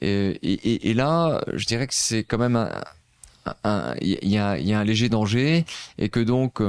Et, 0.00 0.94
là, 0.94 1.42
je 1.54 1.66
dirais 1.66 1.86
que 1.86 1.94
c'est 1.94 2.24
quand 2.24 2.38
même 2.38 2.56
un... 2.56 3.94
Il 4.00 4.28
y 4.28 4.38
a 4.38 4.78
un 4.78 4.84
léger 4.84 5.08
danger 5.08 5.64
et 5.98 6.08
que 6.08 6.20
donc 6.20 6.60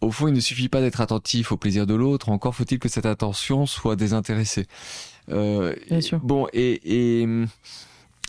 au 0.00 0.10
fond, 0.10 0.28
il 0.28 0.34
ne 0.34 0.40
suffit 0.40 0.68
pas 0.68 0.80
d'être 0.80 1.00
attentif 1.00 1.52
au 1.52 1.56
plaisir 1.56 1.86
de 1.86 1.94
l'autre, 1.94 2.28
encore 2.28 2.54
faut-il 2.54 2.78
que 2.78 2.88
cette 2.88 3.06
attention 3.06 3.66
soit 3.66 3.96
désintéressée. 3.96 4.66
Euh, 5.30 5.74
Bien 5.88 6.00
sûr. 6.00 6.20
Bon, 6.20 6.46
et, 6.52 7.22
et, 7.22 7.28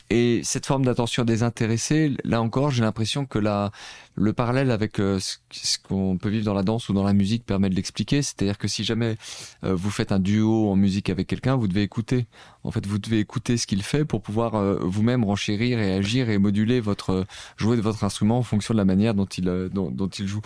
et 0.09 0.41
cette 0.43 0.65
forme 0.65 0.85
d'attention 0.85 1.25
désintéressée, 1.25 2.13
là 2.23 2.41
encore, 2.41 2.71
j'ai 2.71 2.81
l'impression 2.81 3.25
que 3.25 3.39
la, 3.39 3.71
le 4.15 4.33
parallèle 4.33 4.71
avec 4.71 4.99
euh, 4.99 5.19
ce 5.19 5.77
qu'on 5.79 6.17
peut 6.17 6.29
vivre 6.29 6.45
dans 6.45 6.53
la 6.53 6.63
danse 6.63 6.89
ou 6.89 6.93
dans 6.93 7.03
la 7.03 7.13
musique 7.13 7.45
permet 7.45 7.69
de 7.69 7.75
l'expliquer. 7.75 8.21
C'est-à-dire 8.21 8.57
que 8.57 8.67
si 8.67 8.83
jamais 8.83 9.17
euh, 9.63 9.75
vous 9.75 9.89
faites 9.89 10.11
un 10.11 10.19
duo 10.19 10.69
en 10.69 10.75
musique 10.75 11.09
avec 11.09 11.27
quelqu'un, 11.27 11.55
vous 11.55 11.67
devez 11.67 11.83
écouter. 11.83 12.25
En 12.63 12.71
fait, 12.71 12.85
vous 12.85 12.99
devez 12.99 13.19
écouter 13.19 13.57
ce 13.57 13.67
qu'il 13.67 13.83
fait 13.83 14.05
pour 14.05 14.21
pouvoir 14.21 14.61
vous-même 14.85 15.23
renchérir 15.23 15.79
et 15.79 15.93
agir 15.93 16.29
et 16.29 16.37
moduler 16.37 16.79
votre 16.79 17.25
jouer 17.55 17.77
de 17.77 17.81
votre 17.81 18.03
instrument 18.03 18.39
en 18.39 18.43
fonction 18.43 18.73
de 18.73 18.77
la 18.77 18.85
manière 18.85 19.13
dont 19.13 19.25
il 19.25 19.45
dont, 19.71 19.89
dont 19.91 20.09
il 20.09 20.27
joue. 20.27 20.41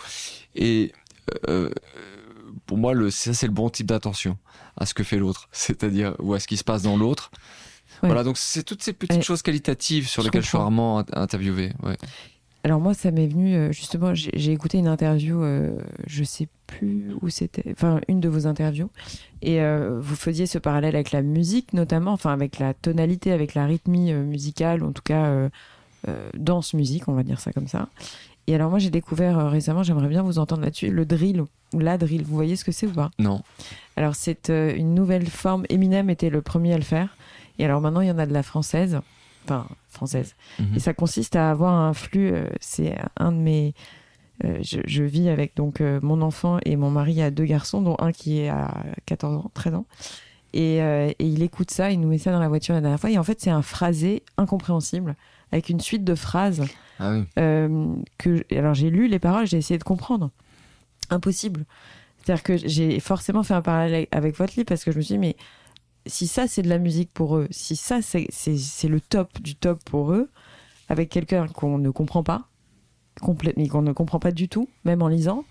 Et 0.54 0.92
pour 2.66 2.78
moi, 2.78 2.94
le, 2.94 3.10
ça 3.10 3.34
c'est 3.34 3.46
le 3.46 3.52
bon 3.52 3.70
type 3.70 3.86
d'attention 3.86 4.36
à 4.76 4.86
ce 4.86 4.94
que 4.94 5.04
fait 5.04 5.18
l'autre, 5.18 5.48
c'est-à-dire 5.52 6.14
ou 6.18 6.34
à 6.34 6.40
ce 6.40 6.46
qui 6.46 6.56
se 6.56 6.64
passe 6.64 6.82
dans 6.82 6.96
l'autre. 6.96 7.30
Voilà, 8.02 8.24
donc 8.24 8.36
c'est 8.36 8.64
toutes 8.64 8.82
ces 8.82 8.94
petites 8.94 9.22
choses 9.22 9.42
qualitatives 9.42 10.08
sur 10.08 10.22
lesquelles 10.22 10.42
je 10.42 10.48
suis 10.48 10.58
rarement 10.58 11.04
interviewé. 11.12 11.72
Ouais. 11.84 11.96
Alors 12.64 12.80
moi, 12.80 12.94
ça 12.94 13.10
m'est 13.10 13.26
venu 13.26 13.54
euh, 13.56 13.72
justement. 13.72 14.14
J'ai 14.14 14.52
écouté 14.52 14.78
une 14.78 14.86
interview, 14.86 15.42
euh, 15.42 15.76
je 16.06 16.22
sais 16.22 16.48
plus 16.66 17.12
où 17.20 17.28
c'était, 17.28 17.64
enfin 17.72 18.00
une 18.06 18.20
de 18.20 18.28
vos 18.28 18.46
interviews, 18.46 18.88
et 19.42 19.60
euh, 19.60 19.98
vous 20.00 20.14
faisiez 20.14 20.46
ce 20.46 20.58
parallèle 20.58 20.94
avec 20.94 21.10
la 21.10 21.22
musique, 21.22 21.72
notamment, 21.72 22.12
enfin 22.12 22.32
avec 22.32 22.58
la 22.58 22.72
tonalité, 22.72 23.32
avec 23.32 23.54
la 23.54 23.66
rythmie 23.66 24.12
musicale, 24.14 24.84
en 24.84 24.92
tout 24.92 25.02
cas 25.02 25.48
danse 26.34 26.74
musique, 26.74 27.06
on 27.08 27.14
va 27.14 27.22
dire 27.22 27.40
ça 27.40 27.52
comme 27.52 27.68
ça. 27.68 27.88
Et 28.46 28.54
alors 28.54 28.70
moi 28.70 28.78
j'ai 28.78 28.90
découvert 28.90 29.38
euh, 29.38 29.48
récemment, 29.48 29.82
j'aimerais 29.82 30.08
bien 30.08 30.22
vous 30.22 30.38
entendre 30.38 30.62
là-dessus, 30.62 30.90
le 30.90 31.06
drill 31.06 31.44
ou 31.72 31.78
la 31.78 31.96
drill. 31.96 32.24
Vous 32.24 32.34
voyez 32.34 32.56
ce 32.56 32.64
que 32.64 32.72
c'est 32.72 32.86
ou 32.86 32.92
pas? 32.92 33.10
Non. 33.18 33.42
Alors 33.96 34.14
c'est 34.14 34.50
euh, 34.50 34.74
une 34.74 34.94
nouvelle 34.94 35.26
forme. 35.26 35.64
Eminem 35.68 36.10
était 36.10 36.30
le 36.30 36.42
premier 36.42 36.74
à 36.74 36.76
le 36.76 36.82
faire. 36.82 37.16
Et 37.58 37.64
alors 37.64 37.80
maintenant 37.80 38.00
il 38.00 38.08
y 38.08 38.10
en 38.10 38.18
a 38.18 38.26
de 38.26 38.32
la 38.32 38.42
française, 38.42 39.00
enfin 39.44 39.66
française. 39.88 40.34
Mhm. 40.58 40.76
Et 40.76 40.80
ça 40.80 40.92
consiste 40.92 41.36
à 41.36 41.50
avoir 41.50 41.74
un 41.74 41.94
flux. 41.94 42.32
Euh, 42.32 42.48
c'est 42.60 42.96
un 43.16 43.32
de 43.32 43.38
mes. 43.38 43.74
Je, 44.42 45.04
vis 45.04 45.28
avec 45.28 45.54
donc 45.54 45.80
mon 45.80 46.20
enfant 46.20 46.58
et 46.64 46.74
mon 46.74 46.90
mari 46.90 47.22
a 47.22 47.30
deux 47.30 47.44
garçons, 47.44 47.80
dont 47.80 47.94
un 48.00 48.10
qui 48.10 48.40
est 48.40 48.48
à 48.48 48.74
14 49.06 49.36
ans, 49.36 49.50
13 49.54 49.74
ans. 49.74 49.86
Et, 50.52 50.78
et, 50.78 51.14
il 51.20 51.44
écoute 51.44 51.70
ça, 51.70 51.92
il 51.92 52.00
nous 52.00 52.08
met 52.08 52.18
ça 52.18 52.32
dans 52.32 52.40
la 52.40 52.48
voiture 52.48 52.74
la 52.74 52.80
dernière 52.80 52.98
fois. 52.98 53.10
Et 53.12 53.18
en 53.18 53.22
fait, 53.22 53.40
c'est 53.40 53.50
un 53.50 53.62
phrasé 53.62 54.24
incompréhensible 54.38 55.14
avec 55.52 55.68
une 55.68 55.80
suite 55.80 56.04
de 56.04 56.14
phrases 56.14 56.64
ah 56.98 57.14
euh, 57.38 57.94
que, 58.18 58.44
alors 58.56 58.74
j'ai 58.74 58.90
lu 58.90 59.06
les 59.06 59.18
paroles, 59.18 59.46
j'ai 59.46 59.58
essayé 59.58 59.78
de 59.78 59.84
comprendre. 59.84 60.30
Impossible. 61.10 61.64
C'est-à-dire 62.18 62.42
que 62.42 62.56
j'ai 62.56 63.00
forcément 63.00 63.42
fait 63.42 63.54
un 63.54 63.62
parallèle 63.62 64.06
avec 64.10 64.36
votre 64.36 64.54
livre 64.54 64.66
parce 64.66 64.84
que 64.84 64.92
je 64.92 64.96
me 64.96 65.02
suis 65.02 65.14
dit, 65.14 65.18
mais 65.18 65.36
si 66.06 66.26
ça 66.26 66.46
c'est 66.48 66.62
de 66.62 66.68
la 66.68 66.78
musique 66.78 67.12
pour 67.12 67.36
eux, 67.36 67.48
si 67.50 67.76
ça 67.76 68.00
c'est 68.02 68.28
le 68.88 69.00
top 69.00 69.40
du 69.40 69.54
top 69.54 69.82
pour 69.84 70.12
eux, 70.12 70.30
avec 70.88 71.08
quelqu'un 71.10 71.46
qu'on 71.48 71.78
ne 71.78 71.90
comprend 71.90 72.22
pas, 72.22 72.48
complètement, 73.20 73.66
qu'on 73.66 73.82
ne 73.82 73.92
comprend 73.92 74.18
pas 74.18 74.32
du 74.32 74.48
tout, 74.48 74.68
même 74.84 75.02
en 75.02 75.08
lisant, 75.08 75.44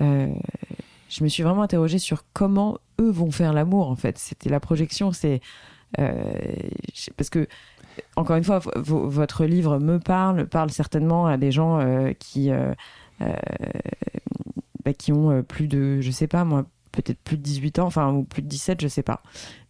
euh, 0.00 0.32
je 1.08 1.24
me 1.24 1.28
suis 1.28 1.42
vraiment 1.42 1.62
interrogée 1.62 1.98
sur 1.98 2.24
comment 2.32 2.78
eux 3.00 3.10
vont 3.10 3.30
faire 3.30 3.52
l'amour 3.52 3.88
en 3.88 3.96
fait. 3.96 4.18
C'était 4.18 4.50
la 4.50 4.60
projection, 4.60 5.12
c'est 5.12 5.40
euh, 5.98 6.32
parce 7.16 7.30
que 7.30 7.46
encore 8.16 8.36
une 8.36 8.44
fois, 8.44 8.60
votre 8.76 9.44
livre 9.44 9.78
me 9.78 9.98
parle, 9.98 10.46
parle 10.46 10.70
certainement 10.70 11.26
à 11.26 11.36
des 11.36 11.50
gens 11.50 11.80
euh, 11.80 12.12
qui, 12.18 12.50
euh, 12.50 12.72
euh, 13.22 13.34
bah, 14.84 14.92
qui 14.92 15.12
ont 15.12 15.42
plus 15.42 15.68
de, 15.68 16.00
je 16.00 16.10
sais 16.10 16.26
pas 16.26 16.44
moi, 16.44 16.64
peut-être 16.92 17.18
plus 17.20 17.38
de 17.38 17.42
18 17.42 17.78
ans, 17.78 17.86
enfin, 17.86 18.12
ou 18.12 18.24
plus 18.24 18.42
de 18.42 18.48
17, 18.48 18.80
je 18.82 18.88
sais 18.88 19.02
pas. 19.02 19.22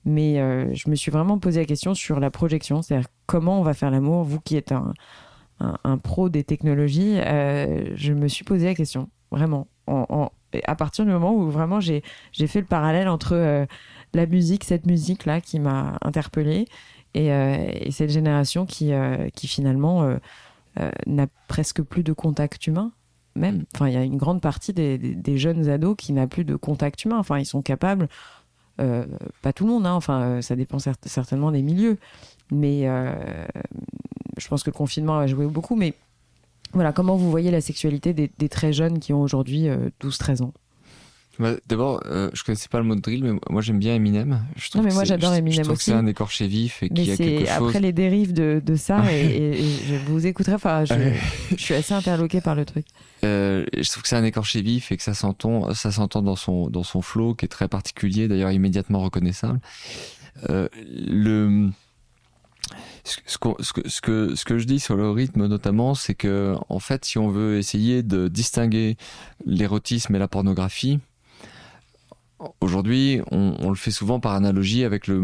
Mais 0.04 0.34
je 0.74 0.90
me 0.90 0.96
suis 0.96 1.12
vraiment 1.12 1.38
posé 1.38 1.60
la 1.60 1.66
question 1.66 1.94
sur 1.94 2.18
la 2.18 2.30
projection, 2.30 2.82
c'est-à-dire 2.82 3.08
comment 3.26 3.60
on 3.60 3.62
va 3.62 3.74
faire 3.74 3.92
l'amour, 3.92 4.24
vous 4.24 4.40
qui 4.40 4.56
êtes 4.56 4.72
un, 4.72 4.92
un, 5.60 5.98
pro 5.98 6.28
des 6.28 6.42
technologies, 6.42 7.14
je 7.14 8.12
me 8.12 8.26
suis 8.26 8.44
posé 8.44 8.66
la 8.66 8.74
question, 8.74 9.08
vraiment. 9.30 9.68
à 9.86 10.74
partir 10.74 11.04
du 11.04 11.12
moment 11.12 11.32
où 11.32 11.48
vraiment 11.48 11.78
j'ai 11.78 12.02
fait 12.48 12.60
le 12.60 12.66
parallèle 12.66 13.08
entre 13.08 13.68
la 14.14 14.26
musique, 14.26 14.64
cette 14.64 14.86
musique-là 14.86 15.40
qui 15.40 15.60
m'a 15.60 15.98
interpellée, 16.02 16.66
euh, 17.16 17.70
et, 17.72 17.90
cette 17.90 18.10
génération 18.10 18.66
qui, 18.66 18.92
euh, 18.92 19.28
qui 19.34 19.46
finalement 19.46 20.02
euh, 20.78 20.90
n'a 21.06 21.26
presque 21.48 21.82
plus 21.82 22.02
de 22.02 22.12
contact 22.12 22.66
humain 22.66 22.92
même. 23.34 23.64
Enfin, 23.74 23.88
il 23.88 23.94
y 23.94 23.96
a 23.96 24.02
une 24.02 24.18
grande 24.18 24.42
partie 24.42 24.74
des, 24.74 25.38
jeunes 25.38 25.66
ados 25.70 25.96
qui 25.96 26.12
n'a 26.12 26.26
plus 26.26 26.44
de 26.44 26.54
contact 26.54 27.06
humain. 27.06 27.16
Enfin, 27.18 27.38
ils 27.38 27.46
sont 27.46 27.62
capables, 27.62 28.08
pas 28.76 29.52
tout 29.54 29.64
le 29.64 29.72
monde, 29.72 29.86
hein, 29.86 29.94
enfin, 29.94 30.42
ça 30.42 30.54
dépend 30.54 30.78
certainement 30.78 31.50
des 31.50 31.62
milieux, 31.62 31.96
mais 32.50 32.82
je 34.36 34.48
pense 34.48 34.62
que 34.62 34.68
le 34.68 34.74
confinement 34.74 35.16
a 35.18 35.26
joué 35.26 35.46
beaucoup. 35.46 35.76
Mais 35.76 35.94
voilà, 36.74 36.92
comment 36.92 37.16
vous 37.16 37.30
voyez 37.30 37.50
la 37.50 37.62
sexualité 37.62 38.12
des, 38.12 38.30
des 38.36 38.50
très 38.50 38.74
jeunes 38.74 38.98
qui 38.98 39.14
ont 39.14 39.22
aujourd'hui 39.22 39.68
12-13 40.02 40.42
ans? 40.42 40.52
Bah, 41.38 41.54
D'abord, 41.66 42.02
euh, 42.06 42.30
je 42.34 42.44
connaissais 42.44 42.68
pas 42.68 42.78
le 42.78 42.84
mot 42.84 42.94
drill, 42.94 43.24
mais 43.24 43.38
moi 43.48 43.62
j'aime 43.62 43.78
bien 43.78 43.94
Eminem. 43.94 44.44
Je 44.56 44.70
trouve 44.70 44.82
non, 44.82 44.88
mais 44.88 44.94
moi 44.94 45.04
j'adore 45.04 45.34
Eminem 45.34 45.58
je 45.58 45.62
trouve 45.62 45.74
aussi. 45.74 45.86
c'est 45.86 45.92
un 45.92 46.06
écorché 46.06 46.46
vif 46.46 46.82
et 46.82 46.88
qui 46.88 47.10
a 47.10 47.16
quelque 47.16 47.46
chose. 47.46 47.48
Après 47.50 47.80
les 47.80 47.92
dérives 47.92 48.32
de, 48.32 48.62
de 48.64 48.76
ça, 48.76 49.02
et, 49.12 49.56
je 49.88 49.94
vous 50.10 50.26
écouterai. 50.26 50.54
Enfin, 50.54 50.84
je, 50.84 50.94
je, 51.50 51.56
suis 51.56 51.74
assez 51.74 51.94
interloqué 51.94 52.40
par 52.40 52.54
le 52.54 52.64
truc. 52.64 52.86
Euh, 53.24 53.64
je 53.76 53.88
trouve 53.90 54.02
que 54.02 54.08
c'est 54.08 54.16
un 54.16 54.24
écorché 54.24 54.62
vif 54.62 54.92
et 54.92 54.96
que 54.96 55.02
ça 55.02 55.14
s'entend, 55.14 55.72
ça 55.74 55.90
s'entend 55.90 56.22
dans 56.22 56.36
son 56.36 56.68
dans 56.68 56.82
son 56.82 57.02
flow 57.02 57.34
qui 57.34 57.46
est 57.46 57.48
très 57.48 57.68
particulier, 57.68 58.28
d'ailleurs 58.28 58.50
immédiatement 58.50 59.00
reconnaissable. 59.00 59.60
Euh, 60.50 60.68
le 60.74 61.70
ce, 63.04 63.18
ce, 63.26 63.38
que, 63.38 63.48
ce, 63.88 64.00
que, 64.00 64.34
ce 64.34 64.44
que 64.44 64.58
je 64.58 64.64
dis 64.64 64.78
sur 64.78 64.96
le 64.96 65.10
rythme 65.10 65.46
notamment, 65.46 65.94
c'est 65.94 66.14
que 66.14 66.54
en 66.68 66.78
fait, 66.78 67.04
si 67.04 67.18
on 67.18 67.28
veut 67.28 67.58
essayer 67.58 68.02
de 68.02 68.28
distinguer 68.28 68.96
l'érotisme 69.44 70.14
et 70.14 70.18
la 70.18 70.28
pornographie, 70.28 71.00
Aujourd'hui, 72.60 73.20
on, 73.30 73.68
le 73.68 73.74
fait 73.74 73.90
souvent 73.90 74.20
par 74.20 74.32
analogie 74.32 74.84
avec 74.84 75.06
le, 75.06 75.20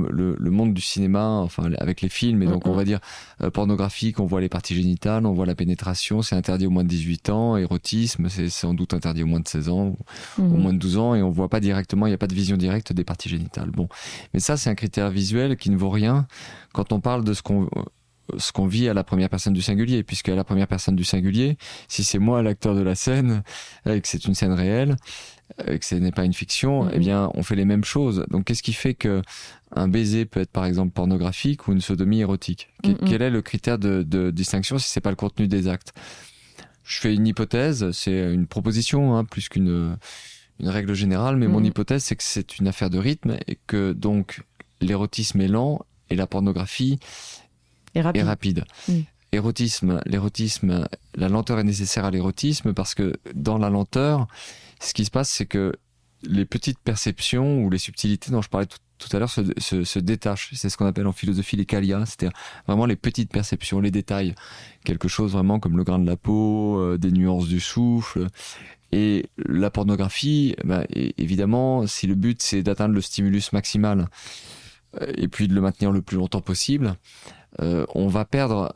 monde 0.50 0.74
du 0.74 0.80
cinéma, 0.80 1.28
enfin 1.28 1.70
avec 1.78 2.00
les 2.00 2.08
films. 2.08 2.42
Et 2.42 2.46
donc, 2.46 2.66
on 2.66 2.72
va 2.72 2.84
dire 2.84 3.00
euh, 3.42 3.50
pornographique, 3.50 4.20
on 4.20 4.26
voit 4.26 4.40
les 4.40 4.48
parties 4.48 4.74
génitales, 4.74 5.26
on 5.26 5.32
voit 5.32 5.46
la 5.46 5.54
pénétration, 5.54 6.22
c'est 6.22 6.36
interdit 6.36 6.66
au 6.66 6.70
moins 6.70 6.84
de 6.84 6.88
18 6.88 7.30
ans. 7.30 7.56
Érotisme, 7.56 8.28
c'est 8.28 8.48
sans 8.48 8.74
doute 8.74 8.94
interdit 8.94 9.22
au 9.22 9.26
moins 9.26 9.40
de 9.40 9.48
16 9.48 9.68
ans, 9.68 9.86
ou 9.86 9.96
au 10.38 10.42
mhm. 10.42 10.62
moins 10.62 10.72
de 10.72 10.78
12 10.78 10.98
ans, 10.98 11.14
et 11.14 11.22
on 11.22 11.30
voit 11.30 11.48
pas 11.48 11.60
directement, 11.60 12.06
il 12.06 12.10
n'y 12.10 12.14
a 12.14 12.18
pas 12.18 12.26
de 12.26 12.34
vision 12.34 12.56
directe 12.56 12.92
des 12.92 13.04
parties 13.04 13.28
génitales. 13.28 13.70
Bon, 13.70 13.88
mais 14.34 14.40
ça, 14.40 14.56
c'est 14.56 14.70
un 14.70 14.74
critère 14.74 15.10
visuel 15.10 15.56
qui 15.56 15.70
ne 15.70 15.76
vaut 15.76 15.90
rien 15.90 16.26
quand 16.72 16.92
on 16.92 17.00
parle 17.00 17.24
de 17.24 17.34
ce 17.34 17.42
qu'on 17.42 17.68
ce 18.36 18.52
qu'on 18.52 18.66
vit 18.66 18.88
à 18.88 18.94
la 18.94 19.04
première 19.04 19.30
personne 19.30 19.54
du 19.54 19.62
singulier, 19.62 20.02
puisque 20.02 20.28
à 20.28 20.34
la 20.34 20.44
première 20.44 20.66
personne 20.66 20.96
du 20.96 21.04
singulier, 21.04 21.56
si 21.88 22.04
c'est 22.04 22.18
moi 22.18 22.42
l'acteur 22.42 22.74
de 22.74 22.82
la 22.82 22.94
scène, 22.94 23.42
et 23.86 24.00
que 24.00 24.08
c'est 24.08 24.26
une 24.26 24.34
scène 24.34 24.52
réelle, 24.52 24.96
que 25.56 25.84
ce 25.84 25.94
n'est 25.94 26.12
pas 26.12 26.24
une 26.24 26.34
fiction, 26.34 26.84
mm-hmm. 26.84 26.90
eh 26.94 26.98
bien, 26.98 27.30
on 27.34 27.42
fait 27.42 27.56
les 27.56 27.64
mêmes 27.64 27.84
choses. 27.84 28.24
Donc, 28.30 28.44
qu'est-ce 28.44 28.62
qui 28.62 28.72
fait 28.72 28.94
que 28.94 29.22
un 29.74 29.88
baiser 29.88 30.24
peut 30.24 30.40
être 30.40 30.50
par 30.50 30.64
exemple 30.64 30.92
pornographique 30.92 31.68
ou 31.68 31.72
une 31.72 31.80
sodomie 31.80 32.20
érotique? 32.20 32.68
Mm-hmm. 32.84 32.96
Quel 33.08 33.22
est 33.22 33.30
le 33.30 33.42
critère 33.42 33.78
de, 33.78 34.02
de 34.02 34.30
distinction 34.30 34.78
si 34.78 34.88
c'est 34.88 35.00
pas 35.00 35.10
le 35.10 35.16
contenu 35.16 35.48
des 35.48 35.68
actes? 35.68 35.92
Je 36.84 37.00
fais 37.00 37.14
une 37.14 37.26
hypothèse, 37.26 37.90
c'est 37.92 38.32
une 38.32 38.46
proposition 38.46 39.16
hein, 39.16 39.24
plus 39.24 39.48
qu'une 39.48 39.96
une 40.60 40.68
règle 40.68 40.94
générale, 40.94 41.36
mais 41.36 41.46
mon 41.46 41.60
Mhm. 41.60 41.66
hypothèse, 41.66 42.02
c'est 42.02 42.16
que 42.16 42.24
c'est 42.24 42.58
une 42.58 42.66
affaire 42.66 42.90
de 42.90 42.98
rythme 42.98 43.36
et 43.46 43.58
que 43.68 43.92
donc 43.92 44.42
l'érotisme 44.80 45.40
est 45.40 45.46
lent 45.48 45.84
et 46.10 46.16
la 46.16 46.26
pornographie 46.26 46.98
Et 47.94 48.00
rapide. 48.00 48.20
est 48.20 48.24
rapide. 48.24 48.64
Mm. 48.88 48.92
Érotisme, 49.30 50.00
l'érotisme, 50.06 50.88
la 51.14 51.28
lenteur 51.28 51.58
est 51.60 51.64
nécessaire 51.64 52.06
à 52.06 52.10
l'érotisme 52.10 52.72
parce 52.72 52.94
que 52.94 53.12
dans 53.34 53.58
la 53.58 53.68
lenteur, 53.70 54.26
ce 54.80 54.94
qui 54.94 55.04
se 55.04 55.10
passe, 55.10 55.30
c'est 55.30 55.46
que 55.46 55.72
les 56.22 56.44
petites 56.44 56.78
perceptions 56.78 57.62
ou 57.62 57.70
les 57.70 57.78
subtilités 57.78 58.30
dont 58.30 58.42
je 58.42 58.48
parlais 58.48 58.66
tout, 58.66 59.16
à 59.16 59.20
l'heure 59.20 59.30
se, 59.30 59.98
détachent. 59.98 60.50
C'est 60.54 60.68
ce 60.68 60.76
qu'on 60.76 60.86
appelle 60.86 61.06
en 61.06 61.12
philosophie 61.12 61.56
les 61.56 61.66
kalia, 61.66 62.04
c'est-à-dire 62.04 62.36
vraiment 62.66 62.86
les 62.86 62.96
petites 62.96 63.30
perceptions, 63.30 63.80
les 63.80 63.92
détails. 63.92 64.34
Quelque 64.84 65.06
chose 65.06 65.32
vraiment 65.32 65.60
comme 65.60 65.76
le 65.76 65.84
grain 65.84 65.98
de 65.98 66.06
la 66.06 66.16
peau, 66.16 66.78
euh, 66.80 66.98
des 66.98 67.12
nuances 67.12 67.46
du 67.46 67.60
souffle. 67.60 68.26
Et 68.90 69.26
la 69.36 69.70
pornographie, 69.70 70.56
bah, 70.64 70.84
évidemment, 70.90 71.86
si 71.86 72.06
le 72.06 72.14
but 72.14 72.42
c'est 72.42 72.62
d'atteindre 72.62 72.94
le 72.94 73.00
stimulus 73.00 73.52
maximal 73.52 74.08
euh, 75.00 75.12
et 75.16 75.28
puis 75.28 75.46
de 75.46 75.54
le 75.54 75.60
maintenir 75.60 75.92
le 75.92 76.02
plus 76.02 76.16
longtemps 76.16 76.40
possible, 76.40 76.96
euh, 77.60 77.84
on 77.94 78.06
va 78.08 78.24
perdre, 78.24 78.72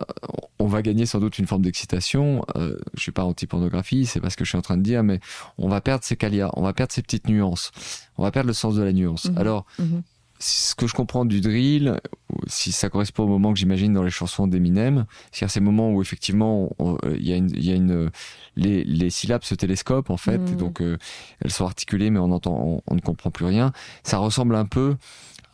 on 0.58 0.66
va 0.66 0.82
gagner 0.82 1.06
sans 1.06 1.20
doute 1.20 1.38
une 1.38 1.46
forme 1.46 1.62
d'excitation. 1.62 2.44
Euh, 2.56 2.76
je 2.94 3.00
suis 3.00 3.12
pas 3.12 3.24
anti-pornographie, 3.24 4.06
c'est 4.06 4.20
pas 4.20 4.30
ce 4.30 4.36
que 4.36 4.44
je 4.44 4.50
suis 4.50 4.58
en 4.58 4.62
train 4.62 4.76
de 4.76 4.82
dire, 4.82 5.02
mais 5.02 5.20
on 5.58 5.68
va 5.68 5.80
perdre 5.80 6.04
ces 6.04 6.16
calias, 6.16 6.50
on 6.54 6.62
va 6.62 6.72
perdre 6.72 6.92
ces 6.92 7.02
petites 7.02 7.28
nuances, 7.28 7.70
on 8.18 8.22
va 8.22 8.30
perdre 8.30 8.48
le 8.48 8.54
sens 8.54 8.74
de 8.74 8.82
la 8.82 8.92
nuance. 8.92 9.26
Mhm. 9.26 9.38
Alors, 9.38 9.66
Mhm. 9.78 10.02
ce 10.40 10.74
que 10.74 10.88
je 10.88 10.94
comprends 10.94 11.24
du 11.24 11.40
drill, 11.40 12.00
si 12.48 12.72
ça 12.72 12.88
correspond 12.90 13.22
au 13.24 13.28
moment 13.28 13.52
que 13.52 13.58
j'imagine 13.60 13.92
dans 13.92 14.02
les 14.02 14.10
chansons 14.10 14.48
d'Eminem, 14.48 15.06
c'est-à-dire 15.30 15.52
ces 15.52 15.60
moments 15.60 15.92
où 15.92 16.02
effectivement 16.02 16.70
euh, 16.80 16.96
il 17.16 17.28
y 17.28 17.32
a 17.32 17.36
une, 17.36 17.50
y 17.62 17.70
a 17.70 17.76
une 17.76 18.10
les, 18.56 18.82
les 18.82 19.08
syllabes 19.10 19.44
se 19.44 19.54
télescopent 19.54 20.10
en 20.10 20.16
fait, 20.16 20.38
Mhm. 20.38 20.52
et 20.52 20.56
donc 20.56 20.82
euh, 20.82 20.98
elles 21.40 21.52
sont 21.52 21.64
articulées 21.64 22.10
mais 22.10 22.18
on 22.18 22.32
entend, 22.32 22.58
on, 22.60 22.82
on 22.88 22.94
ne 22.96 23.00
comprend 23.00 23.30
plus 23.30 23.44
rien. 23.44 23.72
Ça 24.02 24.18
ressemble 24.18 24.56
un 24.56 24.66
peu 24.66 24.96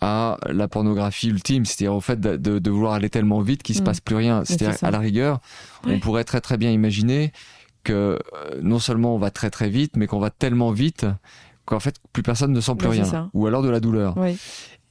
à 0.00 0.36
la 0.48 0.68
pornographie 0.68 1.28
ultime, 1.28 1.64
c'est-à-dire 1.64 1.94
au 1.94 2.00
fait 2.00 2.20
de, 2.20 2.36
de- 2.36 2.58
de 2.58 2.70
vouloir 2.70 2.92
aller 2.94 3.10
tellement 3.10 3.40
vite 3.40 3.62
qu'il 3.62 3.74
se 3.74 3.80
Mhm. 3.80 3.86
passe 3.86 4.00
plus 4.00 4.16
rien. 4.16 4.44
c'est 4.44 4.58
C'est-à-dire 4.58 4.78
à 4.84 4.90
la 4.90 4.98
rigueur, 4.98 5.40
Ouais. 5.84 5.94
on 5.94 6.00
pourrait 6.00 6.24
très 6.24 6.40
très 6.40 6.56
bien 6.56 6.70
imaginer 6.70 7.32
que 7.84 7.92
euh, 7.92 8.18
non 8.62 8.78
seulement 8.78 9.14
on 9.14 9.18
va 9.18 9.30
très 9.30 9.50
très 9.50 9.68
vite, 9.70 9.96
mais 9.96 10.06
qu'on 10.06 10.18
va 10.20 10.30
tellement 10.30 10.70
vite 10.72 11.06
qu'en 11.64 11.80
fait 11.80 11.96
plus 12.12 12.22
personne 12.22 12.52
ne 12.52 12.60
sent 12.60 12.74
plus 12.76 12.88
rien, 12.88 13.30
ou 13.34 13.46
alors 13.46 13.62
de 13.62 13.70
la 13.70 13.80
douleur. 13.80 14.14
Oui. 14.16 14.36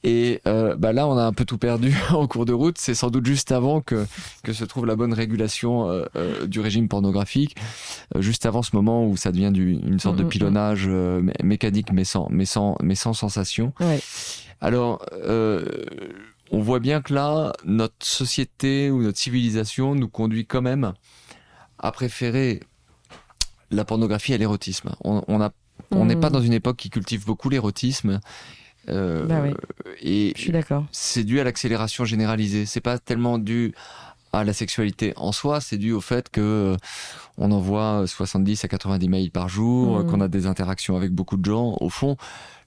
Et 0.04 0.40
euh, 0.46 0.76
bah 0.76 0.92
là, 0.92 1.08
on 1.08 1.18
a 1.18 1.22
un 1.24 1.32
peu 1.32 1.44
tout 1.44 1.58
perdu 1.58 1.92
en 2.12 2.28
cours 2.28 2.44
de 2.44 2.52
route. 2.52 2.78
C'est 2.78 2.94
sans 2.94 3.10
doute 3.10 3.26
juste 3.26 3.50
avant 3.50 3.80
que 3.80 4.06
que 4.44 4.52
se 4.52 4.64
trouve 4.64 4.86
la 4.86 4.94
bonne 4.94 5.12
régulation 5.12 5.88
euh, 5.90 6.04
euh, 6.14 6.46
du 6.46 6.60
régime 6.60 6.86
pornographique, 6.86 7.56
euh, 8.14 8.20
juste 8.20 8.46
avant 8.46 8.62
ce 8.62 8.76
moment 8.76 9.04
où 9.04 9.16
ça 9.16 9.32
devient 9.32 9.50
du, 9.52 9.72
une 9.72 9.98
sorte 9.98 10.14
Mm, 10.16 10.18
de 10.20 10.24
mm, 10.24 10.28
pilonnage 10.28 10.84
euh, 10.86 11.20
mé- 11.20 11.42
mécanique, 11.42 11.92
mais 11.92 12.04
sans 12.04 12.28
mais 12.30 12.44
sans 12.44 12.76
mais 12.80 12.94
sans 12.94 13.12
sensation. 13.12 13.72
Ouais. 13.80 13.98
Alors, 14.60 15.04
euh, 15.12 15.64
on 16.50 16.60
voit 16.60 16.80
bien 16.80 17.00
que 17.00 17.14
là, 17.14 17.52
notre 17.64 18.04
société 18.04 18.90
ou 18.90 19.02
notre 19.02 19.18
civilisation 19.18 19.94
nous 19.94 20.08
conduit 20.08 20.46
quand 20.46 20.62
même 20.62 20.94
à 21.78 21.92
préférer 21.92 22.60
la 23.70 23.84
pornographie 23.84 24.34
à 24.34 24.38
l'érotisme. 24.38 24.90
On 25.04 26.04
n'est 26.04 26.16
pas 26.16 26.30
dans 26.30 26.40
une 26.40 26.52
époque 26.52 26.76
qui 26.76 26.90
cultive 26.90 27.24
beaucoup 27.24 27.48
l'érotisme. 27.48 28.20
Euh, 28.88 29.26
Bah 29.26 29.40
oui. 29.42 29.52
Et 30.00 30.32
Je 30.34 30.40
suis 30.40 30.52
d'accord. 30.52 30.86
c'est 30.92 31.24
dû 31.24 31.40
à 31.40 31.44
l'accélération 31.44 32.04
généralisée. 32.04 32.64
C'est 32.66 32.80
pas 32.80 32.98
tellement 32.98 33.38
dû 33.38 33.74
à 34.32 34.44
la 34.44 34.52
sexualité 34.52 35.12
en 35.16 35.32
soi, 35.32 35.60
c'est 35.60 35.78
dû 35.78 35.92
au 35.92 36.00
fait 36.00 36.28
que 36.30 36.40
euh, 36.40 36.76
on 37.38 37.50
envoie 37.52 38.04
70 38.06 38.64
à 38.64 38.68
90 38.68 39.08
mails 39.08 39.30
par 39.30 39.48
jour, 39.48 39.98
Mhm. 40.00 40.10
qu'on 40.10 40.20
a 40.20 40.28
des 40.28 40.46
interactions 40.46 40.96
avec 40.96 41.12
beaucoup 41.12 41.36
de 41.36 41.44
gens. 41.44 41.76
Au 41.80 41.88
fond, 41.88 42.16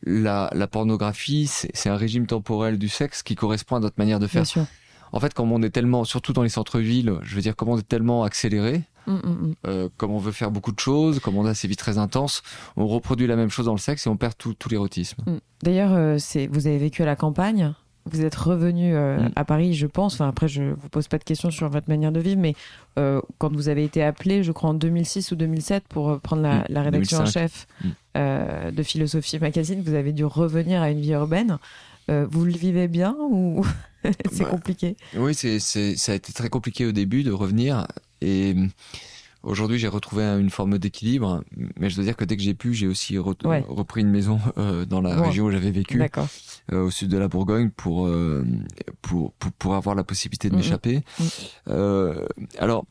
la, 0.03 0.49
la 0.53 0.67
pornographie, 0.67 1.47
c'est 1.47 1.89
un 1.89 1.95
régime 1.97 2.25
temporel 2.27 2.77
du 2.77 2.89
sexe 2.89 3.21
qui 3.23 3.35
correspond 3.35 3.75
à 3.75 3.79
notre 3.79 3.95
manière 3.99 4.19
de 4.19 4.25
Bien 4.25 4.43
faire. 4.43 4.45
sûr. 4.45 4.65
En 5.13 5.19
fait, 5.19 5.33
comme 5.33 5.51
on 5.51 5.61
est 5.61 5.69
tellement, 5.71 6.05
surtout 6.05 6.31
dans 6.33 6.41
les 6.43 6.49
centres-villes, 6.49 7.13
je 7.21 7.35
veux 7.35 7.41
dire, 7.41 7.55
comme 7.55 7.67
on 7.69 7.77
est 7.77 7.87
tellement 7.87 8.23
accéléré, 8.23 8.83
Mm, 9.07 9.13
mm, 9.13 9.17
mm. 9.29 9.53
euh, 9.65 9.89
comme 9.97 10.11
on 10.11 10.19
veut 10.19 10.31
faire 10.31 10.51
beaucoup 10.51 10.71
de 10.71 10.79
choses, 10.79 11.19
comme 11.19 11.35
on 11.35 11.45
a 11.47 11.55
ces 11.55 11.67
vies 11.67 11.75
très 11.75 11.97
intenses, 11.97 12.43
on 12.77 12.85
reproduit 12.85 13.25
la 13.25 13.35
même 13.35 13.49
chose 13.49 13.65
dans 13.65 13.73
le 13.73 13.79
sexe 13.79 14.05
et 14.05 14.09
on 14.11 14.15
perd 14.15 14.37
tout, 14.37 14.53
tout 14.53 14.69
l'érotisme. 14.69 15.23
D'ailleurs, 15.63 15.91
euh, 15.93 16.17
vous 16.51 16.67
avez 16.67 16.77
vécu 16.77 17.01
à 17.01 17.07
la 17.07 17.15
campagne? 17.15 17.73
Vous 18.05 18.25
êtes 18.25 18.35
revenu 18.35 18.95
euh, 18.95 19.19
Mm. 19.19 19.31
à 19.35 19.45
Paris, 19.45 19.73
je 19.73 19.85
pense. 19.87 20.15
Enfin, 20.15 20.27
après, 20.27 20.47
je 20.47 20.63
vous 20.63 20.89
pose 20.89 21.07
pas 21.07 21.17
de 21.19 21.23
questions 21.23 21.51
sur 21.51 21.69
votre 21.69 21.87
manière 21.87 22.11
de 22.11 22.19
vivre, 22.19 22.41
mais 22.41 22.55
euh, 22.97 23.21
quand 23.37 23.53
vous 23.53 23.69
avez 23.69 23.83
été 23.83 24.01
appelé, 24.03 24.43
je 24.43 24.51
crois 24.51 24.71
en 24.71 24.73
2006 24.73 25.31
ou 25.31 25.35
2007, 25.35 25.83
pour 25.87 26.09
euh, 26.09 26.17
prendre 26.17 26.41
la, 26.41 26.59
Mm. 26.59 26.65
la 26.69 26.81
rédaction 26.81 27.17
en 27.17 27.21
2005. 27.21 27.39
chef 27.39 27.67
Mm. 27.83 27.89
euh, 28.17 28.71
de 28.71 28.83
Philosophie 28.83 29.39
Magazine, 29.39 29.81
vous 29.85 29.93
avez 29.93 30.13
dû 30.13 30.25
revenir 30.25 30.81
à 30.81 30.89
une 30.91 30.99
vie 31.01 31.11
urbaine. 31.11 31.57
Vous 32.09 32.43
le 32.43 32.51
vivez 32.51 32.89
bien 32.89 33.15
ou 33.21 33.65
c'est 34.33 34.43
Bah, 34.43 34.49
compliqué? 34.49 34.97
Oui, 35.15 35.33
c'est, 35.33 35.59
ça 35.59 36.11
a 36.11 36.15
été 36.15 36.33
très 36.33 36.49
compliqué 36.49 36.85
au 36.85 36.91
début 36.91 37.23
de 37.23 37.31
revenir. 37.31 37.87
Et 38.19 38.53
aujourd'hui, 39.43 39.77
j'ai 39.79 39.87
retrouvé 39.87 40.23
une 40.23 40.49
forme 40.49 40.77
d'équilibre. 40.77 41.43
Mais 41.79 41.89
je 41.89 41.95
dois 41.95 42.03
dire 42.03 42.15
que 42.15 42.25
dès 42.25 42.37
que 42.37 42.43
j'ai 42.43 42.53
pu, 42.53 42.73
j'ai 42.73 42.87
aussi 42.87 43.15
re- 43.17 43.45
Ouais. 43.47 43.63
repris 43.67 44.01
une 44.01 44.09
maison 44.11 44.39
euh, 44.57 44.85
dans 44.85 45.01
la 45.01 45.19
Ouais. 45.19 45.27
région 45.27 45.45
où 45.45 45.51
j'avais 45.51 45.71
vécu, 45.71 46.01
euh, 46.71 46.83
au 46.83 46.91
sud 46.91 47.09
de 47.09 47.17
la 47.17 47.27
Bourgogne, 47.27 47.69
pour, 47.69 48.05
euh, 48.07 48.45
pour, 49.01 49.33
pour, 49.33 49.51
pour 49.53 49.75
avoir 49.75 49.95
la 49.95 50.03
possibilité 50.03 50.49
de 50.49 50.55
Mhm. 50.55 50.61
m'échapper. 50.61 51.01
Euh, 51.67 52.25
alors, 52.59 52.85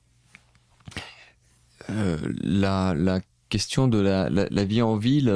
la, 1.89 2.95
la 2.95 3.21
question 3.49 3.89
de 3.89 3.99
la, 3.99 4.31
la, 4.31 4.47
la 4.51 4.65
vie 4.65 4.83
en 4.83 4.97
ville, 4.97 5.29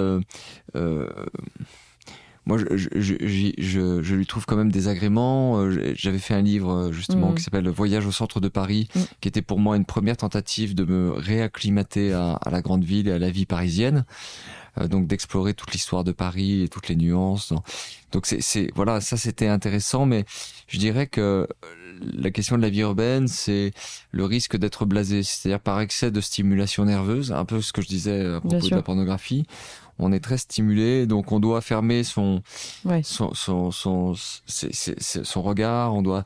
moi, 2.47 2.59
je, 2.59 2.65
je, 2.77 2.89
je, 2.99 3.53
je, 3.59 4.03
je 4.03 4.15
lui 4.15 4.27
trouve 4.27 4.45
quand 4.47 4.57
même 4.57 4.71
des 4.71 4.89
agréments. 4.89 5.59
Euh, 5.61 5.93
J'avais 5.97 6.19
fait 6.19 6.35
un 6.35 6.43
livre 6.43 6.71
euh, 6.73 6.93
justement 6.93 7.31
Mhm. 7.31 7.35
qui 7.37 7.43
s'appelle 7.43 7.69
Voyage 7.69 8.07
au 8.07 8.13
centre 8.13 8.41
de 8.41 8.49
Paris, 8.49 8.89
Mhm. 8.95 9.05
qui 9.21 9.29
était 9.29 9.43
pour 9.43 9.59
moi 9.59 9.77
une 9.77 9.85
première 9.87 10.17
tentative 10.17 10.75
de 10.75 10.85
me 10.85 11.11
réacclimater 11.11 12.13
à, 12.13 12.33
à 12.35 12.51
la 12.51 12.61
grande 12.63 12.85
ville 12.85 13.09
et 13.09 13.13
à 13.13 13.19
la 13.19 13.31
vie 13.31 13.47
parisienne. 13.47 14.05
Euh, 14.81 14.89
donc 14.89 15.07
d'explorer 15.07 15.55
toute 15.55 15.73
l'histoire 15.73 16.03
de 16.03 16.11
Paris 16.11 16.63
et 16.63 16.69
toutes 16.69 16.89
les 16.89 16.97
nuances. 16.97 17.53
Donc 18.11 18.27
c'est, 18.27 18.71
voilà, 18.75 19.01
ça 19.01 19.17
c'était 19.17 19.47
intéressant, 19.47 20.05
mais 20.05 20.25
je 20.67 20.79
dirais 20.79 21.07
que 21.07 21.47
la 22.13 22.31
question 22.33 22.57
de 22.57 22.63
la 22.63 22.71
vie 22.71 22.81
urbaine, 22.81 23.29
c'est 23.29 23.73
le 24.11 24.25
risque 24.25 24.57
d'être 24.57 24.85
blasé, 24.85 25.23
c'est-à-dire 25.23 25.61
par 25.61 25.81
excès 25.81 26.11
de 26.11 26.21
stimulation 26.21 26.85
nerveuse, 26.87 27.31
un 27.31 27.45
peu 27.45 27.61
ce 27.63 27.73
que 27.73 27.83
je 27.83 27.87
disais 27.87 28.27
à 28.27 28.41
propos 28.41 28.59
de 28.69 28.75
la 28.75 28.83
pornographie. 28.83 29.47
On 29.99 30.13
est 30.13 30.21
très 30.21 30.39
stimulé, 30.39 31.07
donc 31.07 31.31
on 31.33 31.41
doit 31.41 31.61
fermer 31.61 32.03
son 32.05 32.43
Ouais. 32.85 33.03
son 33.05 33.33
son 33.35 33.71
son, 33.71 35.43
regard. 35.43 35.95
On 35.95 36.03
doit 36.03 36.25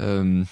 euh, 0.00 0.42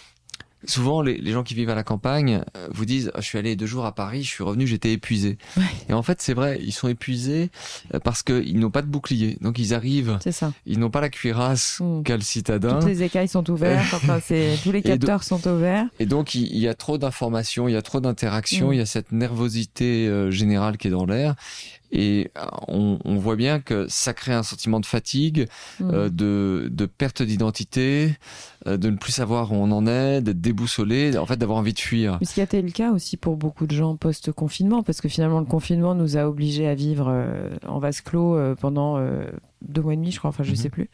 souvent 0.67 1.01
les, 1.03 1.17
les 1.19 1.33
gens 1.33 1.45
qui 1.45 1.55
vivent 1.55 1.71
à 1.71 1.75
la 1.75 1.85
campagne 1.85 2.43
euh, 2.57 2.69
vous 2.73 2.85
disent 2.85 3.11
Ah, 3.15 3.21
je 3.21 3.27
suis 3.27 3.39
allé 3.39 3.55
deux 3.57 3.67
jours 3.67 3.87
à 3.87 3.95
Paris, 3.95 4.23
je 4.25 4.29
suis 4.29 4.43
revenu, 4.43 4.67
j'étais 4.67 4.93
épuisé. 4.93 5.39
Ouais. 5.57 5.63
Et 5.89 5.93
en 5.93 6.03
fait 6.03 6.21
c'est 6.21 6.35
vrai, 6.35 6.59
ils 6.63 6.73
sont 6.73 6.89
épuisés 6.89 7.51
euh, 7.95 8.01
parce 8.01 8.23
qu'ils 8.23 8.59
n'ont 8.59 8.71
pas 8.71 8.83
de 8.83 8.89
bouclier, 8.89 9.39
donc 9.41 9.59
ils 9.59 9.73
arrivent, 9.75 10.19
C'est 10.23 10.33
ça. 10.33 10.53
ils 10.67 10.79
n'ont 10.79 10.91
pas 10.91 11.01
la 11.01 11.09
cuirasse 11.11 11.79
Mm. 11.81 12.03
qu'a 12.03 12.17
le 12.17 12.23
citadin. 12.23 12.79
Toutes 12.81 12.89
les 12.89 13.03
écailles 13.03 13.29
sont 13.29 13.49
ouvertes. 13.51 13.95
enfin, 13.95 14.19
tous 14.63 14.73
les 14.73 14.83
capteurs 14.83 15.23
sont 15.23 15.47
ouverts. 15.47 15.87
Et 16.01 16.07
donc, 16.07 16.35
il 16.35 16.47
il 16.47 16.59
y 16.59 16.69
a 16.69 16.75
trop 16.75 16.99
d'informations, 16.99 17.69
il 17.69 17.73
y 17.73 17.77
a 17.77 17.83
trop 17.83 18.01
d'interactions, 18.01 18.71
Mm. 18.71 18.75
il 18.75 18.77
y 18.79 18.83
a 18.83 18.87
cette 18.87 19.13
nervosité 19.13 20.07
euh, 20.09 20.31
générale 20.31 20.77
qui 20.79 20.89
est 20.89 20.91
dans 20.91 21.07
l'air. 21.07 21.35
Et 21.93 22.31
euh, 22.37 22.41
on, 22.69 22.99
on 23.05 23.17
voit 23.17 23.37
bien 23.37 23.61
que 23.61 23.87
ça 23.89 24.13
crée 24.15 24.33
un 24.33 24.43
sentiment 24.43 24.81
de 24.81 24.87
fatigue, 24.87 25.47
Mm. 25.81 25.91
euh, 25.93 26.09
de, 26.09 26.69
de 26.71 26.87
perte 26.87 27.23
d'identité, 27.23 28.17
euh, 28.67 28.77
de 28.77 28.91
ne 28.91 28.97
plus 28.97 29.13
savoir 29.13 29.53
où 29.53 29.57
on 29.57 29.71
en 29.71 29.87
est, 29.87 30.21
d'être 30.21 30.41
déboussolé, 30.41 31.17
en 31.17 31.27
fait 31.27 31.37
d'avoir 31.37 31.59
envie 31.59 31.73
de 31.75 31.79
fuir. 31.79 32.19
Ce 32.23 32.35
qui 32.35 32.41
a 32.41 32.45
été 32.45 32.61
le 32.63 32.71
cas 32.71 32.91
aussi 32.93 33.17
pour 33.17 33.37
beaucoup 33.37 33.67
de 33.67 33.75
gens 33.75 33.97
post-confinement, 33.97 34.83
parce 34.83 35.01
que 35.01 35.09
finalement 35.09 35.41
le 35.41 35.47
confinement 35.47 35.95
nous 35.95 36.17
a 36.17 36.27
obligés 36.29 36.67
à 36.67 36.75
vivre 36.75 37.07
euh, 37.09 37.51
en 37.67 37.79
vase 37.79 38.01
clos 38.01 38.37
pendant 38.57 38.99
deux 39.63 39.83
mois 39.83 39.93
et 39.95 39.97
demi, 39.97 40.11
je 40.13 40.19
crois, 40.19 40.31
enfin 40.31 40.45
je 40.45 40.51
Mhm. 40.51 40.57
sais 40.57 40.71
plus. 40.71 40.91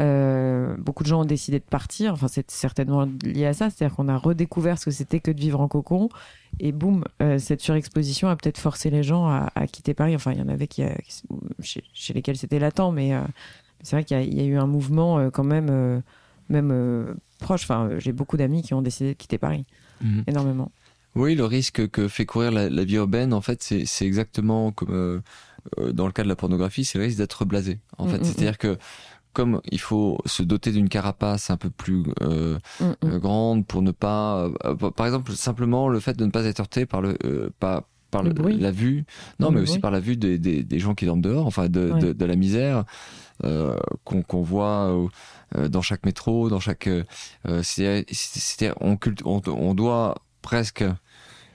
Euh, 0.00 0.74
beaucoup 0.76 1.04
de 1.04 1.08
gens 1.08 1.20
ont 1.20 1.24
décidé 1.24 1.60
de 1.60 1.64
partir, 1.64 2.12
enfin 2.14 2.26
c'est 2.26 2.50
certainement 2.50 3.08
lié 3.22 3.46
à 3.46 3.52
ça, 3.54 3.70
c'est-à-dire 3.70 3.94
qu'on 3.94 4.08
a 4.08 4.16
redécouvert 4.16 4.76
ce 4.78 4.86
que 4.86 4.90
c'était 4.90 5.20
que 5.20 5.30
de 5.30 5.38
vivre 5.40 5.60
en 5.60 5.68
cocon, 5.68 6.08
et 6.58 6.72
boum, 6.72 7.04
euh, 7.22 7.38
cette 7.38 7.60
surexposition 7.60 8.26
a 8.28 8.34
peut-être 8.34 8.58
forcé 8.58 8.90
les 8.90 9.04
gens 9.04 9.26
à, 9.26 9.52
à 9.54 9.66
quitter 9.68 9.94
Paris. 9.94 10.16
Enfin 10.16 10.32
il 10.32 10.38
y 10.38 10.42
en 10.42 10.48
avait 10.48 10.66
qui, 10.66 10.82
a- 10.82 10.96
qui- 10.98 11.22
chez, 11.60 11.84
chez 11.94 12.12
lesquels 12.12 12.36
c'était 12.36 12.58
latent, 12.58 12.90
mais 12.92 13.14
euh, 13.14 13.20
c'est 13.82 13.94
vrai 13.94 14.04
qu'il 14.04 14.16
y, 14.16 14.20
a- 14.20 14.24
il 14.24 14.34
y 14.34 14.40
a 14.40 14.44
eu 14.44 14.56
un 14.56 14.66
mouvement 14.66 15.18
euh, 15.18 15.30
quand 15.30 15.44
même, 15.44 15.68
euh, 15.70 16.00
même 16.48 16.70
euh, 16.72 17.14
proche. 17.38 17.62
Enfin 17.62 17.86
euh, 17.86 18.00
j'ai 18.00 18.12
beaucoup 18.12 18.36
d'amis 18.36 18.62
qui 18.62 18.74
ont 18.74 18.82
décidé 18.82 19.10
de 19.10 19.16
quitter 19.18 19.38
Paris, 19.38 19.64
Mhm. 20.00 20.24
énormément. 20.26 20.72
Oui, 21.14 21.36
le 21.36 21.44
risque 21.44 21.88
que 21.90 22.08
fait 22.08 22.26
courir 22.26 22.50
la, 22.50 22.68
la 22.68 22.82
vie 22.84 22.96
urbaine, 22.96 23.32
en 23.32 23.40
fait, 23.40 23.62
c'est 23.62 24.04
exactement 24.04 24.72
comme 24.72 24.90
euh, 24.92 25.20
euh, 25.78 25.92
dans 25.92 26.06
le 26.06 26.12
cas 26.12 26.24
de 26.24 26.28
la 26.28 26.34
pornographie, 26.34 26.84
c'est 26.84 26.98
le 26.98 27.04
risque 27.04 27.18
d'être 27.18 27.44
blasé. 27.44 27.78
En 27.98 28.06
Mm, 28.06 28.08
fait, 28.08 28.18
mm, 28.18 28.24
c'est-à-dire 28.24 28.58
que 28.58 28.76
comme 29.34 29.60
il 29.70 29.80
faut 29.80 30.18
se 30.24 30.42
doter 30.42 30.72
d'une 30.72 30.88
carapace 30.88 31.50
un 31.50 31.56
peu 31.58 31.68
plus 31.68 32.04
euh, 32.22 32.58
Mm, 32.80 32.84
mm. 32.84 32.94
euh, 33.04 33.18
grande 33.18 33.66
pour 33.66 33.82
ne 33.82 33.90
pas, 33.90 34.48
euh, 34.64 34.74
par 34.96 35.04
exemple, 35.06 35.32
simplement 35.32 35.88
le 35.88 36.00
fait 36.00 36.16
de 36.16 36.24
ne 36.24 36.30
pas 36.30 36.44
être 36.46 36.60
heurté 36.60 36.86
par 36.86 37.02
le, 37.02 37.18
euh, 37.26 37.50
par, 37.60 37.82
par 38.10 38.22
Le 38.22 38.28
le- 38.30 38.34
bruit. 38.34 38.56
la 38.58 38.70
vue, 38.70 39.04
non, 39.40 39.50
Le 39.50 39.56
mais 39.56 39.60
aussi 39.62 39.78
par 39.80 39.90
la 39.90 40.00
vue 40.00 40.16
des, 40.16 40.38
des, 40.38 40.62
des 40.62 40.78
gens 40.78 40.94
qui 40.94 41.04
dorment 41.04 41.20
dehors, 41.20 41.46
enfin 41.46 41.68
de, 41.68 41.90
Ouais. 41.92 42.00
de, 42.00 42.12
de 42.14 42.24
la 42.24 42.36
misère 42.36 42.84
qu'on 44.04 44.42
voit 44.42 44.96
dans 45.68 45.82
chaque 45.82 46.06
métro, 46.06 46.48
dans 46.48 46.60
chaque. 46.60 46.88
c'est, 47.62 48.04
on, 48.80 48.96
on, 49.24 49.40
on 49.48 49.74
doit 49.74 50.14
presque, 50.42 50.84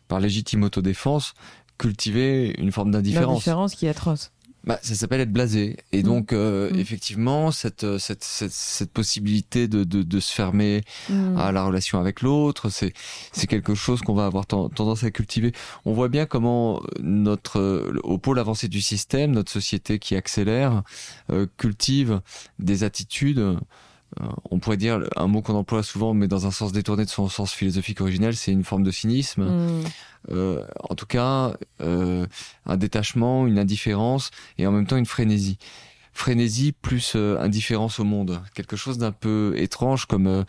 par 0.08 0.20
légitime 0.20 0.64
autodéfense, 0.64 1.34
cultiver 1.78 2.54
une 2.60 2.72
forme 2.72 2.92
d'indifférence. 2.92 3.30
L'indifférence 3.36 3.76
qui 3.76 3.86
est 3.86 3.90
atroce. 3.90 4.32
Bah, 4.66 4.78
ça 4.82 4.94
s'appelle 4.94 5.22
être 5.22 5.32
blasé. 5.32 5.78
Et 5.94 6.00
Mm. 6.02 6.06
donc, 6.06 6.34
euh, 6.34 6.70
Mm. 6.72 6.80
effectivement, 6.80 7.52
cette, 7.52 7.86
euh, 7.86 7.98
cette, 7.98 8.24
cette, 8.24 8.52
cette 8.52 8.92
possibilité 8.92 9.68
de, 9.70 9.84
de, 9.86 10.04
de 10.04 10.20
se 10.20 10.34
fermer 10.34 10.84
Mm. 11.10 11.38
à 11.38 11.52
la 11.52 11.64
relation 11.64 12.00
avec 12.00 12.22
l'autre, 12.22 12.70
c'est, 12.70 12.94
c'est 13.32 13.48
quelque 13.48 13.74
chose 13.74 14.02
qu'on 14.02 14.14
va 14.14 14.26
avoir 14.26 14.46
ten- 14.46 14.70
tendance 14.70 15.04
à 15.06 15.12
cultiver. 15.12 15.54
On 15.86 15.94
voit 15.94 16.10
bien 16.10 16.26
comment 16.26 16.82
notre, 17.00 17.60
euh, 17.60 18.00
au 18.04 18.18
pôle 18.18 18.38
avancé 18.38 18.68
du 18.68 18.82
système, 18.82 19.32
notre 19.32 19.52
société 19.52 19.98
qui 19.98 20.16
accélère, 20.16 20.84
euh, 21.32 21.48
cultive 21.58 22.20
des 22.60 22.84
attitudes. 22.84 23.58
Euh, 24.22 24.26
on 24.50 24.60
pourrait 24.60 24.78
dire 24.78 25.00
un 25.16 25.28
mot 25.28 25.42
qu'on 25.42 25.56
emploie 25.56 25.84
souvent, 25.84 26.14
mais 26.14 26.28
dans 26.28 26.46
un 26.48 26.52
sens 26.52 26.72
détourné 26.72 27.06
de 27.06 27.10
son 27.10 27.30
sens 27.30 27.54
philosophique 27.54 28.02
originel, 28.02 28.36
c'est 28.36 28.52
une 28.52 28.64
forme 28.64 28.84
de 28.84 28.92
cynisme. 28.92 29.44
Mm. 29.44 29.84
Euh, 30.32 30.66
en 30.90 30.96
tout 30.96 31.06
cas, 31.06 31.54
euh, 31.82 32.26
un 32.66 32.78
détachement, 32.78 33.48
une 33.48 33.58
indifférence 33.60 34.32
et 34.58 34.68
en 34.68 34.72
même 34.72 34.86
temps 34.88 34.98
une 34.98 35.06
frénésie. 35.06 35.58
Frénésie 36.12 36.74
plus 36.74 37.14
euh, 37.16 37.40
indifférence 37.40 38.00
au 38.00 38.04
monde, 38.04 38.42
quelque 38.54 38.76
chose 38.76 38.98
d'un 38.98 39.14
peu 39.14 39.54
étrange 39.56 40.06
comme 40.06 40.44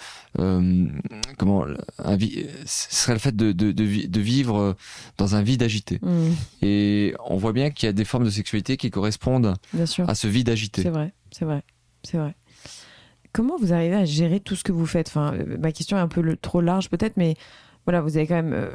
comment 1.38 1.66
un 1.98 2.18
ce 2.18 2.96
serait 2.96 3.12
le 3.12 3.20
fait 3.20 3.36
de, 3.36 3.52
de, 3.52 3.70
de, 3.70 3.84
vi- 3.84 4.08
de 4.08 4.20
vivre 4.20 4.74
dans 5.18 5.36
un 5.36 5.42
vide 5.42 5.62
agité. 5.62 6.00
Mm. 6.02 6.30
Et 6.62 7.14
on 7.24 7.36
voit 7.36 7.52
bien 7.52 7.70
qu'il 7.70 7.86
y 7.86 7.90
a 7.90 7.92
des 7.92 8.06
formes 8.06 8.24
de 8.24 8.30
sexualité 8.30 8.76
qui 8.76 8.90
correspondent 8.90 9.54
à 9.78 10.14
ce 10.14 10.26
vide 10.26 10.48
agité. 10.48 10.82
C'est 10.82 10.90
vrai, 10.90 11.12
c'est 11.30 11.44
vrai, 11.44 11.62
c'est 12.02 12.18
vrai. 12.18 12.34
Comment 13.32 13.56
vous 13.58 13.72
arrivez 13.72 13.94
à 13.96 14.04
gérer 14.04 14.40
tout 14.40 14.56
ce 14.56 14.64
que 14.64 14.72
vous 14.72 14.86
faites? 14.86 15.08
Enfin, 15.08 15.34
Ma 15.58 15.72
question 15.72 15.96
est 15.96 16.00
un 16.00 16.08
peu 16.08 16.20
le- 16.20 16.36
trop 16.36 16.60
large 16.60 16.88
peut-être, 16.90 17.16
mais 17.16 17.36
voilà, 17.86 18.00
vous 18.00 18.16
avez 18.16 18.26
quand 18.26 18.34
même, 18.34 18.52
euh, 18.52 18.70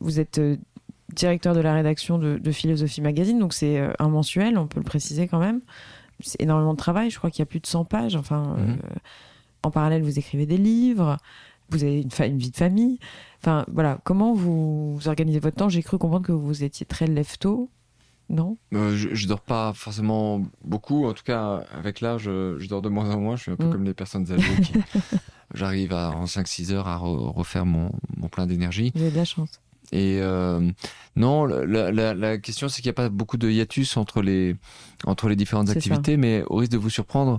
vous 0.00 0.18
êtes 0.20 0.38
euh, 0.38 0.56
directeur 1.14 1.54
de 1.54 1.60
la 1.60 1.72
rédaction 1.74 2.18
de, 2.18 2.38
de 2.38 2.50
Philosophie 2.52 3.00
Magazine, 3.00 3.38
donc 3.38 3.52
c'est 3.54 3.78
euh, 3.78 3.92
un 3.98 4.08
mensuel, 4.08 4.58
on 4.58 4.66
peut 4.66 4.80
le 4.80 4.84
préciser 4.84 5.28
quand 5.28 5.38
même. 5.38 5.60
C'est 6.20 6.40
énormément 6.40 6.72
de 6.72 6.78
travail, 6.78 7.10
je 7.10 7.18
crois 7.18 7.30
qu'il 7.30 7.40
y 7.40 7.42
a 7.42 7.46
plus 7.46 7.60
de 7.60 7.66
100 7.66 7.84
pages. 7.84 8.16
Enfin, 8.16 8.56
Mhm. 8.58 8.78
en 9.62 9.70
parallèle, 9.70 10.02
vous 10.02 10.18
écrivez 10.18 10.46
des 10.46 10.56
livres, 10.58 11.16
vous 11.70 11.82
avez 11.84 12.02
une 12.02 12.38
vie 12.38 12.50
de 12.50 12.56
famille. 12.56 12.98
Enfin, 13.42 13.64
voilà, 13.72 13.98
comment 14.04 14.32
vous, 14.32 14.96
vous 14.96 15.08
organisez 15.08 15.38
votre 15.40 15.56
temps? 15.56 15.68
J'ai 15.68 15.82
cru 15.82 15.98
comprendre 15.98 16.26
que 16.26 16.32
vous 16.32 16.64
étiez 16.64 16.86
très 16.86 17.06
lève-tôt, 17.06 17.68
non 18.28 18.56
Euh, 18.74 18.96
je, 18.96 19.08
je 19.14 19.26
dors 19.28 19.40
pas 19.40 19.72
forcément 19.74 20.42
beaucoup. 20.64 21.06
En 21.06 21.12
tout 21.12 21.22
cas, 21.24 21.62
avec 21.72 22.00
l'âge, 22.00 22.22
je, 22.22 22.56
je 22.58 22.68
dors 22.68 22.82
de 22.82 22.88
moins 22.88 23.10
en 23.14 23.20
moins. 23.20 23.36
Je 23.36 23.42
suis 23.42 23.52
un 23.52 23.56
peu 23.56 23.66
Mm. 23.66 23.72
comme 23.72 23.84
les 23.84 23.94
personnes 23.94 24.30
âgées 24.32 24.60
qui. 24.62 24.72
J'arrive 25.54 25.92
à, 25.92 26.10
en 26.10 26.24
5-6 26.24 26.72
heures 26.72 26.88
à 26.88 26.96
re- 26.98 27.32
refaire 27.32 27.64
mon, 27.66 27.90
mon 28.16 28.28
plein 28.28 28.46
d'énergie. 28.46 28.90
Vous 28.94 29.02
avez 29.02 29.10
de 29.12 29.16
la 29.16 29.24
chance. 29.24 29.60
Et 29.92 30.18
euh, 30.20 30.68
non, 31.14 31.44
la, 31.44 31.92
la, 31.92 32.12
la 32.12 32.38
question, 32.38 32.68
c'est 32.68 32.82
qu'il 32.82 32.88
n'y 32.88 32.94
a 32.94 32.94
pas 32.94 33.08
beaucoup 33.08 33.36
de 33.36 33.48
hiatus 33.48 33.96
entre 33.96 34.20
les, 34.20 34.56
entre 35.06 35.28
les 35.28 35.36
différentes 35.36 35.68
ça. 35.68 35.74
activités, 35.74 36.16
mais 36.16 36.42
au 36.48 36.56
risque 36.56 36.72
de 36.72 36.76
vous 36.78 36.90
surprendre, 36.90 37.38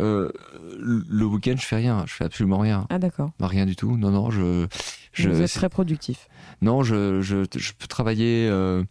euh, 0.00 0.32
le 0.76 1.24
week-end, 1.24 1.54
je 1.56 1.64
fais 1.64 1.76
rien. 1.76 2.02
Je 2.08 2.12
fais 2.12 2.24
absolument 2.24 2.58
rien. 2.58 2.86
Ah 2.90 2.98
d'accord. 2.98 3.30
Bah, 3.38 3.46
Rien 3.46 3.64
du 3.66 3.76
tout. 3.76 3.96
Non, 3.96 4.10
non, 4.10 4.30
je. 4.32 4.66
je 5.12 5.28
vous 5.28 5.40
êtes 5.40 5.52
très 5.52 5.68
productif. 5.68 6.26
non, 6.62 6.82
je, 6.82 7.20
je, 7.20 7.44
je 7.56 7.72
peux 7.78 7.86
travailler 7.86 8.48
euh, 8.50 8.82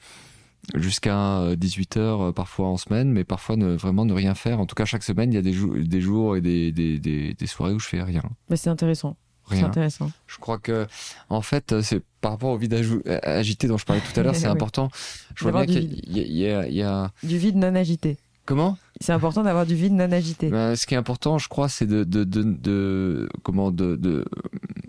jusqu'à 0.76 1.55
18 1.55 1.97
heures 1.97 2.22
euh, 2.22 2.32
parfois 2.32 2.68
en 2.68 2.78
semaine, 2.78 3.11
mais 3.11 3.24
parfois 3.24 3.55
ne, 3.57 3.76
vraiment 3.76 4.05
ne 4.05 4.14
rien 4.14 4.34
faire. 4.36 4.59
En 4.59 4.66
tout 4.66 4.76
cas, 4.76 4.86
chaque 4.86 5.03
semaine, 5.03 5.32
il 5.32 5.36
y 5.36 5.39
a 5.39 5.41
des, 5.41 5.53
jou- 5.53 5.78
des 5.78 6.01
jours 6.01 6.36
et 6.38 6.41
des, 6.41 6.72
des, 6.72 6.99
des, 6.99 7.34
des 7.34 7.47
soirées 7.47 7.74
où 7.74 7.80
je 7.80 7.88
fais 7.88 8.01
rien. 8.01 8.24
Mais 8.49 8.55
c'est 8.57 8.70
intéressant. 8.70 9.16
Rien. 9.45 9.66
intéressant. 9.66 10.09
Je 10.26 10.38
crois 10.38 10.57
que, 10.57 10.88
en 11.30 11.41
fait, 11.41 11.82
c'est 11.82 12.01
par 12.22 12.32
rapport 12.32 12.51
au 12.51 12.57
vide 12.57 12.82
agité 13.24 13.68
dont 13.68 13.78
je 13.78 13.84
parlais 13.86 14.01
tout 14.01 14.18
à 14.18 14.24
l'heure, 14.24 14.36
c'est 14.38 14.45
Oui. 14.45 14.51
important. 14.53 14.89
Je 15.36 15.43
vois 15.43 15.51
bien 15.51 15.66
qu'il 15.66 15.99
y, 16.07 16.22
y 16.22 16.76
y 16.78 16.82
a. 16.82 17.11
Du 17.24 17.38
vide 17.38 17.57
non 17.57 17.76
agité. 17.76 18.18
Comment? 18.45 18.78
C'est 19.01 19.11
important 19.11 19.43
d'avoir 19.43 19.66
du 19.66 19.76
vide 19.76 19.93
non 19.93 20.09
agité. 20.14 20.49
Ben, 20.49 20.78
Ce 20.78 20.86
qui 20.86 20.93
est 20.93 20.97
important, 20.97 21.38
je 21.39 21.49
crois, 21.49 21.68
c'est 21.68 21.86
de, 21.88 22.05
de, 22.05 22.24
de, 22.24 22.43
de- 22.43 23.30
comment 23.43 23.70
de, 23.72 23.97
de, 23.97 24.24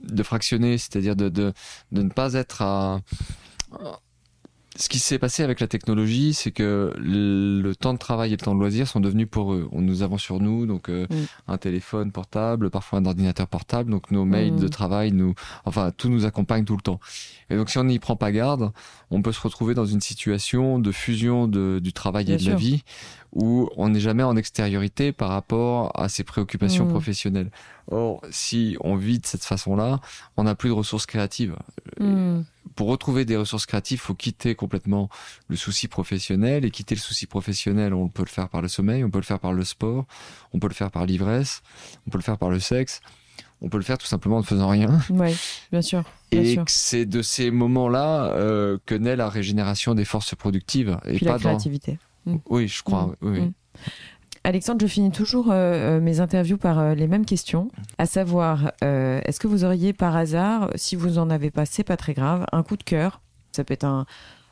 de 0.04 0.22
fractionner, 0.22 0.78
c'est-à-dire 0.78 1.16
de, 1.16 1.28
de, 1.28 1.52
de 1.90 2.02
ne 2.02 2.10
pas 2.10 2.34
être 2.34 2.62
à. 2.62 3.00
Ce 4.76 4.88
qui 4.88 4.98
s'est 4.98 5.20
passé 5.20 5.44
avec 5.44 5.60
la 5.60 5.68
technologie, 5.68 6.34
c'est 6.34 6.50
que 6.50 6.92
le 6.98 7.72
temps 7.74 7.92
de 7.92 7.98
travail 7.98 8.30
et 8.32 8.36
le 8.36 8.42
temps 8.42 8.54
de 8.56 8.58
loisir 8.60 8.88
sont 8.88 8.98
devenus 8.98 9.28
pour 9.30 9.52
eux. 9.54 9.68
On 9.70 9.80
nous 9.80 10.02
avons 10.02 10.18
sur 10.18 10.40
nous 10.40 10.66
donc 10.66 10.88
euh, 10.88 11.06
Mm. 11.10 11.14
un 11.48 11.58
téléphone 11.58 12.10
portable, 12.10 12.70
parfois 12.70 12.98
un 12.98 13.06
ordinateur 13.06 13.46
portable, 13.46 13.90
donc 13.90 14.10
nos 14.10 14.24
mails 14.24 14.54
Mm. 14.54 14.58
de 14.60 14.68
travail, 14.68 15.12
nous, 15.12 15.34
enfin 15.64 15.92
tout 15.96 16.08
nous 16.08 16.24
accompagne 16.26 16.64
tout 16.64 16.74
le 16.76 16.82
temps. 16.82 16.98
Et 17.50 17.56
donc 17.56 17.70
si 17.70 17.78
on 17.78 17.84
n'y 17.84 18.00
prend 18.00 18.16
pas 18.16 18.32
garde, 18.32 18.72
on 19.12 19.22
peut 19.22 19.30
se 19.32 19.40
retrouver 19.40 19.74
dans 19.74 19.86
une 19.86 20.00
situation 20.00 20.80
de 20.80 20.90
fusion 20.90 21.46
de, 21.46 21.78
du 21.80 21.92
travail 21.92 22.24
Bien 22.24 22.34
et 22.34 22.38
de 22.38 22.50
la 22.50 22.56
vie 22.56 22.82
où 23.32 23.68
on 23.76 23.88
n'est 23.90 24.00
jamais 24.00 24.22
en 24.24 24.36
extériorité 24.36 25.12
par 25.12 25.28
rapport 25.28 25.92
à 26.00 26.08
ses 26.08 26.24
préoccupations 26.24 26.86
Mm. 26.86 26.90
professionnelles. 26.90 27.50
Or, 27.90 28.22
si 28.30 28.76
on 28.80 28.96
vit 28.96 29.18
de 29.20 29.26
cette 29.26 29.44
façon-là, 29.44 30.00
on 30.36 30.44
n'a 30.44 30.54
plus 30.56 30.70
de 30.70 30.74
ressources 30.74 31.06
créatives. 31.06 31.54
Pour 32.74 32.88
retrouver 32.88 33.24
des 33.24 33.36
ressources 33.36 33.66
créatives, 33.66 34.00
faut 34.00 34.14
quitter 34.14 34.54
complètement 34.54 35.08
le 35.48 35.56
souci 35.56 35.88
professionnel. 35.88 36.64
Et 36.64 36.70
quitter 36.70 36.94
le 36.94 37.00
souci 37.00 37.26
professionnel, 37.26 37.94
on 37.94 38.08
peut 38.08 38.22
le 38.22 38.28
faire 38.28 38.48
par 38.48 38.62
le 38.62 38.68
sommeil, 38.68 39.04
on 39.04 39.10
peut 39.10 39.18
le 39.18 39.24
faire 39.24 39.40
par 39.40 39.52
le 39.52 39.64
sport, 39.64 40.06
on 40.52 40.58
peut 40.58 40.68
le 40.68 40.74
faire 40.74 40.90
par 40.90 41.06
l'ivresse, 41.06 41.62
on 42.06 42.10
peut 42.10 42.18
le 42.18 42.22
faire 42.24 42.38
par 42.38 42.50
le 42.50 42.60
sexe, 42.60 43.00
on 43.60 43.68
peut 43.68 43.78
le 43.78 43.84
faire 43.84 43.98
tout 43.98 44.06
simplement 44.06 44.36
en 44.36 44.40
ne 44.40 44.44
faisant 44.44 44.68
rien. 44.68 45.00
Oui, 45.10 45.36
bien 45.72 45.82
sûr. 45.82 46.04
Bien 46.30 46.42
Et 46.42 46.58
c'est 46.66 47.06
de 47.06 47.22
ces 47.22 47.50
moments-là 47.50 48.32
euh, 48.32 48.78
que 48.86 48.94
naît 48.94 49.16
la 49.16 49.28
régénération 49.28 49.94
des 49.94 50.04
forces 50.04 50.34
productives. 50.34 50.98
Et 51.06 51.16
Puis 51.16 51.26
pas 51.26 51.32
la 51.32 51.38
dans... 51.38 51.48
créativité. 51.50 51.98
Oui, 52.48 52.68
je 52.68 52.82
crois. 52.82 53.06
Mm. 53.06 53.16
oui, 53.22 53.40
oui. 53.40 53.52
Alexandre, 54.46 54.80
je 54.82 54.86
finis 54.86 55.10
toujours 55.10 55.50
euh, 55.50 55.96
euh, 55.96 56.00
mes 56.00 56.20
interviews 56.20 56.58
par 56.58 56.78
euh, 56.78 56.94
les 56.94 57.06
mêmes 57.08 57.24
questions, 57.24 57.70
à 57.96 58.04
savoir, 58.04 58.72
euh, 58.82 59.20
est-ce 59.24 59.40
que 59.40 59.46
vous 59.46 59.64
auriez 59.64 59.94
par 59.94 60.14
hasard, 60.16 60.68
si 60.74 60.96
vous 60.96 61.18
en 61.18 61.30
avez 61.30 61.50
pas, 61.50 61.64
c'est 61.64 61.82
pas 61.84 61.96
très 61.96 62.12
grave, 62.12 62.44
un 62.52 62.62
coup 62.62 62.76
de 62.76 62.82
cœur? 62.82 63.22
Ça 63.52 63.64
peut 63.64 63.72
être 63.72 63.84
un, 63.84 64.04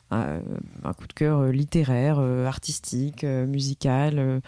un, 0.09 0.39
un 0.83 0.93
coup 0.93 1.05
de 1.05 1.13
cœur 1.13 1.43
littéraire, 1.45 2.17
artistique, 2.19 3.23
musical, 3.23 4.41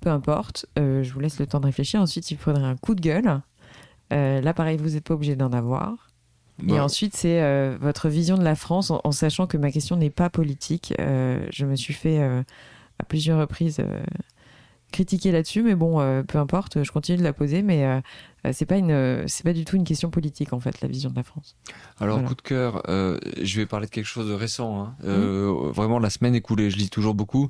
peu 0.00 0.10
importe. 0.10 0.66
Je 0.76 1.10
vous 1.10 1.18
laisse 1.20 1.38
le 1.40 1.46
temps 1.46 1.60
de 1.60 1.66
réfléchir. 1.66 1.98
Ensuite, 2.00 2.30
il 2.30 2.36
faudrait 2.36 2.64
un 2.64 2.76
coup 2.76 2.94
de 2.94 3.00
gueule. 3.00 3.40
Là, 4.10 4.52
pareil, 4.52 4.76
vous 4.76 4.90
n'êtes 4.90 5.04
pas 5.04 5.14
obligé 5.14 5.34
d'en 5.34 5.50
avoir. 5.52 6.10
Et 6.62 6.72
Bah, 6.72 6.84
ensuite, 6.84 7.16
c'est 7.16 7.42
euh, 7.42 7.76
votre 7.80 8.08
vision 8.10 8.36
de 8.36 8.44
la 8.44 8.54
France, 8.54 8.90
en, 8.90 9.00
en 9.02 9.12
sachant 9.12 9.46
que 9.46 9.56
ma 9.56 9.72
question 9.72 9.96
n'est 9.96 10.10
pas 10.10 10.28
politique. 10.28 10.92
Euh, 11.00 11.46
je 11.50 11.64
me 11.64 11.74
suis 11.74 11.94
fait 11.94 12.20
euh, 12.20 12.42
à 12.98 13.04
plusieurs 13.04 13.40
reprises 13.40 13.80
critiquer 14.94 15.32
là-dessus, 15.32 15.62
mais 15.62 15.74
bon, 15.74 16.00
euh, 16.00 16.22
peu 16.22 16.38
importe, 16.38 16.82
je 16.84 16.90
continue 16.92 17.18
de 17.18 17.24
la 17.24 17.32
poser, 17.32 17.62
mais 17.62 17.84
euh, 17.84 18.00
euh, 18.46 18.50
c'est 18.52 18.64
pas 18.64 18.76
une, 18.76 18.92
euh, 18.92 19.24
c'est 19.26 19.42
pas 19.42 19.52
du 19.52 19.64
tout 19.64 19.74
une 19.76 19.82
question 19.84 20.08
politique 20.10 20.52
en 20.52 20.60
fait, 20.60 20.80
la 20.80 20.86
vision 20.88 21.10
de 21.10 21.16
la 21.16 21.24
France. 21.24 21.56
Alors, 21.98 22.16
Voilà. 22.16 22.28
coup 22.28 22.34
de 22.36 22.42
cœur, 22.42 22.82
euh, 22.88 23.18
je 23.42 23.56
vais 23.56 23.66
parler 23.66 23.86
de 23.86 23.90
quelque 23.90 24.06
chose 24.06 24.28
de 24.28 24.32
récent. 24.34 24.80
hein. 24.84 24.94
Euh, 25.04 25.52
Vraiment, 25.72 25.98
la 25.98 26.10
semaine 26.10 26.34
écoulée, 26.36 26.70
je 26.70 26.76
lis 26.76 26.90
toujours 26.90 27.14
beaucoup, 27.14 27.48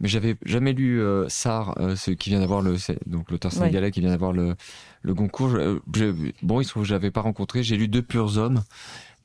mais 0.00 0.08
j'avais 0.08 0.36
jamais 0.44 0.72
lu 0.74 1.00
Sarr, 1.28 1.74
euh, 1.80 1.96
ce 1.96 2.10
qui 2.10 2.28
vient 2.28 2.40
d'avoir 2.40 2.60
le, 2.60 2.76
donc 3.06 3.30
l'auteur 3.30 3.50
Ouais. 3.52 3.58
sénégalais 3.58 3.90
qui 3.90 4.00
vient 4.00 4.10
d'avoir 4.10 4.32
le, 4.32 4.54
le 5.02 5.14
Goncourt. 5.14 5.48
Je- 5.50 5.78
je- 5.96 6.32
bon, 6.42 6.60
il 6.60 6.64
se 6.64 6.70
trouve 6.70 6.82
que 6.82 6.88
je 6.88 6.94
l'avais 6.94 7.10
pas 7.10 7.22
rencontré. 7.22 7.62
J'ai 7.62 7.76
lu 7.76 7.88
Deux 7.88 8.02
purs 8.02 8.36
hommes, 8.36 8.62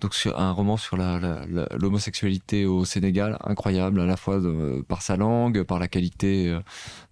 donc 0.01 0.13
un 0.35 0.51
roman 0.51 0.77
sur 0.77 0.95
l'homosexualité 0.97 2.65
au 2.65 2.85
Sénégal, 2.85 3.37
incroyable 3.43 3.99
à 3.99 4.05
la 4.05 4.17
fois 4.17 4.39
de- 4.39 4.83
par 4.87 5.01
sa 5.01 5.17
langue, 5.17 5.63
par 5.63 5.79
la 5.79 5.87
qualité 5.87 6.49
euh, 6.49 6.59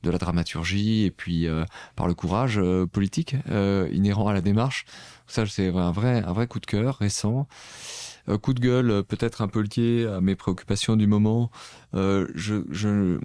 de 0.03 0.11
la 0.11 0.17
dramaturgie 0.17 1.03
et 1.03 1.11
puis 1.11 1.47
euh, 1.47 1.65
par 1.95 2.07
le 2.07 2.13
courage 2.13 2.59
euh, 2.59 2.85
politique 2.85 3.35
euh, 3.49 3.89
inhérent 3.91 4.27
à 4.27 4.33
la 4.33 4.41
démarche. 4.41 4.85
Ça, 5.27 5.45
c'est 5.47 5.69
un 5.69 5.91
vrai, 5.91 6.23
un 6.23 6.33
vrai 6.33 6.45
coup 6.47 6.59
de 6.59 6.65
cœur 6.67 6.97
récent. 6.97 7.47
Euh, 8.27 8.37
coup 8.37 8.53
de 8.53 8.59
gueule, 8.59 8.89
euh, 8.89 9.03
peut-être 9.03 9.41
un 9.41 9.47
peu 9.47 9.61
lié 9.61 10.07
à 10.07 10.19
mes 10.19 10.35
préoccupations 10.35 10.95
du 10.95 11.07
moment. 11.07 11.51
Euh, 11.93 12.27
je, 12.33 12.63
je, 12.71 13.19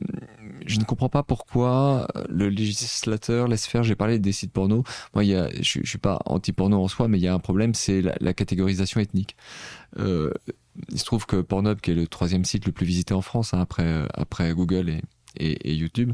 je 0.67 0.79
ne 0.79 0.85
comprends 0.85 1.09
pas 1.09 1.23
pourquoi 1.23 2.07
le 2.29 2.49
législateur 2.49 3.49
laisse 3.49 3.67
faire. 3.67 3.83
J'ai 3.83 3.97
parlé 3.97 4.19
des 4.19 4.33
sites 4.33 4.53
porno. 4.53 4.85
Moi, 5.15 5.25
il 5.25 5.31
y 5.31 5.35
a, 5.35 5.49
je, 5.61 5.81
je 5.83 5.89
suis 5.89 5.99
pas 5.99 6.21
anti-porno 6.27 6.83
en 6.83 6.89
soi, 6.89 7.09
mais 7.09 7.19
il 7.19 7.23
y 7.23 7.29
a 7.29 7.35
un 7.35 7.39
problème, 7.39 7.75
c'est 7.75 8.03
la, 8.03 8.15
la 8.21 8.35
catégorisation 8.35 9.01
ethnique. 9.01 9.37
Euh, 9.99 10.33
il 10.91 10.99
se 10.99 11.05
trouve 11.05 11.27
que 11.27 11.41
Pornhub, 11.41 11.81
qui 11.81 11.91
est 11.91 11.95
le 11.95 12.07
troisième 12.07 12.45
site 12.45 12.67
le 12.67 12.73
plus 12.73 12.87
visité 12.87 13.15
en 13.15 13.23
France, 13.23 13.55
hein, 13.55 13.61
après, 13.61 14.07
après 14.15 14.53
Google 14.53 14.89
et, 14.89 15.03
et, 15.37 15.71
et 15.71 15.75
YouTube. 15.75 16.13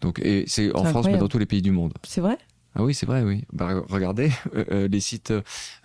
Donc, 0.00 0.18
et 0.18 0.44
c'est 0.46 0.74
en 0.74 0.84
France, 0.84 1.06
mais 1.06 1.18
dans 1.18 1.28
tous 1.28 1.38
les 1.38 1.46
pays 1.46 1.62
du 1.62 1.70
monde. 1.70 1.94
C'est 2.02 2.20
vrai? 2.20 2.36
Ah 2.76 2.84
oui, 2.84 2.94
c'est 2.94 3.06
vrai, 3.06 3.22
oui. 3.22 3.44
Bah, 3.52 3.82
regardez, 3.88 4.30
les 4.70 5.00
sites 5.00 5.32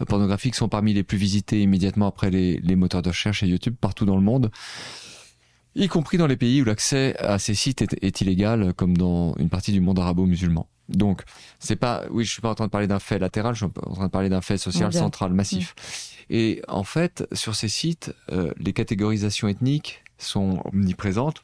pornographiques 0.07 0.55
sont 0.55 0.69
parmi 0.69 0.93
les 0.93 1.03
plus 1.03 1.17
visités 1.17 1.61
immédiatement 1.61 2.07
après 2.07 2.29
les, 2.29 2.57
les 2.57 2.75
moteurs 2.75 3.01
de 3.01 3.09
recherche 3.09 3.43
et 3.43 3.47
YouTube 3.47 3.75
partout 3.79 4.05
dans 4.05 4.17
le 4.17 4.21
monde 4.21 4.51
y 5.75 5.87
compris 5.87 6.17
dans 6.17 6.27
les 6.27 6.37
pays 6.37 6.61
où 6.61 6.65
l'accès 6.65 7.15
à 7.19 7.39
ces 7.39 7.53
sites 7.53 7.81
est, 8.01 8.21
illégal, 8.21 8.73
comme 8.73 8.97
dans 8.97 9.35
une 9.37 9.49
partie 9.49 9.71
du 9.71 9.81
monde 9.81 9.99
arabo-musulman. 9.99 10.67
Donc, 10.89 11.23
c'est 11.59 11.77
pas, 11.77 12.03
oui, 12.09 12.25
je 12.25 12.31
suis 12.31 12.41
pas 12.41 12.49
en 12.49 12.55
train 12.55 12.65
de 12.65 12.71
parler 12.71 12.87
d'un 12.87 12.99
fait 12.99 13.19
latéral, 13.19 13.53
je 13.55 13.65
suis 13.65 13.73
en 13.85 13.93
train 13.93 14.05
de 14.05 14.11
parler 14.11 14.29
d'un 14.29 14.41
fait 14.41 14.57
social 14.57 14.91
central 14.91 15.33
massif. 15.33 15.73
Mm. 16.29 16.33
Et 16.33 16.61
en 16.67 16.83
fait, 16.83 17.27
sur 17.33 17.55
ces 17.55 17.69
sites, 17.69 18.13
euh, 18.31 18.53
les 18.57 18.73
catégorisations 18.73 19.47
ethniques 19.47 20.03
sont 20.23 20.61
omniprésentes 20.65 21.41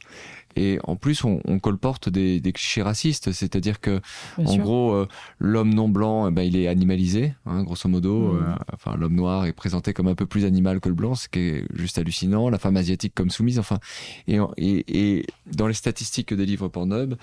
et 0.58 0.78
en 0.82 0.96
plus, 0.96 1.24
on, 1.24 1.40
on 1.44 1.60
colporte 1.60 2.08
des, 2.08 2.40
des, 2.40 2.52
clichés 2.52 2.82
racistes, 2.82 3.30
c'est-à-dire 3.30 3.80
que, 3.80 4.00
en 4.38 4.56
gros, 4.56 4.92
euh, 4.92 5.06
l'homme 5.38 5.72
non 5.72 5.88
blanc, 5.88 6.26
eh 6.28 6.32
ben, 6.32 6.42
il 6.42 6.56
est 6.56 6.66
animalisé, 6.66 7.34
hein, 7.46 7.62
grosso 7.62 7.88
modo. 7.88 8.32
Mmh. 8.32 8.36
Euh, 8.36 8.54
enfin, 8.72 8.96
l'homme 8.96 9.14
noir 9.14 9.46
est 9.46 9.52
présenté 9.52 9.92
comme 9.92 10.08
un 10.08 10.16
peu 10.16 10.26
plus 10.26 10.44
animal 10.44 10.80
que 10.80 10.88
le 10.88 10.96
blanc, 10.96 11.14
ce 11.14 11.28
qui 11.28 11.38
est 11.38 11.64
juste 11.74 11.98
hallucinant. 11.98 12.50
La 12.50 12.58
femme 12.58 12.76
asiatique 12.76 13.14
comme 13.14 13.30
soumise, 13.30 13.60
enfin. 13.60 13.78
Et, 14.26 14.38
et, 14.56 15.18
et 15.18 15.26
dans 15.46 15.68
les 15.68 15.74
statistiques 15.74 16.34
des 16.34 16.46
livres 16.46 16.66
Pornhub, 16.66 17.14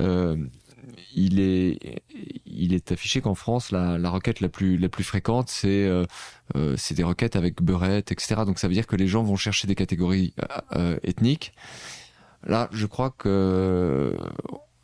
euh, 0.00 0.36
il 1.14 1.40
est, 1.40 2.02
il 2.46 2.74
est 2.74 2.92
affiché 2.92 3.20
qu'en 3.20 3.34
France, 3.34 3.70
la, 3.70 3.98
la, 3.98 4.10
requête 4.10 4.40
la 4.40 4.48
plus, 4.48 4.76
la 4.76 4.88
plus 4.88 5.04
fréquente, 5.04 5.48
c'est 5.48 5.84
euh, 5.84 6.04
euh 6.56 6.74
c'est 6.76 6.94
des 6.94 7.04
requêtes 7.04 7.36
avec 7.36 7.62
beurette, 7.62 8.12
etc. 8.12 8.42
Donc 8.46 8.58
ça 8.58 8.68
veut 8.68 8.74
dire 8.74 8.86
que 8.86 8.96
les 8.96 9.06
gens 9.06 9.22
vont 9.22 9.36
chercher 9.36 9.66
des 9.66 9.74
catégories 9.74 10.34
euh, 10.76 10.98
ethniques 11.02 11.52
Là, 12.44 12.68
je 12.72 12.86
crois 12.86 13.10
que 13.10 14.16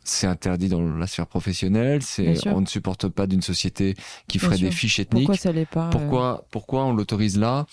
c'est 0.03 0.27
interdit 0.27 0.69
dans 0.69 0.81
la 0.81 1.07
sphère 1.07 1.27
professionnelle. 1.27 2.01
C'est 2.01 2.47
on 2.47 2.61
ne 2.61 2.65
supporte 2.65 3.09
pas 3.09 3.27
d'une 3.27 3.41
société 3.41 3.95
qui 4.27 4.39
ferait 4.39 4.57
des 4.57 4.71
fiches 4.71 4.99
ethniques. 4.99 5.25
Pourquoi 5.25 5.41
ça 5.41 5.51
l'est 5.51 5.65
pas 5.65 5.89
Pourquoi 5.89 6.45
pourquoi 6.51 6.85
on 6.85 6.93
l'autorise 6.93 7.37
là? 7.37 7.65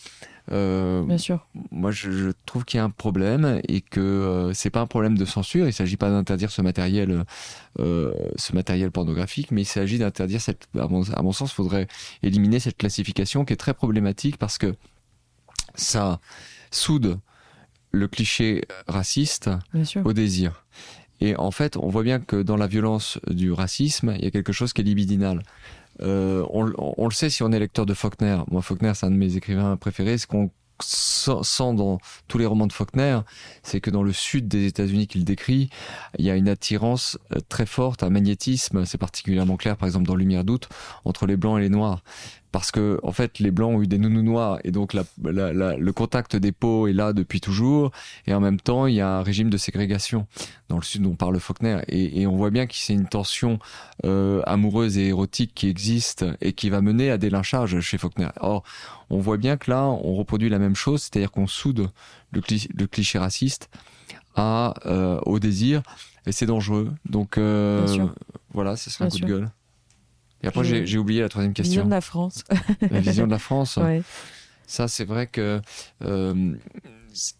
Euh, 0.52 1.02
Bien 1.02 1.18
sûr. 1.18 1.46
Moi, 1.70 1.90
je, 1.90 2.10
je 2.10 2.30
trouve 2.44 2.64
qu'il 2.64 2.78
y 2.78 2.80
a 2.80 2.84
un 2.84 2.90
problème 2.90 3.60
et 3.68 3.80
que 3.80 4.00
euh, 4.00 4.52
c'est 4.52 4.70
pas 4.70 4.80
un 4.80 4.86
problème 4.86 5.18
de 5.18 5.24
censure. 5.24 5.66
Il 5.66 5.72
s'agit 5.72 5.96
pas 5.96 6.10
d'interdire 6.10 6.50
ce 6.50 6.62
matériel, 6.62 7.24
euh, 7.78 8.14
ce 8.36 8.54
matériel 8.54 8.90
pornographique, 8.90 9.50
mais 9.50 9.62
il 9.62 9.66
s'agit 9.66 9.98
d'interdire 9.98 10.40
cette. 10.40 10.68
À 10.78 10.86
mon, 10.88 11.02
à 11.12 11.22
mon 11.22 11.32
sens, 11.32 11.52
faudrait 11.52 11.88
éliminer 12.22 12.60
cette 12.60 12.76
classification 12.76 13.44
qui 13.44 13.52
est 13.52 13.56
très 13.56 13.74
problématique 13.74 14.36
parce 14.36 14.58
que 14.58 14.74
ça 15.74 16.20
soude 16.70 17.18
le 17.92 18.08
cliché 18.08 18.62
raciste 18.86 19.50
au 20.04 20.12
désir. 20.12 20.64
Et 21.20 21.34
en 21.36 21.50
fait, 21.50 21.76
on 21.76 21.88
voit 21.88 22.02
bien 22.02 22.20
que 22.20 22.42
dans 22.42 22.56
la 22.56 22.66
violence 22.66 23.18
du 23.28 23.52
racisme, 23.52 24.14
il 24.18 24.24
y 24.24 24.26
a 24.26 24.30
quelque 24.30 24.52
chose 24.52 24.72
qui 24.72 24.82
est 24.82 24.84
libidinal. 24.84 25.42
Euh, 26.02 26.44
on, 26.50 26.72
on, 26.76 27.06
le 27.06 27.14
sait 27.14 27.30
si 27.30 27.42
on 27.42 27.52
est 27.52 27.58
lecteur 27.58 27.86
de 27.86 27.94
Faulkner. 27.94 28.38
Moi, 28.50 28.62
Faulkner, 28.62 28.92
c'est 28.94 29.06
un 29.06 29.10
de 29.10 29.16
mes 29.16 29.36
écrivains 29.36 29.76
préférés. 29.76 30.18
Ce 30.18 30.26
qu'on 30.26 30.50
sent 30.82 31.74
dans 31.74 31.98
tous 32.28 32.38
les 32.38 32.46
romans 32.46 32.66
de 32.66 32.72
Faulkner, 32.72 33.20
c'est 33.62 33.80
que 33.80 33.90
dans 33.90 34.02
le 34.02 34.12
sud 34.12 34.48
des 34.48 34.66
États-Unis 34.66 35.06
qu'il 35.06 35.24
décrit, 35.24 35.70
il 36.18 36.24
y 36.24 36.30
a 36.30 36.36
une 36.36 36.48
attirance 36.48 37.18
euh, 37.34 37.40
très 37.48 37.66
forte, 37.66 38.02
un 38.02 38.10
magnétisme, 38.10 38.84
c'est 38.84 38.98
particulièrement 38.98 39.56
clair 39.56 39.76
par 39.76 39.86
exemple 39.86 40.06
dans 40.06 40.14
Lumière 40.14 40.44
d'août, 40.44 40.68
entre 41.04 41.26
les 41.26 41.36
blancs 41.36 41.58
et 41.58 41.62
les 41.62 41.68
noirs 41.70 42.02
parce 42.56 42.70
que 42.70 42.98
en 43.02 43.12
fait 43.12 43.38
les 43.38 43.50
blancs 43.50 43.76
ont 43.76 43.82
eu 43.82 43.86
des 43.86 43.98
nounous 43.98 44.22
noirs 44.22 44.60
et 44.64 44.70
donc 44.70 44.94
la, 44.94 45.04
la, 45.22 45.76
le 45.76 45.92
contact 45.92 46.36
des 46.36 46.52
peaux 46.52 46.86
est 46.86 46.94
là 46.94 47.12
depuis 47.12 47.42
toujours 47.42 47.90
et 48.26 48.32
en 48.32 48.40
même 48.40 48.58
temps 48.58 48.86
il 48.86 48.94
y 48.94 49.02
a 49.02 49.18
un 49.18 49.22
régime 49.22 49.50
de 49.50 49.58
ségrégation 49.58 50.26
dans 50.70 50.76
le 50.76 50.82
sud 50.82 51.04
on 51.04 51.16
parle 51.16 51.38
Faulkner 51.38 51.80
et, 51.88 52.22
et 52.22 52.26
on 52.26 52.34
voit 52.34 52.48
bien 52.48 52.66
que 52.66 52.72
c'est 52.74 52.94
une 52.94 53.08
tension 53.08 53.58
euh, 54.06 54.40
amoureuse 54.46 54.96
et 54.96 55.08
érotique 55.08 55.52
qui 55.54 55.68
existe 55.68 56.24
et 56.40 56.54
qui 56.54 56.70
va 56.70 56.80
mener 56.80 57.10
à 57.10 57.18
des 57.18 57.28
lynchages 57.28 57.78
chez 57.80 57.98
Faulkner. 57.98 58.30
Or 58.40 58.62
on 59.10 59.18
voit 59.18 59.36
bien 59.36 59.58
que 59.58 59.70
là 59.70 59.84
on 59.84 60.14
reproduit 60.14 60.48
la 60.48 60.58
même 60.58 60.76
chose, 60.76 61.02
c'est-à-dire 61.02 61.32
qu'on 61.32 61.46
soude 61.46 61.90
le, 62.32 62.40
le, 62.74 62.86
cliché 62.86 63.18
raciste 63.18 63.68
à 64.34 64.72
euh, 64.86 65.20
au 65.26 65.38
désir 65.40 65.82
et 66.24 66.32
c'est 66.32 66.46
dangereux. 66.46 66.90
Donc 67.04 67.36
euh, 67.36 67.86
voilà, 68.54 68.76
ce 68.76 68.88
serait 68.88 69.04
un 69.04 69.08
coup 69.10 69.18
de 69.18 69.26
gueule. 69.26 69.50
Et 70.42 70.48
après, 70.48 70.64
j'ai 70.64 70.98
oublié 70.98 71.20
la 71.20 71.28
troisième 71.28 71.54
question. 71.54 71.70
Vision 71.70 71.86
de 71.86 71.90
la 71.90 72.00
France. 72.00 72.44
la 72.90 73.00
vision 73.00 73.26
de 73.26 73.32
la 73.32 73.38
France. 73.38 73.76
Ouais. 73.76 74.02
Ça, 74.66 74.88
c'est 74.88 75.04
vrai 75.04 75.26
que 75.26 75.60
euh, 76.04 76.54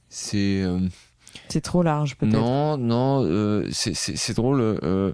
c'est. 0.09 0.63
Euh, 0.63 0.81
c'est 1.49 1.61
trop 1.61 1.83
large, 1.83 2.17
peut-être. 2.17 2.33
Non, 2.33 2.77
non, 2.77 3.25
euh, 3.25 3.69
c'est 3.73 4.35
drôle. 4.35 4.61
Euh, 4.61 5.13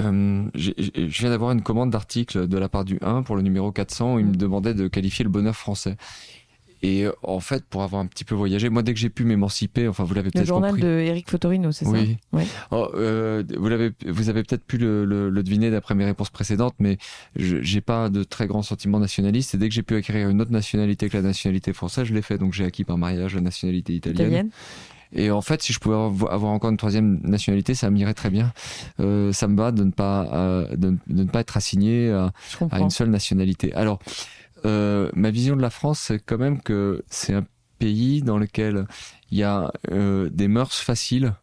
euh, 0.00 0.48
je 0.54 0.72
viens 1.20 1.30
d'avoir 1.30 1.52
une 1.52 1.62
commande 1.62 1.90
d'article 1.90 2.46
de 2.46 2.58
la 2.58 2.68
part 2.68 2.84
du 2.84 2.98
1 3.02 3.22
pour 3.22 3.36
le 3.36 3.42
numéro 3.42 3.72
400 3.72 4.14
où 4.14 4.18
il 4.18 4.26
me 4.26 4.32
mm. 4.32 4.36
demandait 4.36 4.74
de 4.74 4.88
qualifier 4.88 5.24
le 5.24 5.30
bonheur 5.30 5.56
français. 5.56 5.96
Et 6.86 7.04
euh, 7.04 7.12
en 7.24 7.40
fait, 7.40 7.64
pour 7.64 7.82
avoir 7.82 8.00
un 8.00 8.06
petit 8.06 8.24
peu 8.24 8.36
voyagé, 8.36 8.68
moi, 8.68 8.82
dès 8.82 8.94
que 8.94 9.00
j'ai 9.00 9.10
pu 9.10 9.24
m'émanciper, 9.24 9.88
enfin, 9.88 10.04
vous 10.04 10.14
l'avez 10.14 10.30
peut-être 10.30 10.48
compris. 10.48 10.70
Le 10.70 10.78
journal 10.78 10.98
de 10.98 11.00
Eric 11.00 11.28
Fotorino, 11.28 11.72
c'est 11.72 11.84
ça 11.84 11.90
Oui. 11.90 12.16
Oh, 12.70 12.88
euh, 12.94 13.42
vous 13.56 13.68
l'avez, 13.68 13.90
vous 14.06 14.28
avez 14.28 14.44
peut-être 14.44 14.64
pu 14.64 14.78
le, 14.78 15.04
le, 15.04 15.28
le 15.28 15.42
deviner 15.42 15.70
d'après 15.72 15.96
mes 15.96 16.04
réponses 16.04 16.30
précédentes, 16.30 16.74
mais 16.78 16.98
j'ai 17.34 17.80
pas 17.80 18.08
de 18.08 18.22
très 18.22 18.46
grands 18.46 18.62
sentiments 18.62 19.00
nationalistes. 19.00 19.54
Et 19.54 19.58
dès 19.58 19.68
que 19.68 19.74
j'ai 19.74 19.82
pu 19.82 19.96
acquérir 19.96 20.28
une 20.28 20.40
autre 20.40 20.52
nationalité 20.52 21.08
que 21.08 21.16
la 21.16 21.24
nationalité 21.24 21.72
française, 21.72 22.04
je 22.04 22.14
l'ai 22.14 22.22
fait. 22.22 22.38
Donc, 22.38 22.52
j'ai 22.52 22.64
acquis 22.64 22.84
par 22.84 22.98
mariage 22.98 23.34
la 23.34 23.40
nationalité 23.40 23.92
italienne. 23.94 24.26
italienne. 24.26 24.50
Et 25.12 25.30
en 25.30 25.40
fait, 25.40 25.62
si 25.62 25.72
je 25.72 25.78
pouvais 25.78 25.94
avoir 25.96 26.52
encore 26.52 26.70
une 26.70 26.76
troisième 26.76 27.20
nationalité, 27.22 27.74
ça 27.74 27.90
m'irait 27.90 28.14
très 28.14 28.30
bien. 28.30 28.52
Euh, 29.00 29.32
ça 29.32 29.48
me 29.48 29.56
va 29.56 29.72
de 29.72 29.84
ne 29.84 29.90
pas 29.90 30.28
euh, 30.32 30.68
de, 30.76 30.90
de, 31.06 31.22
ne 31.22 31.24
pas 31.24 31.40
être 31.40 31.56
assigné 31.56 32.10
à, 32.10 32.32
à, 32.70 32.80
une 32.80 32.90
seule 32.90 33.10
nationalité. 33.10 33.72
Alors, 33.74 34.00
euh, 34.66 35.10
ma 35.14 35.30
vision 35.30 35.56
de 35.56 35.62
la 35.62 35.70
France, 35.70 36.00
c'est 36.00 36.18
quand 36.18 36.38
même 36.38 36.60
que 36.60 37.02
c'est 37.08 37.34
un 37.34 37.44
pays 37.78 38.22
dans 38.22 38.38
lequel 38.38 38.86
il 39.30 39.38
y 39.38 39.42
a 39.42 39.72
euh, 39.90 40.28
des 40.30 40.48
mœurs 40.48 40.74
faciles. 40.74 41.34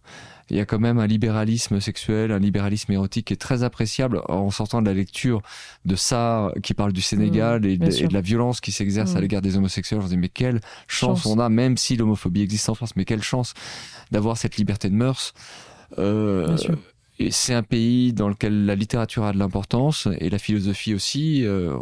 Il 0.49 0.57
y 0.57 0.59
a 0.59 0.65
quand 0.65 0.79
même 0.79 0.99
un 0.99 1.07
libéralisme 1.07 1.79
sexuel, 1.79 2.31
un 2.31 2.39
libéralisme 2.39 2.91
érotique 2.91 3.27
qui 3.27 3.33
est 3.33 3.37
très 3.37 3.63
appréciable 3.63 4.21
en 4.27 4.51
sortant 4.51 4.81
de 4.81 4.87
la 4.87 4.93
lecture 4.93 5.41
de 5.85 5.95
ça 5.95 6.51
qui 6.61 6.73
parle 6.73 6.91
du 6.91 7.01
Sénégal 7.01 7.61
mmh, 7.61 7.65
et, 7.65 7.77
de, 7.77 8.13
la 8.13 8.21
violence 8.21 8.59
qui 8.59 8.71
s'exerce 8.71 9.15
à 9.15 9.19
mmh. 9.19 9.21
l'égard 9.21 9.41
des 9.41 9.57
homosexuels. 9.57 10.01
Je 10.01 10.05
me 10.05 10.09
dis 10.09 10.17
mais 10.17 10.29
quelle 10.29 10.59
chance, 10.87 11.25
on 11.25 11.39
a, 11.39 11.47
même 11.49 11.77
si 11.77 11.95
l'homophobie 11.95 12.41
existe 12.41 12.67
en 12.67 12.75
France, 12.75 12.95
mais 12.95 13.05
quelle 13.05 13.23
chance 13.23 13.53
d'avoir 14.11 14.37
cette 14.37 14.57
liberté 14.57 14.89
de 14.89 14.95
mœurs. 14.95 15.33
Euh, 15.97 16.57
c'est 17.29 17.53
un 17.53 17.63
pays 17.63 18.11
dans 18.11 18.27
lequel 18.27 18.65
la 18.65 18.75
littérature 18.75 19.23
a 19.23 19.33
de 19.33 19.37
l'importance 19.37 20.07
et 20.19 20.29
la 20.29 20.39
philosophie 20.39 20.93
aussi. 20.93 21.45
Euh, 21.45 21.77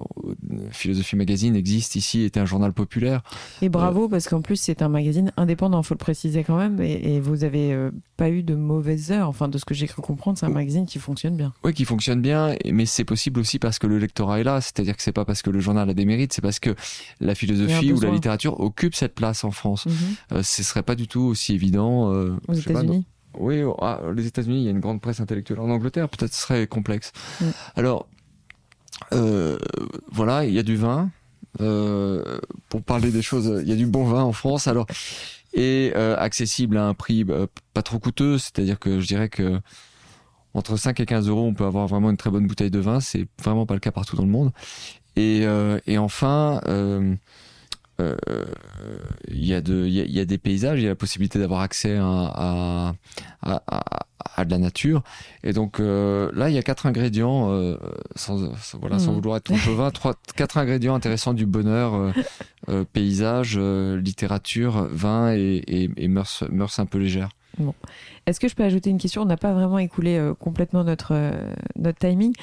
philosophie 0.71 1.15
Magazine 1.15 1.55
existe 1.55 1.95
ici, 1.95 2.21
est 2.21 2.37
un 2.37 2.45
journal 2.45 2.73
populaire. 2.73 3.21
Et 3.61 3.69
bravo, 3.69 4.05
euh, 4.05 4.09
parce 4.09 4.27
qu'en 4.27 4.41
plus 4.41 4.57
c'est 4.57 4.81
un 4.81 4.89
magazine 4.89 5.31
indépendant, 5.37 5.81
faut 5.83 5.93
le 5.93 5.99
préciser 5.99 6.43
quand 6.43 6.57
même, 6.57 6.81
et, 6.81 7.19
vous 7.21 7.43
avez 7.43 7.71
euh, 7.73 7.91
pas 8.17 8.29
eu 8.29 8.43
de 8.43 8.55
mauvaises 8.55 9.11
heures. 9.11 9.29
Enfin, 9.29 9.47
de 9.47 9.57
ce 9.57 9.65
que 9.65 9.73
j'ai 9.73 9.87
cru 9.87 10.01
comprendre, 10.01 10.37
c'est 10.37 10.45
un 10.45 10.49
magazine 10.49 10.85
qui 10.85 10.99
fonctionne 10.99 11.37
bien. 11.37 11.53
Oui, 11.63 11.73
qui 11.73 11.85
fonctionne 11.85 12.21
bien, 12.21 12.55
mais 12.71 12.85
c'est 12.85 13.05
possible 13.05 13.39
aussi 13.39 13.59
parce 13.59 13.79
que 13.79 13.87
le 13.87 13.99
lectorat 13.99 14.39
est 14.39 14.43
là. 14.43 14.59
C'est-à-dire 14.59 14.97
que 14.97 15.03
c'est 15.03 15.11
pas 15.11 15.25
parce 15.25 15.41
que 15.41 15.49
le 15.49 15.59
journal 15.59 15.89
a 15.89 15.93
des 15.93 16.05
mérites, 16.05 16.33
c'est 16.33 16.41
parce 16.41 16.59
que 16.59 16.75
la 17.19 17.35
philosophie 17.35 17.93
ou 17.93 17.99
la 18.01 18.09
littérature 18.09 18.59
occupe 18.59 18.95
cette 18.95 19.15
place 19.15 19.43
en 19.43 19.51
France. 19.51 19.85
Mhm. 19.85 20.43
ce 20.43 20.63
serait 20.63 20.83
pas 20.83 20.95
du 20.95 21.07
tout 21.07 21.21
aussi 21.21 21.53
évident. 21.53 22.11
Aux 22.47 22.53
États-Unis. 22.53 23.05
Oui, 23.37 23.61
ah, 23.79 24.01
les 24.15 24.27
États-Unis, 24.27 24.61
il 24.61 24.63
y 24.63 24.67
a 24.67 24.71
une 24.71 24.79
grande 24.79 25.01
presse 25.01 25.19
intellectuelle. 25.19 25.59
En 25.59 25.69
Angleterre, 25.69 26.09
peut-être 26.09 26.33
ce 26.33 26.41
serait 26.41 26.67
complexe. 26.67 27.11
Mm. 27.39 27.45
Alors, 27.75 28.07
euh, 29.13 29.57
voilà, 30.11 30.45
il 30.45 30.53
y 30.53 30.59
a 30.59 30.63
du 30.63 30.75
vin. 30.75 31.09
Euh, 31.59 32.39
pour 32.69 32.81
parler 32.81 33.11
des 33.11 33.21
choses, 33.21 33.61
il 33.61 33.69
y 33.69 33.73
a 33.73 33.75
du 33.75 33.85
bon 33.85 34.05
vin 34.05 34.23
en 34.23 34.33
France. 34.33 34.67
Alors, 34.67 34.85
et 35.53 35.91
euh, 35.95 36.15
accessible 36.17 36.77
à 36.77 36.87
un 36.87 36.93
prix 36.93 37.23
bah, 37.23 37.47
pas 37.73 37.81
trop 37.81 37.99
coûteux, 37.99 38.37
c'est-à-dire 38.37 38.79
que 38.79 39.01
je 39.01 39.07
dirais 39.07 39.29
que 39.29 39.59
entre 40.53 40.75
5 40.77 40.99
et 40.99 41.05
15 41.05 41.29
euros, 41.29 41.45
on 41.45 41.53
peut 41.53 41.65
avoir 41.65 41.87
vraiment 41.87 42.09
une 42.09 42.17
très 42.17 42.29
bonne 42.29 42.47
bouteille 42.47 42.71
de 42.71 42.79
vin. 42.79 42.99
C'est 42.99 43.25
vraiment 43.41 43.65
pas 43.65 43.73
le 43.73 43.79
cas 43.79 43.91
partout 43.91 44.15
dans 44.15 44.25
le 44.25 44.29
monde. 44.29 44.51
Et, 45.15 45.41
euh, 45.43 45.79
et 45.87 45.97
enfin, 45.97 46.61
euh, 46.67 47.15
il 49.27 49.45
y, 49.45 49.53
a 49.53 49.61
de, 49.61 49.85
il, 49.85 50.11
y 50.11 50.19
a, 50.19 50.25
des 50.25 50.37
paysages, 50.37 50.79
il 50.79 50.83
y 50.83 50.85
a 50.87 50.89
la 50.89 50.95
possibilité 50.95 51.39
d'avoir 51.39 51.61
accès 51.61 51.97
à, 51.97 52.93
à, 53.41 53.63
à, 54.35 54.45
de 54.45 54.51
la 54.51 54.57
nature. 54.57 55.03
Et 55.43 55.53
donc 55.53 55.79
euh, 55.79 56.31
là, 56.33 56.49
il 56.49 56.55
y 56.55 56.57
a 56.57 56.63
quatre 56.63 56.85
ingrédients, 56.85 57.51
euh, 57.51 57.77
sans, 58.15 58.51
voilà, 58.79 58.99
sans 58.99 59.11
hmm. 59.11 59.15
vouloir 59.15 59.37
être 59.37 59.43
trop 59.43 59.91
trois, 59.91 60.15
quatre 60.35 60.57
ingrédients 60.57 60.95
intéressants 60.95 61.33
du 61.33 61.45
bonheur 61.45 62.13
paysage, 62.93 63.57
littérature, 63.57 64.87
vin 64.91 65.33
et, 65.33 65.61
et, 65.67 65.89
et 65.97 66.07
mœurs, 66.07 66.43
mœurs 66.49 66.79
un 66.79 66.85
peu 66.85 66.97
légères. 66.97 67.29
Bon. 67.57 67.75
Est-ce 68.25 68.39
que 68.39 68.47
je 68.47 68.55
peux 68.55 68.63
ajouter 68.63 68.89
une 68.89 68.97
question? 68.97 69.23
On 69.23 69.25
n'a 69.25 69.37
pas 69.37 69.53
vraiment 69.53 69.79
écoulé 69.79 70.31
complètement 70.39 70.83
notre, 70.83 71.33
notre 71.75 71.99
timing. 71.99 72.33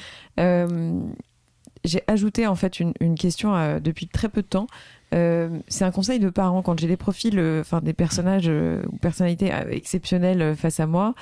J'ai 1.85 2.01
ajouté 2.07 2.45
en 2.45 2.55
fait 2.55 2.79
une, 2.79 2.93
une 2.99 3.15
question 3.15 3.79
depuis 3.79 4.07
très 4.07 4.29
peu 4.29 4.41
de 4.41 4.47
temps. 4.47 4.67
Euh, 5.13 5.59
c'est 5.67 5.85
un 5.85 5.91
conseil 5.91 6.19
de 6.19 6.29
parents 6.29 6.61
quand 6.61 6.79
j'ai 6.79 6.87
des 6.87 6.97
profils, 6.97 7.37
euh, 7.39 7.61
enfin 7.61 7.81
des 7.81 7.93
personnages 7.93 8.47
euh, 8.47 8.83
ou 8.91 8.97
personnalités 8.97 9.51
exceptionnelles 9.71 10.55
face 10.55 10.79
à 10.79 10.87
moi, 10.87 11.15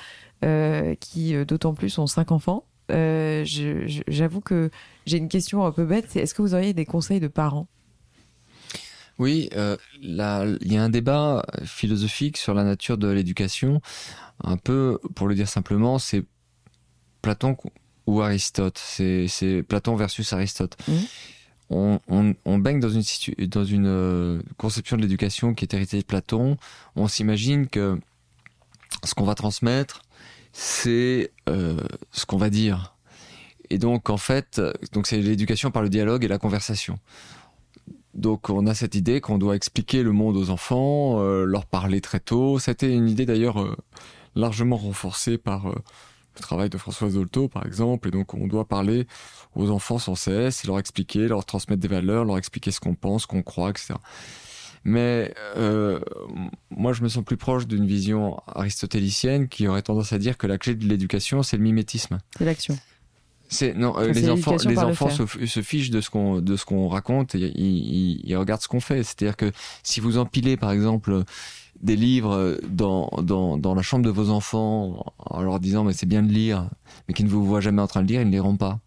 qui 1.00 1.34
d'autant 1.44 1.74
plus 1.74 1.98
ont 1.98 2.06
cinq 2.06 2.30
enfants. 2.32 2.64
j'avoue 2.90 4.40
que 4.40 4.70
j'ai 5.06 5.18
une 5.18 5.28
question 5.28 5.64
un 5.64 5.72
peu 5.72 5.84
bête. 5.84 6.06
C'est 6.08 6.20
est-ce 6.20 6.34
que 6.34 6.42
vous 6.42 6.54
auriez 6.54 6.72
des 6.74 6.84
conseils 6.84 7.20
de 7.20 7.28
parents? 7.28 7.66
Oui, 9.18 9.50
euh, 9.56 9.76
il 10.00 10.72
y 10.72 10.76
a 10.76 10.82
un 10.82 10.88
débat 10.88 11.44
philosophique 11.64 12.36
sur 12.36 12.54
la 12.54 12.62
nature 12.62 12.98
de 12.98 13.08
l'éducation. 13.08 13.80
Un 14.44 14.56
peu, 14.56 15.00
pour 15.16 15.26
le 15.26 15.34
dire 15.34 15.48
simplement, 15.48 15.98
c'est 15.98 16.24
Platon 17.20 17.56
ou 18.06 18.22
Aristote. 18.22 18.78
C'est 18.78 19.64
Platon 19.68 19.96
versus 19.96 20.32
Aristote. 20.32 20.76
Mmh. 20.86 20.92
On, 21.70 22.58
baigne 22.58 22.80
dans 22.80 22.88
une, 22.88 23.86
euh, 23.86 24.40
conception 24.56 24.96
de 24.96 25.02
l'éducation 25.02 25.54
qui 25.54 25.64
est 25.64 25.74
héritée 25.74 25.98
de 25.98 26.04
Platon. 26.04 26.56
On 26.96 27.08
s'imagine 27.08 27.68
que 27.68 27.98
ce 29.04 29.14
qu'on 29.14 29.24
va 29.24 29.34
transmettre, 29.34 30.02
c'est 30.52 31.30
euh, 31.48 31.78
ce 32.10 32.24
qu'on 32.24 32.38
va 32.38 32.48
dire. 32.48 32.94
Et 33.70 33.76
donc, 33.76 34.08
en 34.08 34.16
fait, 34.16 34.60
c'est 35.04 35.20
l'éducation 35.20 35.70
par 35.70 35.82
le 35.82 35.90
dialogue 35.90 36.24
et 36.24 36.28
la 36.28 36.38
conversation. 36.38 36.98
Donc, 38.14 38.48
on 38.48 38.66
a 38.66 38.74
cette 38.74 38.94
idée 38.94 39.20
qu'on 39.20 39.36
doit 39.36 39.54
expliquer 39.54 40.02
le 40.02 40.12
monde 40.12 40.36
aux 40.38 40.48
enfants, 40.48 41.20
euh, 41.20 41.44
leur 41.44 41.66
parler 41.66 42.00
très 42.00 42.18
tôt. 42.18 42.58
C'était 42.58 42.92
une 42.92 43.10
idée 43.10 43.26
d'ailleurs 43.26 43.76
largement 44.34 44.78
renforcée 44.78 45.36
par 45.36 45.70
le 46.38 46.42
travail 46.42 46.70
de 46.70 46.78
François 46.78 47.10
Zolto, 47.10 47.48
par 47.48 47.66
exemple. 47.66 48.08
Et 48.08 48.10
donc, 48.10 48.34
on 48.34 48.46
doit 48.46 48.66
parler 48.66 49.06
aux 49.54 49.70
enfants 49.70 49.98
sans 49.98 50.14
cesse, 50.14 50.64
leur 50.66 50.78
expliquer, 50.78 51.28
leur 51.28 51.44
transmettre 51.44 51.80
des 51.80 51.88
valeurs, 51.88 52.24
leur 52.24 52.38
expliquer 52.38 52.70
ce 52.70 52.80
qu'on 52.80 52.94
pense, 52.94 53.26
qu'on 53.26 53.42
croit, 53.42 53.70
etc. 53.70 53.94
Mais 54.84 55.34
euh, 55.56 56.00
moi, 56.70 56.92
je 56.92 57.02
me 57.02 57.08
sens 57.08 57.24
plus 57.24 57.36
proche 57.36 57.66
d'une 57.66 57.86
vision 57.86 58.40
aristotélicienne 58.46 59.48
qui 59.48 59.68
aurait 59.68 59.82
tendance 59.82 60.12
à 60.12 60.18
dire 60.18 60.38
que 60.38 60.46
la 60.46 60.58
clé 60.58 60.74
de 60.74 60.86
l'éducation, 60.86 61.42
c'est 61.42 61.56
le 61.56 61.62
mimétisme. 61.62 62.18
C'est 62.38 62.44
l'action. 62.44 62.78
C'est 63.50 63.74
non, 63.74 63.98
euh, 63.98 64.12
les 64.12 64.28
enfants, 64.28 64.56
les 64.66 64.78
enfants 64.78 65.08
se, 65.08 65.62
fichent 65.62 65.90
de 65.90 66.02
ce 66.02 66.10
qu'on 66.10 66.40
de 66.40 66.56
ce 66.56 66.66
qu'on 66.66 66.88
raconte 66.88 67.34
et 67.34 67.50
ils, 67.58 68.36
regardent 68.36 68.60
ce 68.60 68.68
qu'on 68.68 68.80
fait. 68.80 69.02
C'est-à-dire 69.02 69.36
que 69.36 69.52
si 69.82 70.00
vous 70.00 70.18
empilez, 70.18 70.58
par 70.58 70.70
exemple, 70.70 71.24
des 71.82 71.96
livres 71.96 72.58
dans, 72.68 73.10
dans, 73.22 73.56
dans 73.56 73.74
la 73.74 73.82
chambre 73.82 74.04
de 74.04 74.10
vos 74.10 74.30
enfants 74.30 75.12
en 75.18 75.42
leur 75.42 75.60
disant 75.60 75.84
mais 75.84 75.92
c'est 75.92 76.06
bien 76.06 76.22
de 76.22 76.32
lire, 76.32 76.68
mais 77.06 77.14
qu'ils 77.14 77.26
ne 77.26 77.30
vous 77.30 77.44
voient 77.44 77.60
jamais 77.60 77.82
en 77.82 77.86
train 77.86 78.02
de 78.02 78.08
lire, 78.08 78.20
ils 78.20 78.26
ne 78.26 78.32
liront 78.32 78.56
pas. 78.56 78.78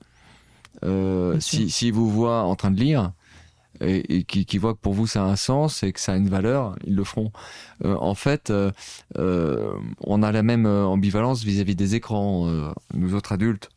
Euh, 0.83 1.39
si, 1.39 1.69
si 1.69 1.91
vous 1.91 2.09
voient 2.09 2.43
en 2.43 2.55
train 2.55 2.71
de 2.71 2.79
lire, 2.79 3.11
et, 3.81 4.23
qui, 4.23 4.45
qui 4.45 4.57
voient 4.57 4.73
que 4.73 4.79
pour 4.79 4.93
vous 4.93 5.07
ça 5.07 5.23
a 5.23 5.27
un 5.27 5.35
sens 5.35 5.83
et 5.83 5.91
que 5.91 5.99
ça 5.99 6.13
a 6.13 6.15
une 6.15 6.29
valeur, 6.29 6.75
ils 6.85 6.95
le 6.95 7.03
feront. 7.03 7.31
Euh, 7.83 7.95
en 7.95 8.15
fait, 8.15 8.49
euh, 8.49 8.71
euh, 9.17 9.73
on 10.01 10.23
a 10.23 10.31
la 10.31 10.43
même 10.43 10.65
ambivalence 10.65 11.43
vis-à-vis 11.43 11.75
des 11.75 11.95
écrans. 11.95 12.73
nous 12.93 13.15
autres 13.15 13.31
adultes, 13.31 13.69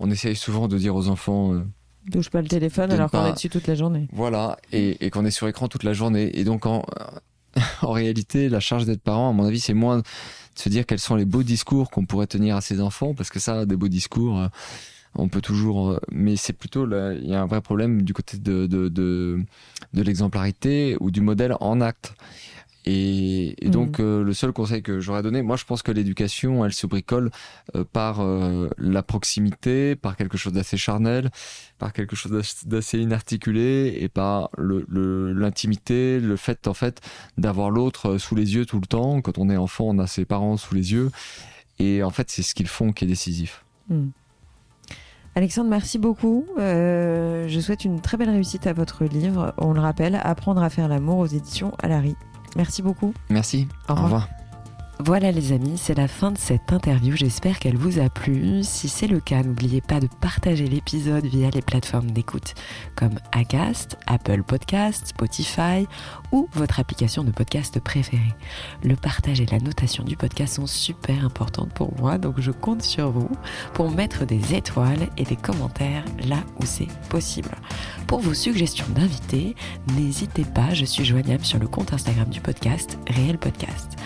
on 0.00 0.10
essaye 0.10 0.36
souvent 0.36 0.68
de 0.68 0.78
dire 0.78 0.94
aux 0.94 1.08
enfants 1.08 1.62
touche 2.10 2.30
pas 2.30 2.40
le 2.40 2.48
téléphone 2.48 2.90
alors 2.90 3.10
qu'on 3.10 3.26
est 3.26 3.34
dessus 3.34 3.50
toute 3.50 3.66
la 3.66 3.74
journée. 3.74 4.08
Voilà, 4.12 4.56
et, 4.72 5.04
et 5.04 5.10
qu'on 5.10 5.26
est 5.26 5.30
sur 5.30 5.46
écran 5.46 5.68
toute 5.68 5.82
la 5.82 5.92
journée. 5.92 6.30
Et 6.38 6.44
donc, 6.44 6.64
en, 6.64 6.86
en 7.82 7.92
réalité, 7.92 8.48
la 8.48 8.60
charge 8.60 8.84
d'être 8.84 9.02
parent, 9.02 9.30
à 9.30 9.32
mon 9.32 9.44
avis, 9.44 9.60
c'est 9.60 9.74
moins 9.74 9.98
de 9.98 10.04
se 10.54 10.68
dire 10.68 10.86
quels 10.86 10.98
sont 10.98 11.16
les 11.16 11.24
beaux 11.24 11.42
discours 11.42 11.90
qu'on 11.90 12.06
pourrait 12.06 12.26
tenir 12.26 12.56
à 12.56 12.60
ses 12.60 12.80
enfants, 12.80 13.14
parce 13.14 13.30
que 13.30 13.38
ça, 13.38 13.66
des 13.66 13.76
beaux 13.76 13.88
discours, 13.88 14.48
on 15.14 15.28
peut 15.28 15.40
toujours, 15.40 15.90
euh, 15.90 16.00
mais 16.10 16.36
c'est 16.36 16.52
plutôt 16.52 16.86
il 16.86 17.28
y 17.28 17.34
a 17.34 17.42
un 17.42 17.46
vrai 17.46 17.60
problème 17.60 18.02
du 18.02 18.14
côté 18.14 18.38
de, 18.38 18.66
de, 18.66 19.44
l'exemplarité 19.94 20.96
ou 21.00 21.10
du 21.10 21.20
modèle 21.20 21.54
en 21.60 21.80
acte. 21.80 22.14
Et, 22.86 23.54
donc, 23.66 23.98
mm. 23.98 24.02
euh, 24.02 24.22
le 24.22 24.32
seul 24.32 24.52
conseil 24.52 24.82
que 24.82 25.00
j'aurais 25.00 25.22
donné, 25.22 25.42
moi, 25.42 25.56
je 25.56 25.64
pense 25.64 25.82
que 25.82 25.92
l'éducation, 25.92 26.64
elle 26.64 26.72
se 26.72 26.86
bricole 26.86 27.30
euh, 27.74 27.84
par 27.84 28.24
la 28.78 29.02
proximité, 29.02 29.96
par 29.96 30.16
quelque 30.16 30.38
chose 30.38 30.52
d'assez 30.52 30.76
charnel, 30.76 31.30
par 31.78 31.92
quelque 31.92 32.16
chose 32.16 32.32
d'assez 32.64 32.98
inarticulé, 32.98 33.98
et 34.00 34.08
par 34.08 34.50
l'intimité, 34.58 36.18
le, 36.20 36.28
le, 36.28 36.36
fait, 36.36 36.66
en 36.66 36.74
fait, 36.74 37.00
d'avoir 37.36 37.70
l'autre 37.70 38.18
sous 38.18 38.34
les 38.34 38.54
yeux 38.54 38.66
tout 38.66 38.80
le 38.80 38.86
temps. 38.86 39.20
Quand 39.20 39.38
on 39.38 39.50
est 39.50 39.56
enfant, 39.56 39.84
on 39.88 39.98
a 39.98 40.06
ses 40.06 40.24
parents 40.24 40.56
sous 40.56 40.74
les 40.74 40.92
yeux. 40.92 41.10
Et 41.78 42.02
en 42.02 42.10
fait, 42.10 42.30
c'est 42.30 42.42
ce 42.42 42.54
qu'ils 42.54 42.68
font 42.68 42.92
qui 42.92 43.04
est 43.04 43.08
décisif. 43.08 43.64
Mm. 43.88 44.08
Alexandre, 45.38 45.70
merci 45.70 45.98
beaucoup. 45.98 46.44
Euh, 46.58 47.46
je 47.46 47.60
souhaite 47.60 47.84
une 47.84 48.00
très 48.00 48.16
belle 48.16 48.30
réussite 48.30 48.66
à 48.66 48.72
votre 48.72 49.04
livre. 49.04 49.54
On 49.58 49.72
le 49.72 49.80
rappelle, 49.80 50.18
Apprendre 50.24 50.62
à 50.62 50.68
faire 50.68 50.88
l'amour 50.88 51.18
aux 51.18 51.26
éditions 51.26 51.72
Alary. 51.80 52.16
Merci 52.56 52.82
beaucoup. 52.82 53.14
Merci. 53.30 53.68
Au 53.88 53.94
revoir. 53.94 54.28
Voilà 55.00 55.30
les 55.30 55.52
amis, 55.52 55.78
c'est 55.78 55.94
la 55.94 56.08
fin 56.08 56.32
de 56.32 56.38
cette 56.38 56.72
interview. 56.72 57.14
J'espère 57.14 57.60
qu'elle 57.60 57.76
vous 57.76 58.00
a 58.00 58.10
plu. 58.10 58.64
Si 58.64 58.88
c'est 58.88 59.06
le 59.06 59.20
cas, 59.20 59.44
n'oubliez 59.44 59.80
pas 59.80 60.00
de 60.00 60.08
partager 60.20 60.66
l'épisode 60.66 61.24
via 61.24 61.50
les 61.50 61.62
plateformes 61.62 62.10
d'écoute 62.10 62.54
comme 62.96 63.14
Acast, 63.30 63.96
Apple 64.08 64.42
Podcast, 64.42 65.06
Spotify 65.06 65.86
ou 66.32 66.48
votre 66.52 66.80
application 66.80 67.22
de 67.22 67.30
podcast 67.30 67.78
préférée. 67.78 68.34
Le 68.82 68.96
partage 68.96 69.40
et 69.40 69.46
la 69.46 69.60
notation 69.60 70.02
du 70.02 70.16
podcast 70.16 70.56
sont 70.56 70.66
super 70.66 71.24
importantes 71.24 71.72
pour 71.72 71.96
moi, 72.00 72.18
donc 72.18 72.40
je 72.40 72.50
compte 72.50 72.82
sur 72.82 73.12
vous 73.12 73.30
pour 73.74 73.92
mettre 73.92 74.26
des 74.26 74.56
étoiles 74.56 75.08
et 75.16 75.24
des 75.24 75.36
commentaires 75.36 76.04
là 76.26 76.38
où 76.60 76.66
c'est 76.66 76.88
possible. 77.08 77.54
Pour 78.08 78.18
vos 78.18 78.34
suggestions 78.34 78.88
d'invités, 78.88 79.54
n'hésitez 79.96 80.44
pas, 80.44 80.74
je 80.74 80.84
suis 80.84 81.04
joignable 81.04 81.44
sur 81.44 81.60
le 81.60 81.68
compte 81.68 81.92
Instagram 81.92 82.28
du 82.28 82.40
podcast, 82.40 82.98
Réel 83.06 83.38
Podcast. 83.38 83.96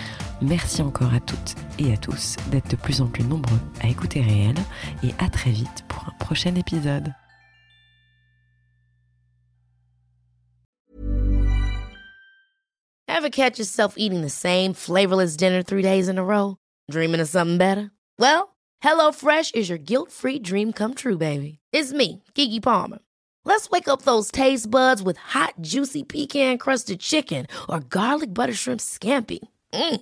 Merci 0.41 0.81
encore 0.81 1.13
à 1.13 1.19
toutes 1.19 1.55
et 1.79 1.93
à 1.93 1.97
tous 1.97 2.35
d'être 2.51 2.69
de 2.69 2.75
plus 2.75 3.01
en 3.01 3.07
plus 3.07 3.23
nombreux 3.23 3.59
à 3.81 3.87
écouter 3.87 4.21
Réel 4.21 4.55
et 5.03 5.13
à 5.19 5.29
très 5.29 5.51
vite 5.51 5.85
pour 5.87 6.05
un 6.07 6.17
prochain 6.19 6.55
épisode. 6.55 7.13
Ever 13.07 13.29
catch 13.29 13.57
yourself 13.57 13.93
eating 13.95 14.21
the 14.21 14.29
same 14.29 14.73
flavorless 14.73 15.37
dinner 15.37 15.63
three 15.63 15.81
days 15.83 16.09
in 16.09 16.17
a 16.17 16.23
row? 16.23 16.57
Dreaming 16.91 17.21
of 17.21 17.29
something 17.29 17.57
better? 17.57 17.91
Well, 18.19 18.49
HelloFresh 18.83 19.55
is 19.55 19.69
your 19.69 19.77
guilt-free 19.77 20.39
dream 20.39 20.73
come 20.73 20.93
true, 20.93 21.17
baby. 21.17 21.59
It's 21.71 21.93
me, 21.93 22.23
Kiki 22.33 22.59
Palmer. 22.59 22.99
Let's 23.45 23.69
wake 23.69 23.87
up 23.87 24.01
those 24.01 24.31
taste 24.31 24.69
buds 24.69 25.01
with 25.01 25.17
hot, 25.17 25.53
juicy 25.61 26.03
pecan-crusted 26.03 26.99
chicken 26.99 27.47
or 27.69 27.79
garlic 27.79 28.33
butter 28.33 28.53
shrimp 28.53 28.81
scampi. 28.81 29.39
Mm. 29.73 30.01